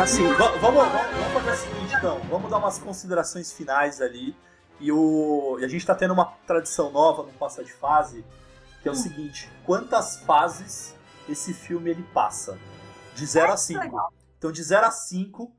Assim, 0.00 0.26
Va- 0.34 0.50
vamos, 0.58 0.84
vamos, 0.84 1.10
vamos 1.16 1.32
fazer 1.32 1.50
o 1.50 1.56
seguinte, 1.56 1.94
então. 1.96 2.18
Vamos 2.28 2.50
dar 2.50 2.58
umas 2.58 2.78
considerações 2.78 3.52
finais 3.52 4.00
ali. 4.00 4.36
E, 4.78 4.92
o, 4.92 5.56
e 5.58 5.64
a 5.64 5.68
gente 5.68 5.86
tá 5.86 5.94
tendo 5.94 6.12
uma 6.12 6.26
tradição 6.46 6.90
nova 6.90 7.22
no 7.22 7.32
Passa 7.32 7.64
de 7.64 7.72
Fase, 7.72 8.24
que 8.82 8.88
é 8.88 8.92
o 8.92 8.94
seguinte: 8.94 9.50
quantas 9.64 10.18
fases 10.20 10.94
esse 11.28 11.54
filme 11.54 11.90
ele 11.90 12.02
passa? 12.12 12.58
De 13.14 13.24
0 13.24 13.52
a 13.52 13.56
5. 13.56 13.80
legal. 13.80 14.12
Então, 14.36 14.52
de 14.52 14.62
0 14.62 14.86
a 14.86 14.90
5, 14.90 15.50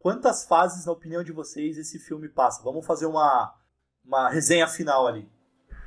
quantas 0.00 0.44
fases, 0.44 0.86
na 0.86 0.92
opinião 0.92 1.22
de 1.22 1.30
vocês, 1.32 1.78
esse 1.78 2.00
filme 2.00 2.28
passa? 2.28 2.62
Vamos 2.64 2.84
fazer 2.84 3.06
uma, 3.06 3.54
uma 4.04 4.28
resenha 4.28 4.66
final 4.66 5.06
ali. 5.06 5.30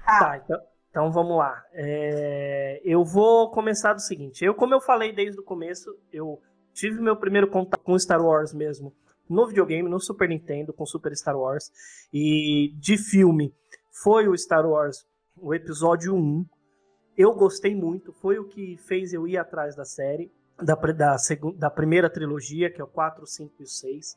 Tá, 0.05 0.37
então, 0.41 0.57
então 0.89 1.11
vamos 1.11 1.37
lá. 1.37 1.61
É, 1.73 2.81
eu 2.85 3.03
vou 3.03 3.51
começar 3.51 3.91
do 3.93 3.99
seguinte. 4.01 4.45
Eu, 4.45 4.55
como 4.55 4.73
eu 4.73 4.79
falei 4.79 5.11
desde 5.13 5.37
o 5.41 5.43
começo, 5.43 5.93
eu 6.13 6.41
tive 6.77 7.01
meu 7.01 7.15
primeiro 7.15 7.47
contato 7.47 7.81
com 7.81 7.97
Star 7.97 8.23
Wars 8.23 8.53
mesmo 8.53 8.93
no 9.29 9.45
videogame, 9.45 9.89
no 9.89 9.99
Super 9.99 10.29
Nintendo, 10.29 10.71
com 10.71 10.85
Super 10.85 11.15
Star 11.15 11.37
Wars. 11.37 11.71
E 12.13 12.73
de 12.79 12.97
filme 12.97 13.53
foi 13.91 14.27
o 14.27 14.37
Star 14.37 14.65
Wars, 14.65 15.05
o 15.35 15.53
episódio 15.53 16.15
1. 16.15 16.45
Eu 17.17 17.33
gostei 17.33 17.75
muito, 17.75 18.13
foi 18.13 18.37
o 18.37 18.45
que 18.45 18.77
fez 18.77 19.11
eu 19.11 19.27
ir 19.27 19.37
atrás 19.37 19.75
da 19.75 19.83
série, 19.83 20.31
da, 20.57 20.75
da, 20.75 21.17
da 21.57 21.69
primeira 21.69 22.09
trilogia, 22.09 22.71
que 22.71 22.79
é 22.79 22.83
o 22.83 22.87
4, 22.87 23.25
5 23.25 23.53
e 23.59 23.63
o 23.63 23.67
6. 23.67 24.15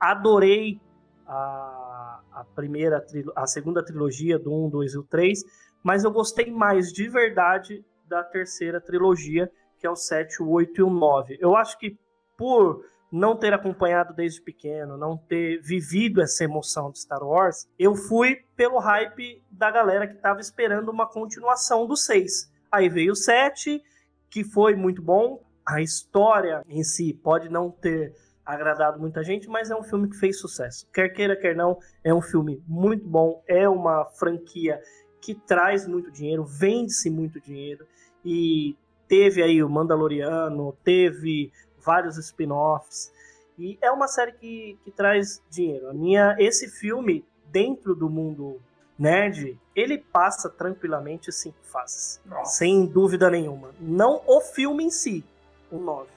Adorei 0.00 0.80
a, 1.26 2.20
a 2.32 2.44
primeira, 2.54 3.04
a 3.36 3.46
segunda 3.46 3.84
trilogia 3.84 4.38
do 4.38 4.52
1, 4.66 4.70
2 4.70 4.94
e 4.94 4.98
o 4.98 5.04
3, 5.04 5.44
mas 5.84 6.04
eu 6.04 6.10
gostei 6.10 6.50
mais 6.50 6.92
de 6.92 7.08
verdade 7.08 7.84
da 8.08 8.24
terceira 8.24 8.80
trilogia, 8.80 9.50
que 9.78 9.86
é 9.86 9.90
o 9.90 9.96
7, 9.96 10.42
o 10.42 10.50
8 10.50 10.80
e 10.80 10.82
o 10.82 10.90
9. 10.90 11.38
Eu 11.40 11.56
acho 11.56 11.78
que 11.78 11.98
por 12.36 12.84
não 13.10 13.36
ter 13.36 13.54
acompanhado 13.54 14.14
desde 14.14 14.40
pequeno, 14.40 14.96
não 14.96 15.16
ter 15.16 15.60
vivido 15.62 16.20
essa 16.20 16.44
emoção 16.44 16.90
de 16.90 17.00
Star 17.00 17.22
Wars, 17.22 17.66
eu 17.78 17.94
fui 17.94 18.44
pelo 18.54 18.78
hype 18.78 19.42
da 19.50 19.70
galera 19.70 20.06
que 20.06 20.14
estava 20.14 20.40
esperando 20.40 20.90
uma 20.90 21.06
continuação 21.06 21.86
do 21.86 21.96
6. 21.96 22.52
Aí 22.70 22.88
veio 22.88 23.12
o 23.12 23.16
7, 23.16 23.82
que 24.28 24.44
foi 24.44 24.74
muito 24.74 25.00
bom. 25.00 25.42
A 25.66 25.80
história 25.80 26.62
em 26.68 26.82
si 26.84 27.14
pode 27.14 27.48
não 27.48 27.70
ter 27.70 28.14
agradado 28.44 28.98
muita 28.98 29.22
gente, 29.22 29.48
mas 29.48 29.70
é 29.70 29.76
um 29.76 29.82
filme 29.82 30.08
que 30.08 30.16
fez 30.16 30.40
sucesso. 30.40 30.86
Quer 30.92 31.10
queira, 31.10 31.36
quer 31.36 31.54
não, 31.54 31.78
é 32.02 32.14
um 32.14 32.22
filme 32.22 32.62
muito 32.66 33.06
bom, 33.06 33.42
é 33.46 33.68
uma 33.68 34.06
franquia 34.06 34.80
que 35.20 35.34
traz 35.34 35.86
muito 35.86 36.10
dinheiro, 36.10 36.44
vende-se 36.44 37.10
muito 37.10 37.40
dinheiro 37.40 37.86
e 38.24 38.74
teve 39.08 39.42
aí 39.42 39.62
o 39.62 39.68
Mandaloriano, 39.68 40.76
teve 40.84 41.50
vários 41.78 42.18
spin-offs 42.18 43.12
e 43.58 43.78
é 43.80 43.90
uma 43.90 44.06
série 44.06 44.32
que, 44.32 44.78
que 44.84 44.90
traz 44.90 45.42
dinheiro. 45.50 45.88
A 45.88 45.94
minha 45.94 46.36
esse 46.38 46.68
filme 46.68 47.24
dentro 47.46 47.94
do 47.94 48.08
mundo 48.08 48.60
nerd, 48.98 49.58
ele 49.74 49.98
passa 49.98 50.50
tranquilamente 50.50 51.32
cinco 51.32 51.58
fases, 51.62 52.20
sem 52.44 52.84
dúvida 52.84 53.30
nenhuma. 53.30 53.70
Não 53.80 54.20
o 54.26 54.40
filme 54.40 54.84
em 54.84 54.90
si, 54.90 55.24
o 55.70 55.78
9, 55.78 56.08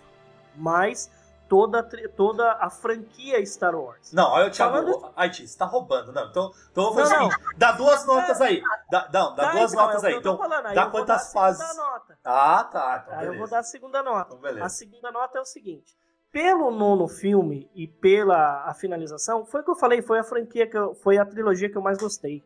mas 0.56 1.10
toda, 1.52 1.84
toda 2.16 2.54
a 2.54 2.70
franquia 2.70 3.46
Star 3.46 3.76
Wars. 3.76 4.14
Não, 4.14 4.32
olha 4.32 4.48
o 4.48 4.52
Thiago. 4.52 4.72
Falando- 4.74 5.12
Ai, 5.18 5.34
você 5.34 5.58
tá 5.58 5.66
roubando. 5.66 6.14
Não, 6.14 6.30
então, 6.30 6.50
então 6.72 6.84
vamos 6.86 7.02
fazer 7.02 7.18
Não, 7.18 7.28
o 7.28 7.32
seguinte: 7.34 7.58
dá 7.58 7.72
duas 7.74 8.06
notas 8.06 8.40
aí. 8.40 8.64
Dá, 8.90 9.10
não, 9.12 9.36
dá 9.36 9.44
Tá, 9.48 9.52
duas 9.52 9.74
então, 9.74 9.86
notas 9.86 10.04
é 10.06 10.08
aí. 10.08 10.14
eu 10.14 10.20
Então, 10.20 10.42
aí 10.42 10.50
dá 10.76 10.82
eu 10.84 10.90
vou 10.90 10.92
quantas 10.92 11.34
fases? 11.34 11.76
nota. 11.76 12.18
ah, 12.24 12.64
tá. 12.64 13.04
Então, 13.06 13.20
Aí 13.20 13.28
eu 13.28 13.38
vou 13.38 13.50
dar 13.50 13.60
a 13.60 13.64
segunda 13.64 14.02
nota. 14.02 14.38
Então. 14.42 14.64
A 14.64 14.70
segunda 14.70 15.12
nota 15.12 15.40
é 15.40 15.42
o 15.42 15.46
seguinte: 15.46 15.94
pelo 16.32 16.72
nono 16.72 17.10
filme 17.10 17.70
e 17.76 17.86
pela 17.86 18.64
a 18.66 18.74
finalização, 18.74 19.46
foi 19.46 19.60
o 19.60 19.64
que 19.66 19.72
eu 19.72 19.76
falei, 19.76 20.02
foi 20.02 20.20
a 20.20 20.24
franquia 20.24 20.66
que 20.66 20.78
eu, 20.78 20.96
foi 20.96 21.18
a 21.18 21.26
trilogia 21.26 21.70
que 21.70 21.78
eu 21.78 21.82
mais 21.82 21.98
gostei. 21.98 22.42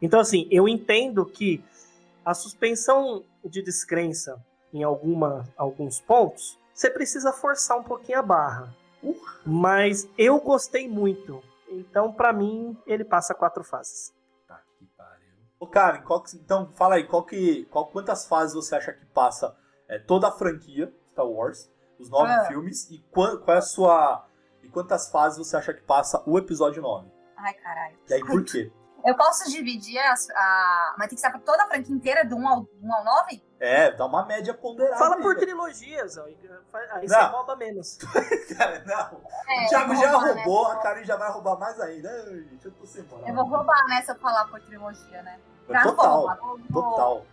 Então, 0.00 0.18
assim, 0.18 0.48
eu 0.50 0.66
entendo 0.66 1.26
que 1.26 1.62
a 2.24 2.32
suspensão 2.32 3.22
de 3.44 3.60
descrença 3.60 4.42
em 4.72 4.82
alguma, 4.82 5.44
alguns 5.58 6.00
pontos, 6.00 6.58
você 6.76 6.90
precisa 6.90 7.32
forçar 7.32 7.78
um 7.78 7.82
pouquinho 7.82 8.18
a 8.18 8.22
barra. 8.22 8.74
Mas 9.44 10.08
eu 10.18 10.40
gostei 10.40 10.88
muito. 10.88 11.42
Então, 11.68 12.12
pra 12.12 12.32
mim, 12.32 12.76
ele 12.86 13.04
passa 13.04 13.34
quatro 13.34 13.64
fases. 13.64 14.12
Tá 14.46 14.60
que 14.78 14.84
pariu. 14.96 15.26
Ô, 15.58 15.66
Karen, 15.66 16.02
qual 16.02 16.22
que- 16.22 16.36
então 16.36 16.70
fala 16.72 16.96
aí, 16.96 17.04
qual 17.06 17.24
que, 17.24 17.64
qual, 17.66 17.86
quantas 17.86 18.26
fases 18.26 18.54
você 18.54 18.76
acha 18.76 18.92
que 18.92 19.04
passa 19.06 19.56
é, 19.88 19.98
toda 20.00 20.28
a 20.28 20.32
franquia 20.32 20.92
Star 21.10 21.26
Wars, 21.26 21.70
os 21.98 22.10
nove 22.10 22.30
Ah. 22.32 22.44
filmes, 22.46 22.90
e 22.90 22.98
quan- 23.12 23.38
qual 23.38 23.54
é 23.54 23.58
a 23.58 23.62
sua. 23.62 24.26
E 24.62 24.68
quantas 24.68 25.08
fases 25.10 25.38
você 25.38 25.56
acha 25.56 25.72
que 25.72 25.82
passa 25.82 26.22
o 26.26 26.36
episódio 26.38 26.82
9? 26.82 27.08
Ai, 27.36 27.54
caralho. 27.54 27.96
E 28.08 28.14
aí 28.14 28.20
por 28.24 28.44
quê? 28.44 28.72
Eu 29.04 29.16
posso 29.16 29.48
dividir 29.48 29.96
as, 29.98 30.28
a. 30.30 30.94
Mas 30.98 31.08
tem 31.08 31.14
que 31.14 31.20
ser 31.20 31.30
pra 31.30 31.38
toda 31.38 31.62
a 31.62 31.68
franquia 31.68 31.94
inteira, 31.94 32.24
do 32.24 32.34
1 32.36 32.48
ao, 32.48 32.66
1 32.82 32.92
ao 32.94 33.04
9? 33.04 33.40
É, 33.58 33.90
dá 33.90 34.04
uma 34.04 34.24
média 34.26 34.52
ponderada. 34.52 34.98
Fala 34.98 35.16
aí, 35.16 35.22
por 35.22 35.34
velho. 35.34 35.46
trilogias, 35.46 36.18
ó, 36.18 36.24
aí 36.24 36.36
Não. 37.06 37.08
você 37.08 37.24
rouba 37.24 37.56
menos. 37.56 37.96
Cara, 38.56 38.82
não. 38.84 39.20
É, 39.48 39.64
o 39.64 39.68
Thiago 39.68 39.92
eu 39.92 39.96
vou 39.96 40.04
já 40.04 40.10
roubar, 40.10 40.34
né? 40.34 40.42
roubou, 40.44 40.66
a 40.70 40.76
Karen 40.76 41.04
já 41.04 41.16
vai 41.16 41.30
roubar 41.30 41.58
mais 41.58 41.80
ainda. 41.80 42.10
Ai, 42.10 42.34
gente, 42.50 42.66
eu 42.66 42.72
tô 42.72 42.84
sem 42.86 43.02
moral. 43.04 43.26
Eu 43.28 43.34
vou 43.34 43.44
roubar, 43.44 43.86
né, 43.88 44.02
se 44.02 44.10
eu 44.10 44.14
falar 44.16 44.46
por 44.48 44.60
trilogia, 44.60 45.22
né? 45.22 45.40
Pra 45.66 45.84
não 45.84 45.96
Total, 45.96 46.16
roubar, 46.18 46.36
vou, 46.38 46.60
vou, 46.68 46.82
total. 46.82 47.26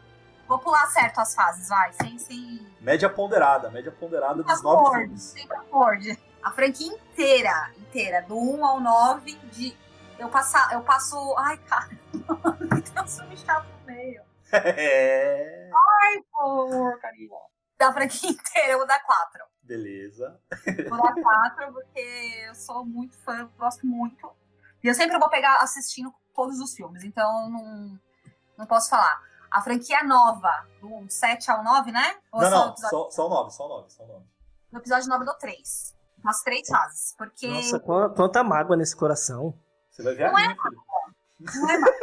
vou 0.48 0.60
pular 0.60 0.88
certo 0.88 1.20
as 1.20 1.36
fases, 1.36 1.68
vai. 1.68 1.92
Sem, 1.94 2.18
sem, 2.18 2.68
Média 2.80 3.10
ponderada, 3.10 3.70
média 3.70 3.92
ponderada 3.92 4.42
dos 4.44 4.64
nove 4.64 5.00
filmes. 5.00 5.22
sem 5.24 5.44
acorde. 5.52 6.18
A 6.42 6.52
franquia 6.52 6.88
inteira, 6.88 7.70
inteira, 7.78 8.22
do 8.22 8.38
1 8.38 8.66
ao 8.66 8.80
9, 8.80 9.34
de. 9.52 9.78
Eu, 10.18 10.30
passar, 10.30 10.72
eu 10.74 10.82
passo. 10.82 11.18
Ai, 11.38 11.58
cara. 11.58 11.90
Tem 12.94 13.04
um 13.04 13.08
filme 13.08 13.36
chato 13.38 13.66
no 13.82 13.86
meio. 13.94 14.22
É. 14.54 15.63
Ai, 16.04 16.22
porcaria. 16.32 17.30
da 17.78 17.94
franquia 17.94 18.30
inteira, 18.32 18.72
eu 18.74 18.78
vou 18.80 18.88
dar 18.88 19.00
quatro. 19.04 19.44
Beleza. 19.62 20.40
Vou 20.90 21.02
dar 21.02 21.14
quatro, 21.22 21.74
porque 21.74 22.00
eu 22.48 22.56
sou 22.56 22.86
muito 22.86 23.18
fã, 23.20 23.50
gosto 23.58 23.86
muito. 23.88 24.30
E 24.84 24.88
eu 24.88 24.94
sempre 24.94 25.18
vou 25.18 25.30
pegar 25.30 25.58
assistindo 25.60 26.14
todos 26.36 26.60
os 26.60 26.74
filmes, 26.74 27.04
então 27.04 27.44
eu 27.46 27.50
não, 27.50 28.00
não 28.58 28.66
posso 28.66 28.90
falar. 28.90 29.22
A 29.50 29.62
franquia 29.62 30.04
nova, 30.04 30.68
do 30.82 31.06
7 31.10 31.50
ao 31.52 31.64
9, 31.64 31.92
né? 31.92 32.18
Ou 32.32 32.42
não, 32.42 32.50
só 32.50 32.56
o 32.56 32.60
não, 32.66 32.70
episódio- 32.72 32.90
só, 32.90 33.12
só 33.12 33.26
o 33.28 33.30
9, 33.30 33.52
só 33.52 33.66
o 33.66 33.70
9, 33.70 33.90
só 33.90 34.04
o 34.04 34.08
9. 34.08 34.26
No 34.72 34.80
episódio 34.80 35.10
9 35.10 35.26
do 35.26 35.34
3. 35.38 35.96
Nas 36.24 36.42
três 36.42 36.68
fases. 36.68 37.14
Porque 37.18 37.48
Nossa, 37.48 37.80
quan- 37.80 38.10
quanta 38.14 38.44
mágoa 38.44 38.76
nesse 38.76 38.96
coração. 38.96 39.54
Você 39.92 40.02
vai 40.04 40.16
ver 40.16 40.32
Não 40.32 40.40
é 40.40 40.46
ali, 40.46 40.56
filho. 40.60 41.62
não 41.62 41.70
é 41.70 41.78
mais. 41.78 41.96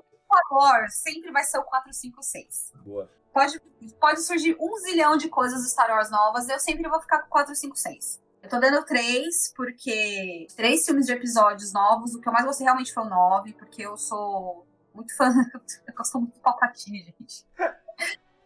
Star 0.30 0.42
Wars 0.52 0.94
sempre 0.96 1.30
vai 1.32 1.42
ser 1.42 1.58
o 1.58 1.64
4, 1.64 1.92
5, 1.92 2.22
6. 2.22 2.72
Boa. 2.84 3.10
Pode, 3.32 3.60
pode 4.00 4.22
surgir 4.22 4.56
um 4.60 4.76
zilhão 4.78 5.16
de 5.16 5.28
coisas 5.28 5.62
do 5.62 5.68
Star 5.68 5.90
Wars 5.90 6.10
novas, 6.10 6.48
eu 6.48 6.58
sempre 6.58 6.88
vou 6.88 7.00
ficar 7.00 7.22
com 7.22 7.28
4, 7.28 7.54
5, 7.54 7.76
6. 7.76 8.20
Eu 8.42 8.48
tô 8.48 8.58
dando 8.58 8.82
três, 8.84 9.52
porque 9.54 10.46
três 10.56 10.84
filmes 10.86 11.06
de 11.06 11.12
episódios 11.12 11.72
novos, 11.72 12.14
o 12.14 12.20
que 12.20 12.28
eu 12.28 12.32
mais 12.32 12.44
gostei 12.46 12.64
realmente 12.64 12.92
foi 12.92 13.02
o 13.04 13.08
9, 13.08 13.52
porque 13.54 13.82
eu 13.82 13.96
sou 13.96 14.66
muito 14.94 15.14
fã, 15.16 15.32
eu 15.86 15.94
gosto 15.94 16.18
muito 16.18 16.34
do 16.34 16.40
Palpatine, 16.40 17.04
gente. 17.18 17.46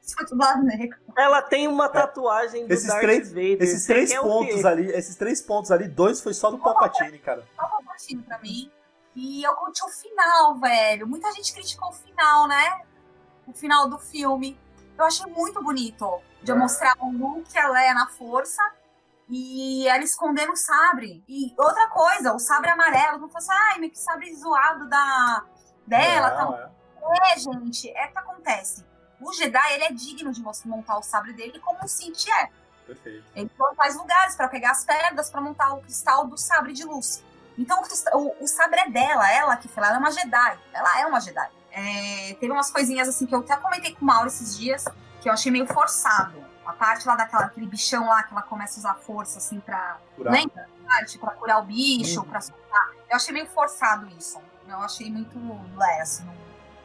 Sou 0.06 0.22
do 0.26 0.36
lado 0.36 0.62
negro. 0.62 0.98
Ela 1.16 1.40
tem 1.40 1.66
uma 1.66 1.88
tatuagem 1.88 2.66
do 2.66 2.74
Esses 2.74 2.88
Darth 2.88 3.00
três- 3.00 3.28
Vader. 3.30 3.62
Esses 3.62 3.86
três 3.86 4.12
o 4.12 4.20
pontos 4.22 4.62
ali, 4.66 4.90
esses 4.90 5.16
três 5.16 5.40
pontos 5.40 5.70
ali, 5.70 5.88
dois 5.88 6.20
foi 6.20 6.34
só 6.34 6.50
do 6.50 6.58
Palpatine, 6.58 7.18
cara. 7.20 7.40
Só 7.56 7.64
o 7.64 7.68
Palpatine 7.70 8.22
pra 8.22 8.38
mim. 8.40 8.70
E 9.14 9.42
eu 9.42 9.54
curti 9.54 9.84
o 9.84 9.88
final, 9.88 10.56
velho. 10.56 11.06
Muita 11.06 11.32
gente 11.32 11.52
criticou 11.52 11.88
o 11.88 11.92
final, 11.92 12.48
né? 12.48 12.82
O 13.46 13.52
final 13.52 13.88
do 13.88 13.98
filme. 13.98 14.58
Eu 14.98 15.04
achei 15.04 15.26
muito 15.26 15.62
bonito. 15.62 16.20
De 16.42 16.52
eu 16.52 16.58
mostrar 16.58 16.96
o 17.00 17.10
Luke 17.10 17.54
e 17.54 17.58
a 17.58 17.68
Leia 17.68 17.94
na 17.94 18.08
força 18.08 18.62
e 19.28 19.88
ela 19.88 20.02
escondendo 20.02 20.52
o 20.52 20.56
sabre. 20.56 21.24
E 21.28 21.54
outra 21.56 21.88
coisa, 21.88 22.34
o 22.34 22.38
sabre 22.38 22.70
amarelo. 22.70 23.18
Não 23.18 23.28
fosse, 23.28 23.50
ai, 23.50 23.78
meio 23.78 23.92
que 23.92 23.98
sabre 23.98 24.34
zoado 24.34 24.88
da, 24.88 25.44
dela. 25.86 26.30
Não, 26.30 26.52
tá... 26.52 26.70
é. 26.70 27.32
É, 27.32 27.38
gente, 27.38 27.90
é 27.90 28.08
que 28.08 28.18
acontece. 28.18 28.84
O 29.20 29.32
Jedi, 29.32 29.74
ele 29.74 29.84
é 29.84 29.92
digno 29.92 30.32
de 30.32 30.42
montar 30.64 30.98
o 30.98 31.02
sabre 31.02 31.32
dele 31.32 31.58
como 31.60 31.84
o 31.84 31.88
Sith 31.88 32.28
é. 32.28 32.50
Perfeito. 32.86 33.24
Ele 33.34 33.50
faz 33.76 33.96
lugares 33.96 34.36
para 34.36 34.48
pegar 34.48 34.72
as 34.72 34.84
pedras 34.84 35.30
para 35.30 35.40
montar 35.40 35.72
o 35.74 35.80
cristal 35.80 36.26
do 36.26 36.36
sabre 36.36 36.72
de 36.72 36.84
luz. 36.84 37.22
Então 37.58 37.80
o, 38.12 38.18
o- 38.18 38.44
o 38.44 38.46
sabre 38.48 38.80
é 38.80 38.90
dela, 38.90 39.30
ela 39.30 39.56
que 39.56 39.68
fala, 39.68 39.88
ela 39.88 39.96
é 39.96 39.98
uma 40.00 40.10
Jedi. 40.10 40.58
Ela 40.72 41.00
é 41.00 41.06
uma 41.06 41.20
Jedi. 41.20 41.48
É, 41.72 42.34
teve 42.38 42.52
umas 42.52 42.70
coisinhas 42.70 43.08
assim 43.08 43.26
que 43.26 43.34
eu 43.34 43.40
até 43.40 43.56
comentei 43.56 43.94
com 43.94 44.02
o 44.02 44.04
Mauro 44.06 44.28
esses 44.28 44.56
dias, 44.56 44.84
que 45.20 45.28
eu 45.28 45.32
achei 45.32 45.50
meio 45.50 45.66
forçado. 45.66 46.44
A 46.64 46.72
parte 46.72 47.06
lá 47.06 47.14
daquela, 47.14 47.44
aquele 47.46 47.66
bichão 47.66 48.06
lá 48.06 48.22
que 48.22 48.32
ela 48.32 48.42
começa 48.42 48.78
a 48.78 48.80
usar 48.80 48.94
força 48.94 49.38
assim 49.38 49.60
pra. 49.60 49.98
Curar. 50.16 50.32
Lembra? 50.32 50.68
Parte 50.86 51.18
pra 51.18 51.30
curar 51.32 51.58
o 51.60 51.62
bicho, 51.64 52.20
Uhum. 52.20 52.26
pra 52.26 52.40
soltar. 52.40 52.90
Eu 53.10 53.16
achei 53.16 53.32
meio 53.34 53.46
forçado 53.48 54.06
isso. 54.18 54.40
Eu 54.68 54.78
achei 54.80 55.10
muito 55.10 55.38
lé, 55.76 56.00
assim. 56.00 56.24
Não, 56.24 56.32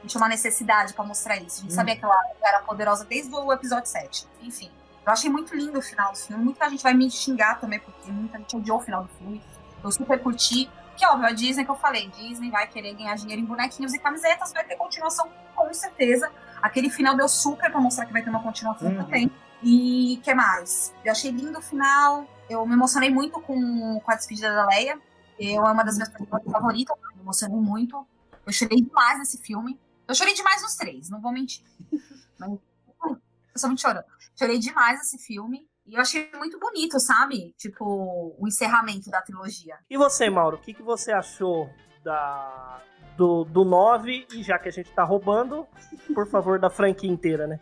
não 0.02 0.08
tinha 0.08 0.22
uma 0.22 0.28
necessidade 0.28 0.94
pra 0.94 1.04
mostrar 1.06 1.38
isso. 1.38 1.60
A 1.60 1.62
gente 1.62 1.70
Uhum. 1.72 1.76
sabia 1.76 1.96
que 1.98 2.04
ela 2.04 2.22
era 2.44 2.60
poderosa 2.62 3.06
desde 3.06 3.34
o 3.34 3.54
episódio 3.54 3.88
7. 3.90 4.28
Enfim. 4.42 4.70
Eu 5.06 5.14
achei 5.14 5.30
muito 5.30 5.56
lindo 5.56 5.80
o 5.80 5.82
final 5.82 6.12
do 6.12 6.18
filme. 6.18 6.44
Muita 6.44 6.70
gente 6.70 6.84
vai 6.84 6.94
me 6.94 7.10
xingar 7.10 7.60
também, 7.60 7.80
porque 7.80 8.12
muita 8.12 8.38
gente 8.38 8.56
odiou 8.58 8.78
o 8.80 8.82
final 8.82 9.04
do 9.04 9.10
filme. 9.18 9.42
Eu 9.84 9.92
super 9.92 10.22
curti. 10.22 10.70
Que 10.98 11.06
óbvio, 11.06 11.28
a 11.28 11.32
Disney 11.32 11.64
que 11.64 11.72
eu 11.72 11.76
falei, 11.78 12.10
Disney 12.10 12.52
vai 12.52 12.68
querer 12.68 12.94
ganhar 12.94 13.16
dinheiro 13.16 13.42
em 13.42 13.46
bonequinhos 13.46 13.94
e 13.94 14.00
camisetas, 14.00 14.52
vai 14.52 14.66
ter 14.66 14.76
continuação 14.76 15.30
com 15.56 15.74
certeza. 15.74 16.30
Aquele 16.62 16.90
final 16.90 17.16
deu 17.16 17.30
super 17.30 17.72
pra 17.72 17.80
mostrar 17.80 18.06
que 18.06 18.12
vai 18.12 18.22
ter 18.22 18.30
uma 18.30 18.44
continuação 18.44 18.90
Uhum. 18.90 18.98
também. 19.04 19.32
E 19.64 20.20
que 20.24 20.34
mais? 20.34 20.94
Eu 21.06 21.12
achei 21.14 21.32
lindo 21.32 21.58
o 21.58 21.62
final. 21.62 22.28
Eu 22.50 22.66
me 22.66 22.74
emocionei 22.74 23.10
muito 23.10 23.40
com, 23.42 24.00
com 24.02 24.12
a 24.12 24.16
despedida 24.16 24.54
da 24.54 24.66
Leia. 24.66 25.00
Eu 25.40 25.66
é 25.66 25.72
uma 25.72 25.84
das 25.84 25.96
minhas 25.96 26.10
personagens 26.10 26.52
favoritas. 26.52 26.98
Eu 26.98 27.16
me 27.16 27.22
emocionei 27.22 27.58
muito. 27.60 28.06
Eu 28.46 28.52
chorei 28.52 28.82
demais 28.82 29.20
nesse 29.20 29.38
filme. 29.38 29.80
Eu 30.08 30.16
chorei 30.16 30.34
demais 30.34 30.62
nos 30.62 30.76
três, 30.76 31.10
não 31.10 31.22
vou 31.22 31.32
mentir. 31.32 31.64
Mas, 32.38 32.50
eu 32.52 33.20
sou 33.56 33.70
muito 33.70 33.82
chorando. 33.82 34.04
Chorei 34.38 34.58
demais 34.58 35.00
nesse 35.00 35.18
filme. 35.18 35.69
E 35.90 35.96
eu 35.96 36.02
achei 36.02 36.30
muito 36.36 36.60
bonito, 36.60 37.00
sabe? 37.00 37.54
Tipo, 37.58 38.36
o 38.38 38.48
encerramento 38.48 39.10
da 39.10 39.22
trilogia. 39.22 39.76
E 39.90 39.98
você, 39.98 40.30
Mauro, 40.30 40.58
o 40.58 40.60
que, 40.60 40.74
que 40.74 40.84
você 40.84 41.12
achou 41.12 41.70
da, 42.04 42.82
do, 43.18 43.44
do 43.44 43.66
9? 43.66 44.28
E 44.34 44.44
já 44.44 44.60
que 44.60 44.70
a 44.70 44.72
gente 44.72 44.92
tá 44.92 45.04
roubando, 45.04 45.68
por 46.14 46.28
favor, 46.28 46.60
da 46.60 46.70
franquia 46.70 47.10
inteira, 47.10 47.48
né? 47.48 47.60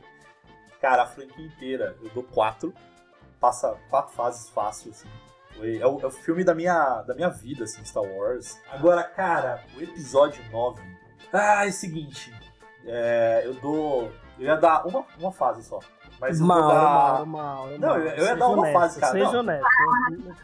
Cara, 0.82 1.04
a 1.04 1.08
franquia 1.08 1.46
inteira, 1.46 1.98
eu 2.04 2.10
dou 2.10 2.24
quatro. 2.24 2.74
Passa 3.40 3.78
quatro 3.90 4.14
fases 4.14 4.50
fácil, 4.50 4.92
assim. 4.92 5.08
Foi- 5.56 5.78
é, 5.80 5.88
o, 5.88 6.00
é 6.02 6.06
o 6.06 6.12
filme 6.12 6.44
da 6.44 6.54
minha, 6.54 7.02
da 7.04 7.16
minha 7.16 7.30
vida, 7.30 7.64
assim, 7.64 7.84
Star 7.86 8.04
Wars. 8.04 8.60
Agora, 8.70 9.04
cara, 9.04 9.64
o 9.78 9.82
episódio 9.82 10.44
9. 10.52 10.82
Ah, 11.32 11.66
é 11.66 11.70
o 11.70 11.74
seguinte. 11.74 12.34
é, 12.86 13.42
eu 13.46 13.54
dou. 13.56 14.12
Eu 14.40 14.46
ia 14.46 14.56
dar 14.56 14.86
uma, 14.86 15.06
uma 15.20 15.32
fase 15.32 15.64
só. 15.64 15.80
Mas 16.20 16.40
Mauro, 16.40 16.64
vou 16.64 16.72
dar. 16.74 16.84
Mauro, 16.84 17.28
Mauro. 17.28 17.80
Não, 17.80 17.98
eu- 17.98 18.08
eu 18.14 18.26
ia 18.26 18.36
dar 18.36 18.48
uma 18.48 18.58
honesto, 18.60 18.74
fase, 18.80 19.00
cara, 19.00 19.12
Seja 19.14 19.32
não. 19.32 19.40
honesto. 19.40 19.68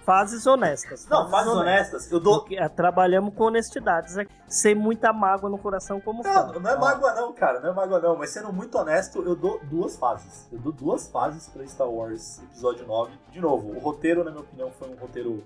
Fases 0.03 0.45
honestas. 0.47 1.07
Não, 1.07 1.29
fases 1.29 1.51
honestas, 1.53 2.11
eu 2.11 2.19
dou. 2.19 2.39
Porque, 2.41 2.55
é, 2.55 2.69
trabalhamos 2.69 3.33
com 3.33 3.45
honestidades 3.45 4.17
aqui. 4.17 4.31
Sem 4.47 4.75
muita 4.75 5.11
mágoa 5.11 5.49
no 5.49 5.57
coração 5.57 5.99
como. 5.99 6.21
Não, 6.21 6.53
não 6.59 6.69
é 6.69 6.77
mágoa 6.77 7.13
não, 7.15 7.33
cara, 7.33 7.59
não 7.59 7.69
é 7.69 7.73
mágoa 7.73 7.99
não, 7.99 8.15
mas 8.15 8.29
sendo 8.29 8.53
muito 8.53 8.77
honesto, 8.77 9.21
eu 9.23 9.35
dou 9.35 9.59
duas 9.63 9.95
fases. 9.97 10.47
Eu 10.51 10.59
dou 10.59 10.71
duas 10.71 11.07
fases 11.07 11.47
pra 11.49 11.65
Star 11.65 11.89
Wars 11.89 12.39
Episódio 12.43 12.85
9. 12.85 13.11
De 13.31 13.41
novo, 13.41 13.69
o 13.75 13.79
roteiro, 13.79 14.23
na 14.23 14.29
minha 14.29 14.43
opinião, 14.43 14.71
foi 14.71 14.89
um 14.89 14.95
roteiro 14.95 15.43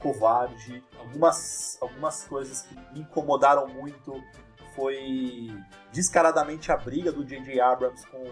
covarde. 0.00 0.84
Algumas, 0.98 1.78
algumas 1.80 2.24
coisas 2.24 2.62
que 2.62 2.74
me 2.92 3.00
incomodaram 3.00 3.66
muito 3.68 4.14
foi 4.76 5.50
descaradamente 5.92 6.70
a 6.70 6.76
briga 6.76 7.10
do 7.12 7.24
J.J. 7.24 7.60
Abrams 7.60 8.06
com 8.08 8.22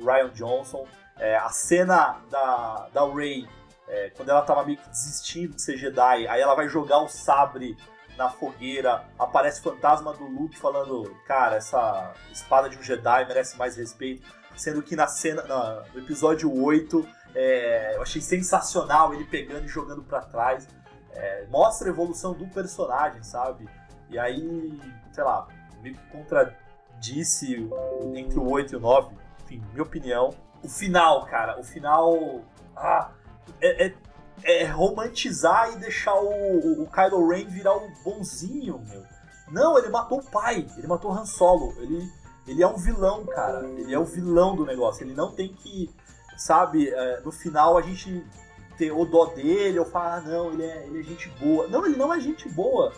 Ryan 0.00 0.30
Johnson. 0.30 0.86
É, 1.18 1.36
a 1.36 1.48
cena 1.50 2.20
da, 2.30 2.88
da 2.92 3.12
Rey, 3.12 3.48
é, 3.88 4.10
quando 4.10 4.28
ela 4.28 4.42
tava 4.42 4.64
meio 4.64 4.78
que 4.78 4.88
desistindo 4.88 5.54
de 5.56 5.62
ser 5.62 5.76
Jedi, 5.76 6.28
aí 6.28 6.40
ela 6.40 6.54
vai 6.54 6.68
jogar 6.68 6.98
o 6.98 7.08
sabre 7.08 7.76
na 8.16 8.28
fogueira, 8.28 9.04
aparece 9.18 9.60
o 9.60 9.62
fantasma 9.62 10.12
do 10.12 10.24
Luke 10.24 10.58
falando, 10.58 11.14
cara, 11.26 11.56
essa 11.56 12.12
espada 12.32 12.68
de 12.68 12.76
um 12.76 12.82
Jedi 12.82 13.24
merece 13.26 13.56
mais 13.56 13.76
respeito. 13.76 14.26
Sendo 14.56 14.82
que 14.82 14.96
na 14.96 15.06
cena, 15.06 15.42
na- 15.44 15.84
no 15.94 16.00
episódio 16.00 16.52
8, 16.52 17.06
é, 17.34 17.94
eu 17.94 18.02
achei 18.02 18.20
sensacional 18.20 19.14
ele 19.14 19.24
pegando 19.24 19.64
e 19.66 19.68
jogando 19.68 20.02
pra 20.02 20.20
trás. 20.20 20.66
É, 21.12 21.46
mostra 21.48 21.88
a 21.88 21.90
evolução 21.92 22.32
do 22.32 22.46
personagem, 22.48 23.22
sabe? 23.22 23.68
E 24.10 24.18
aí, 24.18 24.80
sei 25.12 25.22
lá, 25.22 25.46
meio 25.80 25.94
que 25.96 26.06
contradisse 26.10 27.68
entre 28.14 28.38
o 28.38 28.48
8 28.50 28.72
e 28.72 28.76
o 28.76 28.80
9, 28.80 29.14
enfim, 29.48 29.62
minha 29.72 29.82
opinião. 29.82 30.34
O 30.62 30.68
final, 30.68 31.24
cara, 31.26 31.58
o 31.58 31.64
final. 31.64 32.42
Ah, 32.76 33.10
é, 33.60 33.86
é- 33.86 33.94
é 34.44 34.64
romantizar 34.66 35.72
e 35.72 35.78
deixar 35.80 36.14
o, 36.14 36.82
o 36.82 36.86
Kylo 36.88 37.28
Ren 37.28 37.46
virar 37.46 37.76
o 37.76 37.90
bonzinho, 38.04 38.80
meu. 38.88 39.02
Não, 39.50 39.76
ele 39.76 39.88
matou 39.88 40.20
o 40.20 40.30
pai, 40.30 40.64
ele 40.76 40.86
matou 40.86 41.10
Han 41.10 41.24
Solo. 41.24 41.74
Ele, 41.78 42.08
ele 42.46 42.62
é 42.62 42.66
um 42.68 42.76
vilão, 42.76 43.26
cara. 43.26 43.66
Ele 43.66 43.92
é 43.92 43.98
o 43.98 44.04
vilão 44.04 44.54
do 44.54 44.64
negócio. 44.64 45.02
Ele 45.02 45.12
não 45.12 45.32
tem 45.32 45.48
que, 45.52 45.90
sabe, 46.36 46.88
é, 46.88 47.20
no 47.22 47.32
final 47.32 47.76
a 47.76 47.82
gente 47.82 48.24
ter 48.76 48.92
o 48.92 49.04
dó 49.04 49.24
dele 49.26 49.76
ou 49.80 49.84
falar, 49.84 50.18
ah, 50.18 50.20
não, 50.20 50.52
ele 50.52 50.62
é, 50.62 50.86
ele 50.86 51.00
é 51.00 51.02
gente 51.02 51.28
boa. 51.30 51.66
Não, 51.66 51.84
ele 51.84 51.96
não 51.96 52.14
é 52.14 52.20
gente 52.20 52.48
boa. 52.48 52.92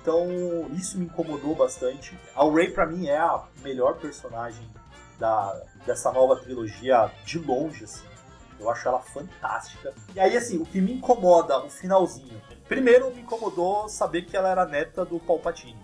Então, 0.00 0.26
isso 0.72 0.96
me 0.96 1.04
incomodou 1.04 1.54
bastante. 1.54 2.18
A 2.34 2.50
Rey, 2.50 2.70
pra 2.70 2.86
mim, 2.86 3.08
é 3.08 3.18
a 3.18 3.44
melhor 3.62 3.98
personagem 3.98 4.66
da, 5.18 5.60
dessa 5.84 6.12
nova 6.12 6.36
trilogia 6.36 7.10
de 7.24 7.38
longe, 7.38 7.84
assim. 7.84 8.06
Eu 8.58 8.68
acho 8.70 8.88
ela 8.88 9.00
fantástica. 9.00 9.94
E 10.14 10.20
aí, 10.20 10.36
assim, 10.36 10.58
o 10.58 10.64
que 10.64 10.80
me 10.80 10.94
incomoda, 10.94 11.58
o 11.60 11.70
finalzinho. 11.70 12.40
Primeiro, 12.66 13.14
me 13.14 13.20
incomodou 13.20 13.88
saber 13.88 14.22
que 14.22 14.36
ela 14.36 14.48
era 14.48 14.66
neta 14.66 15.04
do 15.04 15.18
Palpatine. 15.20 15.78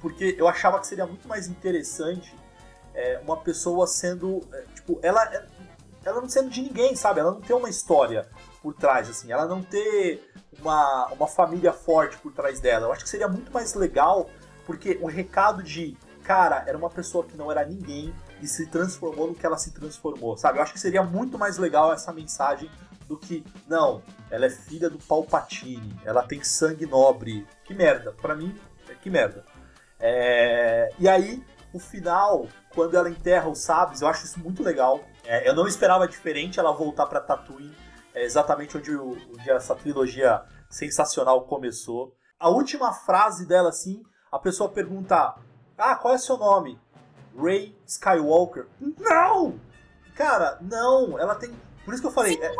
Porque 0.00 0.34
eu 0.38 0.48
achava 0.48 0.80
que 0.80 0.86
seria 0.86 1.06
muito 1.06 1.28
mais 1.28 1.46
interessante 1.46 2.34
é, 2.94 3.20
uma 3.24 3.36
pessoa 3.36 3.86
sendo. 3.86 4.40
é, 4.52 4.62
tipo, 4.74 4.98
ela, 5.02 5.24
ela 6.04 6.20
não 6.20 6.28
sendo 6.28 6.50
de 6.50 6.62
ninguém, 6.62 6.96
sabe? 6.96 7.20
Ela 7.20 7.30
não 7.30 7.40
tem 7.40 7.54
uma 7.54 7.68
história 7.68 8.28
por 8.60 8.74
trás, 8.74 9.08
assim. 9.08 9.30
Ela 9.30 9.46
não 9.46 9.62
ter 9.62 10.32
uma, 10.60 11.06
uma 11.12 11.26
família 11.26 11.72
forte 11.72 12.18
por 12.18 12.32
trás 12.32 12.58
dela. 12.60 12.86
Eu 12.86 12.92
acho 12.92 13.04
que 13.04 13.10
seria 13.10 13.28
muito 13.28 13.52
mais 13.52 13.74
legal, 13.74 14.28
porque 14.66 14.98
o 15.00 15.06
recado 15.06 15.62
de, 15.62 15.96
cara, 16.24 16.64
era 16.66 16.76
uma 16.76 16.90
pessoa 16.90 17.24
que 17.24 17.36
não 17.36 17.50
era 17.52 17.64
ninguém 17.64 18.12
e 18.40 18.46
se 18.46 18.66
transformou 18.66 19.26
no 19.28 19.34
que 19.34 19.44
ela 19.44 19.56
se 19.58 19.72
transformou, 19.72 20.36
sabe? 20.36 20.58
Eu 20.58 20.62
acho 20.62 20.72
que 20.72 20.80
seria 20.80 21.02
muito 21.02 21.38
mais 21.38 21.58
legal 21.58 21.92
essa 21.92 22.12
mensagem 22.12 22.70
do 23.06 23.16
que, 23.18 23.44
não, 23.66 24.02
ela 24.30 24.46
é 24.46 24.50
filha 24.50 24.88
do 24.88 24.98
Palpatine, 24.98 26.00
ela 26.04 26.22
tem 26.22 26.42
sangue 26.44 26.86
nobre. 26.86 27.46
Que 27.64 27.74
merda, 27.74 28.12
pra 28.12 28.34
mim, 28.34 28.56
é 28.88 28.94
que 28.94 29.10
merda. 29.10 29.44
É, 29.98 30.90
E 30.98 31.08
aí, 31.08 31.44
o 31.72 31.78
final, 31.78 32.46
quando 32.74 32.96
ela 32.96 33.10
enterra 33.10 33.48
os 33.48 33.60
sabres, 33.60 34.00
eu 34.00 34.08
acho 34.08 34.24
isso 34.24 34.40
muito 34.40 34.62
legal. 34.62 35.00
É, 35.24 35.48
eu 35.48 35.54
não 35.54 35.66
esperava 35.66 36.08
diferente 36.08 36.58
ela 36.58 36.72
voltar 36.72 37.06
pra 37.06 37.20
Tatooine, 37.20 37.76
é 38.14 38.24
exatamente 38.24 38.76
onde, 38.76 38.94
o- 38.94 39.16
onde 39.32 39.50
essa 39.50 39.74
trilogia 39.74 40.42
sensacional 40.68 41.42
começou. 41.42 42.14
A 42.38 42.48
última 42.48 42.92
frase 42.92 43.46
dela, 43.46 43.68
assim, 43.68 44.02
a 44.32 44.38
pessoa 44.38 44.68
pergunta: 44.70 45.34
Ah, 45.76 45.94
qual 45.96 46.14
é 46.14 46.18
seu 46.18 46.36
nome? 46.36 46.78
Ray 47.36 47.76
Skywalker. 47.86 48.66
Não! 48.98 49.58
Cara, 50.14 50.58
não, 50.60 51.18
ela 51.18 51.34
tem. 51.34 51.50
Por 51.84 51.94
isso 51.94 52.02
que 52.02 52.08
eu 52.08 52.12
falei. 52.12 52.38
é- 52.40 52.54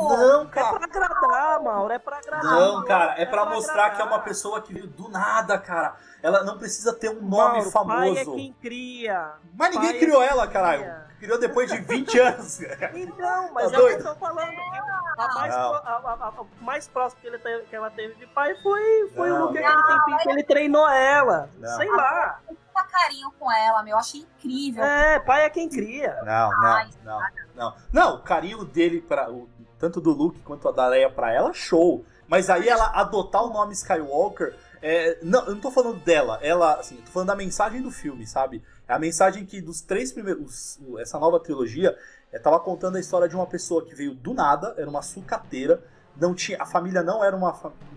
não, 0.00 0.42
É 0.42 0.46
cara. 0.46 0.78
pra 0.78 0.84
agradar, 0.86 1.62
Mauro, 1.62 1.92
é 1.92 1.98
pra 1.98 2.18
agradar. 2.18 2.44
Não, 2.44 2.84
cara, 2.84 3.14
é 3.16 3.24
pra 3.24 3.46
mostrar 3.46 3.74
que 3.74 3.80
é 3.80 3.84
agradar. 4.02 4.06
uma 4.08 4.18
pessoa 4.20 4.60
que 4.60 4.74
veio 4.74 4.86
do 4.88 5.08
nada, 5.08 5.56
cara. 5.58 5.94
Ela 6.22 6.42
não 6.44 6.58
precisa 6.58 6.92
ter 6.92 7.08
um 7.10 7.14
nome 7.22 7.28
Mauro, 7.58 7.70
famoso. 7.70 7.96
Pai 8.14 8.18
é 8.18 8.24
quem 8.24 8.52
cria. 8.60 9.34
Mas 9.54 9.70
ninguém 9.74 9.90
pai 9.90 9.96
é 9.96 10.00
criou 10.00 10.20
quem 10.20 10.28
ela, 10.28 10.46
caralho. 10.48 10.82
cria. 10.82 11.06
Criou 11.20 11.38
depois 11.38 11.70
de 11.70 11.78
20 11.78 12.18
anos. 12.18 12.60
Então, 12.94 13.50
mas 13.54 13.70
Tá 13.72 13.78
é 13.78 13.80
o 13.80 13.86
que 13.86 13.92
eu 13.94 14.02
tô 14.04 14.14
falando. 14.16 14.50
A 15.16 15.34
mais, 15.34 15.54
Não. 15.54 15.70
pro- 15.70 15.88
a- 15.88 16.32
a- 16.40 16.64
mais 16.64 16.88
próximo 16.88 17.20
que, 17.22 17.26
ele 17.28 17.38
teve- 17.38 17.64
que 17.64 17.74
ela 17.76 17.90
teve 17.90 18.14
de 18.14 18.26
pai 18.26 18.54
foi, 18.62 19.10
foi 19.14 19.28
Não. 19.30 19.36
o 19.36 19.46
Luke 19.46 19.58
aquele 19.58 19.82
tempinho 19.98 20.18
que 20.18 20.30
ele 20.30 20.42
treinou 20.44 20.88
ela. 20.88 21.48
Não. 21.58 21.76
Sei 21.76 21.88
lá. 21.90 22.40
Puta 22.46 22.84
carinho 22.90 23.30
com 23.38 23.50
ela, 23.50 23.82
meu. 23.82 23.92
Eu 23.92 23.98
achei 23.98 24.20
incrível. 24.20 24.84
É, 24.84 25.18
pai 25.20 25.44
é 25.44 25.50
quem 25.50 25.68
cria. 25.68 26.20
Não, 26.24 26.50
não, 26.50 26.88
não, 27.04 27.20
não. 27.54 27.74
Não, 27.92 28.14
o 28.16 28.22
carinho 28.22 28.64
dele, 28.64 29.00
pra, 29.00 29.30
o- 29.30 29.48
tanto 29.78 30.00
do 30.00 30.10
Luke 30.12 30.40
quanto 30.40 30.68
a 30.68 30.72
da 30.72 30.86
Leia 30.88 31.08
pra 31.10 31.32
ela, 31.32 31.52
show. 31.54 32.04
Mas 32.28 32.50
aí 32.50 32.68
ela 32.68 32.86
adotar 32.88 33.42
o 33.44 33.50
nome 33.52 33.72
Skywalker. 33.72 34.54
é, 34.82 35.18
não, 35.22 35.46
eu 35.46 35.54
não 35.54 35.60
tô 35.60 35.70
falando 35.70 35.98
dela, 36.04 36.38
ela, 36.42 36.74
assim, 36.74 36.96
eu 36.96 37.02
tô 37.02 37.10
falando 37.10 37.28
da 37.28 37.34
mensagem 37.34 37.80
do 37.80 37.90
filme, 37.90 38.26
sabe? 38.26 38.62
É 38.86 38.92
a 38.94 38.98
mensagem 38.98 39.44
que 39.46 39.60
dos 39.60 39.80
três 39.80 40.12
primeiros. 40.12 40.78
Essa 40.98 41.18
nova 41.18 41.40
trilogia 41.40 41.96
é, 42.36 42.38
tava 42.38 42.60
contando 42.60 42.96
a 42.96 43.00
história 43.00 43.26
de 43.28 43.34
uma 43.34 43.46
pessoa 43.46 43.84
que 43.84 43.94
veio 43.94 44.14
do 44.14 44.34
nada, 44.34 44.74
era 44.76 44.88
uma 44.88 45.00
sucateira, 45.00 45.82
não 46.16 46.34
tinha. 46.34 46.60
A 46.60 46.66
família 46.66 47.02
não 47.02 47.24
era 47.24 47.34
uma 47.34 47.54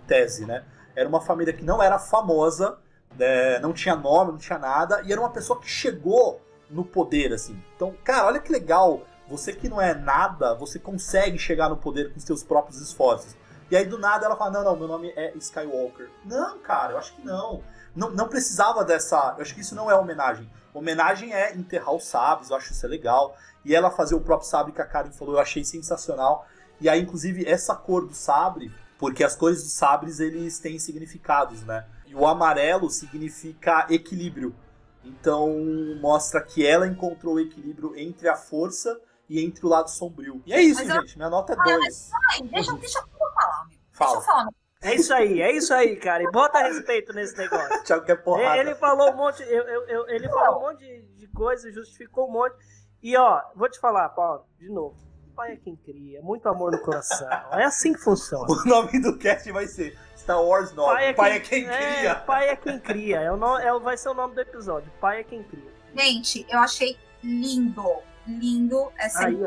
tese, 0.07 0.45
né? 0.45 0.63
Era 0.95 1.07
uma 1.07 1.19
família 1.19 1.53
que 1.53 1.63
não 1.63 1.83
era 1.83 1.99
famosa, 1.99 2.77
né, 3.17 3.59
não 3.59 3.73
tinha 3.73 3.95
nome, 3.95 4.31
não 4.31 4.37
tinha 4.37 4.57
nada, 4.57 5.01
e 5.05 5.11
era 5.11 5.19
uma 5.19 5.29
pessoa 5.29 5.59
que 5.59 5.69
chegou 5.69 6.41
no 6.69 6.85
poder, 6.85 7.33
assim. 7.33 7.61
Então, 7.75 7.93
cara, 8.03 8.27
olha 8.27 8.39
que 8.39 8.51
legal. 8.51 9.01
Você 9.27 9.53
que 9.53 9.69
não 9.69 9.79
é 9.79 9.93
nada, 9.93 10.55
você 10.55 10.79
consegue 10.79 11.37
chegar 11.37 11.69
no 11.69 11.77
poder 11.77 12.13
com 12.13 12.19
seus 12.19 12.43
próprios 12.43 12.81
esforços. 12.81 13.35
E 13.71 13.77
aí, 13.77 13.85
do 13.85 13.97
nada, 13.97 14.25
ela 14.25 14.35
fala: 14.35 14.51
Não, 14.51 14.63
não, 14.63 14.75
meu 14.75 14.87
nome 14.87 15.13
é 15.15 15.33
Skywalker. 15.37 16.09
Não, 16.25 16.57
cara, 16.59 16.93
eu 16.93 16.97
acho 16.97 17.15
que 17.15 17.25
não. 17.25 17.63
Não, 17.95 18.09
não 18.11 18.27
precisava 18.27 18.83
dessa. 18.83 19.35
Eu 19.37 19.41
acho 19.41 19.53
que 19.53 19.61
isso 19.61 19.75
não 19.75 19.89
é 19.89 19.95
homenagem. 19.95 20.49
Homenagem 20.73 21.33
é 21.33 21.55
enterrar 21.55 21.93
os 21.93 22.05
sabres, 22.05 22.49
eu 22.49 22.55
acho 22.55 22.71
isso 22.71 22.85
é 22.85 22.89
legal. 22.89 23.35
E 23.65 23.75
ela 23.75 23.91
fazer 23.91 24.15
o 24.15 24.21
próprio 24.21 24.49
sabre 24.49 24.71
que 24.71 24.81
a 24.81 24.85
Karen 24.85 25.11
falou, 25.11 25.35
eu 25.35 25.39
achei 25.39 25.63
sensacional. 25.63 26.47
E 26.79 26.87
aí, 26.87 27.01
inclusive, 27.01 27.45
essa 27.45 27.75
cor 27.75 28.07
do 28.07 28.13
sabre, 28.13 28.71
porque 28.97 29.23
as 29.23 29.35
cores 29.35 29.63
dos 29.63 29.73
sabres 29.73 30.19
eles 30.19 30.59
têm 30.59 30.79
significados, 30.79 31.63
né? 31.63 31.85
E 32.05 32.15
o 32.15 32.25
amarelo 32.25 32.89
significa 32.89 33.85
equilíbrio. 33.89 34.55
Então 35.03 35.55
mostra 35.99 36.41
que 36.41 36.65
ela 36.65 36.87
encontrou 36.87 37.35
o 37.35 37.39
equilíbrio 37.39 37.93
entre 37.95 38.27
a 38.27 38.35
força 38.35 38.99
e 39.29 39.39
entre 39.45 39.65
o 39.65 39.69
lado 39.69 39.89
sombrio. 39.89 40.41
E 40.45 40.53
é 40.53 40.61
isso, 40.61 40.81
Mas 40.85 40.89
eu- 40.95 41.01
gente. 41.01 41.17
Minha 41.17 41.29
nota 41.29 41.53
é 41.53 41.55
2. 41.55 42.09
Ai, 42.33 42.41
deixa, 42.47 42.73
deixa 42.73 42.99
eu 42.99 43.07
falar, 43.07 43.65
meu. 43.67 43.77
Deixa 43.77 43.79
Fala. 43.93 44.15
eu 44.15 44.21
falar. 44.21 44.47
É 44.81 44.95
isso 44.95 45.13
aí, 45.13 45.41
é 45.41 45.51
isso 45.51 45.73
aí, 45.73 45.97
cara. 45.97 46.23
E 46.23 46.31
bota 46.31 46.59
respeito 46.59 47.11
nesse 47.13 47.37
negócio. 47.37 47.67
Thiago 47.83 48.05
quer 48.05 48.15
porrada. 48.23 48.57
Ele 48.57 48.73
falou 48.75 49.11
um 49.11 49.15
monte, 49.15 49.43
eu, 49.43 49.63
eu- 49.63 49.87
eu- 49.87 50.09
ele 50.09 50.27
falou 50.29 50.59
um 50.59 50.67
monte 50.69 50.79
de, 50.79 51.01
de 51.17 51.27
coisa, 51.27 51.69
justificou 51.71 52.27
um 52.29 52.31
monte. 52.31 52.55
E 53.03 53.15
ó, 53.17 53.41
vou 53.55 53.69
te 53.69 53.77
falar, 53.79 54.07
Paulo, 54.09 54.45
de 54.57 54.69
novo. 54.69 54.95
Pai 55.35 55.53
é 55.53 55.55
quem 55.57 55.75
cria, 55.75 56.21
muito 56.21 56.47
amor 56.49 56.71
no 56.71 56.79
coração. 56.81 57.27
É 57.53 57.63
assim 57.63 57.93
que 57.93 57.99
funciona. 57.99 58.45
O 58.49 58.65
nome 58.65 58.99
do 59.01 59.17
cast 59.17 59.49
vai 59.51 59.67
ser 59.67 59.97
Star 60.17 60.41
Wars 60.41 60.73
9. 60.73 61.13
Pai 61.13 61.33
é 61.33 61.39
quem, 61.39 61.65
é, 61.69 61.95
cria. 61.95 62.15
pai 62.15 62.49
é 62.49 62.55
quem 62.57 62.79
cria. 62.79 63.19
É 63.21 63.31
o 63.31 63.37
no- 63.37 63.57
é 63.57 63.73
o- 63.73 63.79
vai 63.81 63.95
ser 63.97 64.09
o 64.09 64.13
nome 64.13 64.33
do 64.35 64.41
episódio. 64.41 64.89
Pai 64.99 65.19
é 65.21 65.23
quem 65.23 65.43
cria. 65.43 65.71
Gente, 65.95 66.45
eu 66.49 66.59
achei 66.59 66.97
lindo, 67.23 67.85
lindo 68.27 68.91
essa 68.97 69.25
Aí, 69.25 69.37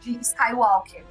de 0.00 0.18
Skywalker. 0.20 1.04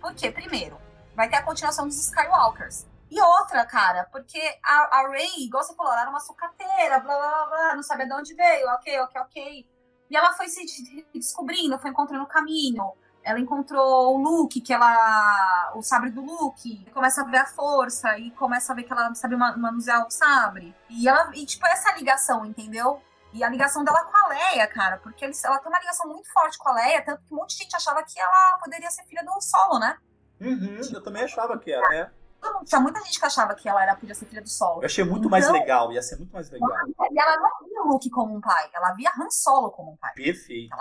Por 0.00 0.14
quê? 0.14 0.30
Primeiro, 0.30 0.78
vai 1.14 1.28
ter 1.28 1.36
a 1.36 1.42
continuação 1.42 1.86
dos 1.86 1.96
Skywalkers. 2.08 2.86
E 3.10 3.20
outra, 3.20 3.64
cara, 3.64 4.06
porque 4.12 4.40
a, 4.62 4.98
a 4.98 5.08
Rey, 5.08 5.44
igual 5.46 5.62
você 5.64 5.74
falou, 5.74 5.92
ela 5.92 6.02
era 6.02 6.10
uma 6.10 6.20
sucateira, 6.20 7.00
blá 7.00 7.16
blá 7.16 7.46
blá, 7.46 7.74
não 7.74 7.82
sabia 7.82 8.06
de 8.06 8.12
onde 8.12 8.34
veio, 8.34 8.68
ok, 8.68 9.00
ok, 9.00 9.20
ok. 9.22 9.68
E 10.10 10.16
ela 10.16 10.32
foi 10.34 10.48
se 10.48 10.64
de- 10.64 11.06
descobrindo, 11.14 11.78
foi 11.78 11.90
encontrando 11.90 12.24
o 12.24 12.26
caminho. 12.28 12.92
Ela 13.22 13.40
encontrou 13.40 14.14
o 14.14 14.22
Luke, 14.22 14.60
que 14.60 14.72
ela. 14.72 15.72
o 15.74 15.82
sabre 15.82 16.10
do 16.10 16.22
Luke, 16.22 16.82
e 16.86 16.90
começa 16.92 17.20
a 17.20 17.24
ver 17.24 17.38
a 17.38 17.46
força, 17.46 18.18
e 18.18 18.30
começa 18.30 18.72
a 18.72 18.76
ver 18.76 18.84
que 18.84 18.92
ela 18.92 19.14
sabe 19.14 19.36
ma- 19.36 19.56
manusear 19.56 20.06
o 20.06 20.10
sabre. 20.10 20.74
E 20.88 21.06
ela. 21.08 21.30
E, 21.34 21.44
tipo, 21.44 21.66
essa 21.66 21.92
ligação, 21.94 22.46
entendeu? 22.46 23.02
E 23.32 23.44
a 23.44 23.48
ligação 23.48 23.84
dela 23.84 24.02
com 24.04 24.16
a 24.16 24.28
Leia, 24.28 24.66
cara, 24.66 24.98
porque 24.98 25.24
eles, 25.24 25.42
ela 25.44 25.58
tem 25.58 25.70
uma 25.70 25.78
ligação 25.78 26.08
muito 26.08 26.32
forte 26.32 26.56
com 26.58 26.68
a 26.70 26.72
Leia, 26.72 27.04
tanto 27.04 27.22
que 27.24 27.32
um 27.34 27.36
monte 27.36 27.56
de 27.56 27.62
gente 27.64 27.76
achava 27.76 28.02
que 28.02 28.18
ela 28.18 28.58
poderia 28.62 28.90
ser 28.90 29.04
filha 29.04 29.22
do 29.24 29.40
Solo, 29.40 29.78
né? 29.78 29.98
Uhum, 30.40 30.80
eu 30.92 31.02
também 31.02 31.24
achava 31.24 31.58
que 31.58 31.70
era. 31.72 31.94
É. 31.94 32.10
Mundo- 32.42 32.64
Tinha 32.64 32.80
muita 32.80 33.00
gente 33.02 33.18
que 33.18 33.26
achava 33.26 33.54
que 33.54 33.68
ela 33.68 33.82
era, 33.82 33.96
podia 33.96 34.14
ser 34.14 34.26
filha 34.26 34.40
do 34.40 34.48
Solo. 34.48 34.80
Eu 34.82 34.86
achei 34.86 35.02
muito 35.04 35.28
mais 35.28 35.44
Então- 35.44 35.58
legal. 35.58 35.92
Ia 35.92 36.00
ser 36.00 36.16
muito 36.16 36.32
mais 36.32 36.48
legal. 36.50 36.70
E 37.10 37.18
ela 37.20 37.36
não 37.36 37.68
via 37.68 37.82
o 37.82 37.88
Luke 37.88 38.08
como 38.10 38.34
um 38.36 38.40
pai, 38.40 38.70
ela 38.72 38.92
via 38.94 39.10
Han 39.10 39.28
Solo 39.30 39.70
como 39.72 39.92
um 39.92 39.96
pai. 39.96 40.12
Perfeito. 40.14 40.74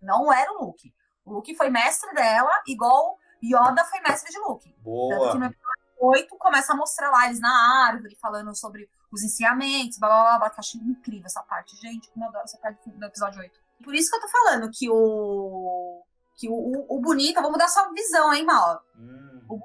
Não 0.00 0.32
era 0.32 0.52
o 0.52 0.64
Luke. 0.66 0.94
O 1.24 1.32
Luke 1.34 1.54
foi 1.56 1.70
mestre 1.70 2.12
dela, 2.14 2.50
igual 2.66 3.16
Yoda 3.42 3.84
foi 3.84 4.00
mestre 4.00 4.30
de 4.32 4.38
Luke. 4.38 4.70
Tanto 4.70 4.82
Boa. 4.82 5.32
que 5.32 5.38
no 5.38 5.46
episódio 5.46 5.78
8 6.00 6.36
começa 6.38 6.72
a 6.72 6.76
mostrar 6.76 7.10
lá 7.10 7.26
eles 7.26 7.40
na 7.40 7.86
árvore, 7.88 8.16
falando 8.20 8.54
sobre 8.56 8.88
os 9.10 9.22
ensinamentos, 9.22 9.98
blá 9.98 10.08
blá 10.08 10.22
blá, 10.22 10.38
blá 10.38 10.50
que 10.50 10.56
eu 10.56 10.60
achei 10.60 10.80
incrível 10.80 11.26
essa 11.26 11.42
parte. 11.42 11.76
Gente, 11.76 12.10
como 12.10 12.24
eu 12.24 12.28
adoro 12.28 12.44
essa 12.44 12.58
parte 12.58 12.90
do 12.90 13.04
episódio 13.06 13.40
8. 13.40 13.60
Por 13.84 13.94
isso 13.94 14.10
que 14.10 14.16
eu 14.16 14.20
tô 14.20 14.28
falando 14.28 14.70
que 14.70 14.88
o. 14.90 16.02
Que 16.36 16.48
o, 16.48 16.52
o, 16.54 16.96
o 16.96 17.00
bonito, 17.00 17.40
vamos 17.42 17.58
dar 17.58 17.68
sua 17.68 17.90
visão, 17.92 18.32
hein, 18.32 18.44
Mal? 18.44 18.82
Hum. 18.96 19.60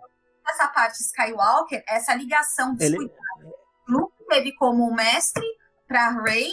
Essa 0.47 0.67
parte 0.67 1.01
Skywalker, 1.01 1.83
essa 1.87 2.13
ligação 2.13 2.73
dos 2.75 2.85
Ele- 2.85 2.97
cuidados. 2.97 3.53
O 3.87 3.91
Luke 3.91 4.13
teve 4.29 4.53
como 4.55 4.93
mestre 4.93 5.45
pra 5.87 6.09
Rey 6.09 6.51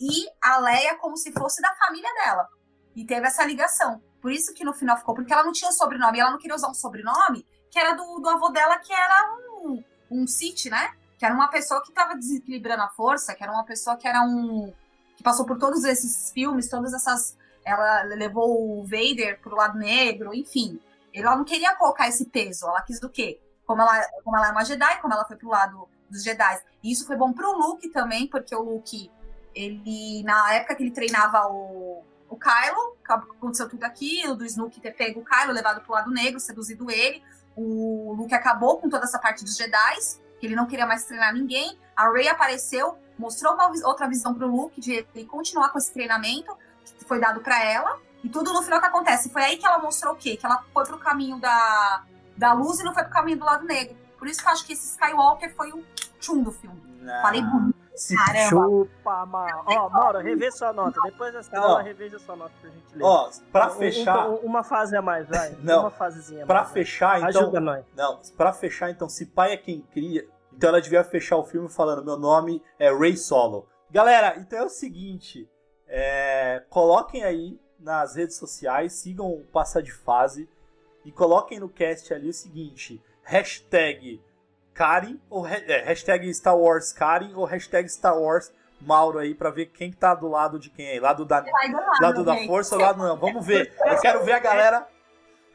e 0.00 0.28
a 0.42 0.58
Leia 0.58 0.96
como 0.98 1.16
se 1.16 1.32
fosse 1.32 1.62
da 1.62 1.74
família 1.76 2.08
dela. 2.14 2.48
E 2.94 3.04
teve 3.06 3.26
essa 3.26 3.44
ligação. 3.44 4.02
Por 4.20 4.30
isso 4.32 4.54
que 4.54 4.64
no 4.64 4.72
final 4.72 4.96
ficou, 4.96 5.14
porque 5.14 5.32
ela 5.32 5.44
não 5.44 5.52
tinha 5.52 5.68
um 5.70 5.72
sobrenome, 5.72 6.18
ela 6.20 6.30
não 6.30 6.38
queria 6.38 6.54
usar 6.56 6.68
um 6.68 6.74
sobrenome 6.74 7.46
que 7.70 7.78
era 7.78 7.92
do, 7.94 8.20
do 8.20 8.28
avô 8.28 8.50
dela, 8.50 8.78
que 8.78 8.92
era 8.92 9.36
um, 9.62 9.82
um 10.10 10.26
Sith, 10.26 10.66
né? 10.66 10.92
Que 11.24 11.28
era 11.28 11.34
uma 11.34 11.48
pessoa 11.48 11.82
que 11.82 11.90
tava 11.90 12.14
desequilibrando 12.16 12.82
a 12.82 12.88
força, 12.90 13.34
que 13.34 13.42
era 13.42 13.50
uma 13.50 13.64
pessoa 13.64 13.96
que 13.96 14.06
era 14.06 14.20
um. 14.20 14.70
que 15.16 15.22
passou 15.22 15.46
por 15.46 15.58
todos 15.58 15.82
esses 15.82 16.30
filmes, 16.32 16.68
todas 16.68 16.92
essas. 16.92 17.34
Ela 17.64 18.02
levou 18.02 18.78
o 18.78 18.84
Vader 18.84 19.40
pro 19.40 19.56
lado 19.56 19.78
negro, 19.78 20.34
enfim. 20.34 20.78
Ela 21.14 21.34
não 21.34 21.42
queria 21.42 21.74
colocar 21.76 22.08
esse 22.08 22.26
peso, 22.26 22.66
ela 22.66 22.82
quis 22.82 23.00
do 23.00 23.08
quê? 23.08 23.40
Como 23.64 23.80
ela, 23.80 24.06
como 24.22 24.36
ela 24.36 24.48
é 24.48 24.50
uma 24.50 24.66
Jedi, 24.66 25.00
como 25.00 25.14
ela 25.14 25.24
foi 25.24 25.36
pro 25.36 25.48
lado 25.48 25.88
dos 26.10 26.22
Jedi. 26.22 26.60
E 26.82 26.92
isso 26.92 27.06
foi 27.06 27.16
bom 27.16 27.32
pro 27.32 27.56
Luke 27.56 27.88
também, 27.88 28.26
porque 28.26 28.54
o 28.54 28.60
Luke, 28.60 29.10
ele, 29.54 30.22
na 30.24 30.52
época 30.52 30.74
que 30.74 30.82
ele 30.82 30.90
treinava 30.90 31.46
o, 31.48 32.04
o 32.28 32.36
Kylo, 32.36 32.98
aconteceu 33.08 33.66
tudo 33.66 33.84
aquilo, 33.84 34.36
do 34.36 34.44
Snoke 34.44 34.78
ter 34.78 34.92
pego 34.92 35.20
o 35.20 35.24
Kylo, 35.24 35.54
levado 35.54 35.80
pro 35.80 35.94
lado 35.94 36.10
negro, 36.10 36.38
seduzido 36.38 36.90
ele. 36.90 37.22
O 37.56 38.12
Luke 38.12 38.34
acabou 38.34 38.78
com 38.78 38.90
toda 38.90 39.04
essa 39.04 39.18
parte 39.18 39.42
dos 39.42 39.56
Jedi, 39.56 39.96
que 40.44 40.48
ele 40.48 40.56
não 40.56 40.66
queria 40.66 40.86
mais 40.86 41.04
treinar 41.04 41.32
ninguém. 41.32 41.78
A 41.96 42.10
Rey 42.10 42.28
apareceu, 42.28 42.98
mostrou 43.18 43.54
uma 43.54 43.70
outra 43.86 44.06
visão 44.06 44.34
pro 44.34 44.46
Luke 44.46 44.78
de 44.78 45.06
ele 45.14 45.24
continuar 45.24 45.70
com 45.70 45.78
esse 45.78 45.90
treinamento 45.90 46.54
que 46.98 47.04
foi 47.04 47.18
dado 47.18 47.40
pra 47.40 47.64
ela. 47.64 47.98
E 48.22 48.28
tudo 48.28 48.52
no 48.52 48.62
final 48.62 48.78
que 48.78 48.86
acontece. 48.86 49.30
Foi 49.30 49.42
aí 49.42 49.56
que 49.56 49.66
ela 49.66 49.78
mostrou 49.78 50.12
o 50.12 50.16
quê? 50.16 50.36
Que 50.36 50.44
ela 50.44 50.62
foi 50.72 50.84
pro 50.84 50.98
caminho 50.98 51.38
da, 51.38 52.04
da 52.36 52.52
luz 52.52 52.78
e 52.80 52.84
não 52.84 52.92
foi 52.92 53.04
pro 53.04 53.12
caminho 53.12 53.38
do 53.38 53.44
lado 53.44 53.64
negro. 53.64 53.96
Por 54.18 54.28
isso 54.28 54.42
que 54.42 54.46
eu 54.46 54.52
acho 54.52 54.66
que 54.66 54.74
esse 54.74 54.92
Skywalker 54.92 55.54
foi 55.54 55.72
o 55.72 55.82
tchum 56.20 56.42
do 56.42 56.52
filme. 56.52 56.82
Não. 57.00 57.22
Falei 57.22 57.42
bonito. 57.42 57.83
Se- 57.94 58.16
Caramba. 58.16 58.48
Chupa, 58.48 59.26
Mauro. 59.26 59.64
Ó, 59.66 59.88
Mauro, 59.88 60.18
revê 60.18 60.50
sua 60.50 60.72
nota. 60.72 61.00
Depois 61.04 61.32
dessa 61.32 61.58
aula, 61.58 61.82
reveja 61.82 62.18
sua 62.18 62.34
nota 62.34 62.52
pra 62.60 62.70
gente 62.70 62.96
ler. 62.96 63.04
Ó, 63.04 63.30
pra 63.52 63.68
Um- 63.68 63.70
fechar, 63.70 64.28
um- 64.28 64.36
uma 64.36 64.64
fase 64.64 64.96
a 64.96 65.02
mais, 65.02 65.28
vai. 65.28 65.56
Não. 65.62 65.80
Uma 65.82 65.90
fasezinha 65.90 66.42
a 66.42 66.46
pra 66.46 66.56
mais, 66.56 66.66
vai. 66.68 66.74
fechar, 66.74 67.18
então, 67.18 67.42
Ajuda 67.42 67.60
nós. 67.60 67.84
Não, 67.96 68.20
pra 68.36 68.52
fechar, 68.52 68.90
então, 68.90 69.08
se 69.08 69.26
pai 69.26 69.52
é 69.52 69.56
quem 69.56 69.80
cria, 69.80 70.26
então 70.52 70.70
ela 70.70 70.80
devia 70.80 71.04
fechar 71.04 71.36
o 71.36 71.44
filme 71.44 71.68
falando: 71.68 72.04
meu 72.04 72.16
nome 72.18 72.60
é 72.78 72.92
Ray 72.92 73.16
Solo. 73.16 73.68
Galera, 73.90 74.34
então 74.38 74.58
é 74.58 74.64
o 74.64 74.68
seguinte: 74.68 75.48
é, 75.86 76.64
coloquem 76.68 77.22
aí 77.22 77.60
nas 77.78 78.16
redes 78.16 78.36
sociais, 78.36 78.92
sigam 78.94 79.30
o 79.30 79.44
Passa 79.52 79.80
de 79.82 79.92
Fase 79.92 80.48
e 81.04 81.12
coloquem 81.12 81.60
no 81.60 81.68
cast 81.68 82.12
ali 82.12 82.28
o 82.28 82.32
seguinte: 82.34 83.00
hashtag 83.22 84.20
Karen, 84.74 85.16
ou 85.30 85.46
é, 85.46 85.84
hashtag 85.84 86.32
Star 86.34 86.58
Wars 86.58 86.92
Karen 86.92 87.32
ou 87.34 87.44
hashtag 87.44 87.88
Star 87.88 88.18
Wars 88.18 88.52
Mauro 88.80 89.18
aí 89.18 89.34
pra 89.34 89.50
ver 89.50 89.66
quem 89.66 89.92
tá 89.92 90.14
do 90.14 90.28
lado 90.28 90.58
de 90.58 90.68
quem 90.68 90.90
aí. 90.90 91.00
Lado 91.00 91.24
da, 91.24 91.36
lado, 91.38 92.02
lado 92.02 92.24
da 92.24 92.36
força 92.46 92.74
ou 92.74 92.82
lado 92.82 92.98
não. 92.98 93.16
Vamos 93.16 93.46
ver. 93.46 93.72
Eu 93.86 93.98
quero 93.98 94.24
ver 94.24 94.32
a 94.32 94.38
galera. 94.38 94.86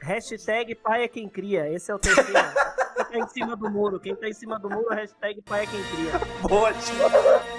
Hashtag 0.02 0.74
pai 0.76 1.04
é 1.04 1.08
quem 1.08 1.28
cria. 1.28 1.70
Esse 1.70 1.92
é 1.92 1.96
o 1.96 2.00
terceiro. 2.00 2.32
quem 2.96 3.06
tá 3.06 3.18
em 3.20 3.28
cima 3.28 3.56
do 3.56 3.70
muro. 3.70 4.00
Quem 4.00 4.16
tá 4.16 4.28
em 4.28 4.34
cima 4.34 4.58
do 4.58 4.70
muro, 4.70 4.90
hashtag 4.90 5.42
pai 5.42 5.64
é 5.64 5.68
quem 5.68 5.84
cria. 5.84 6.12
Boa, 6.48 6.74
tio. 6.74 7.59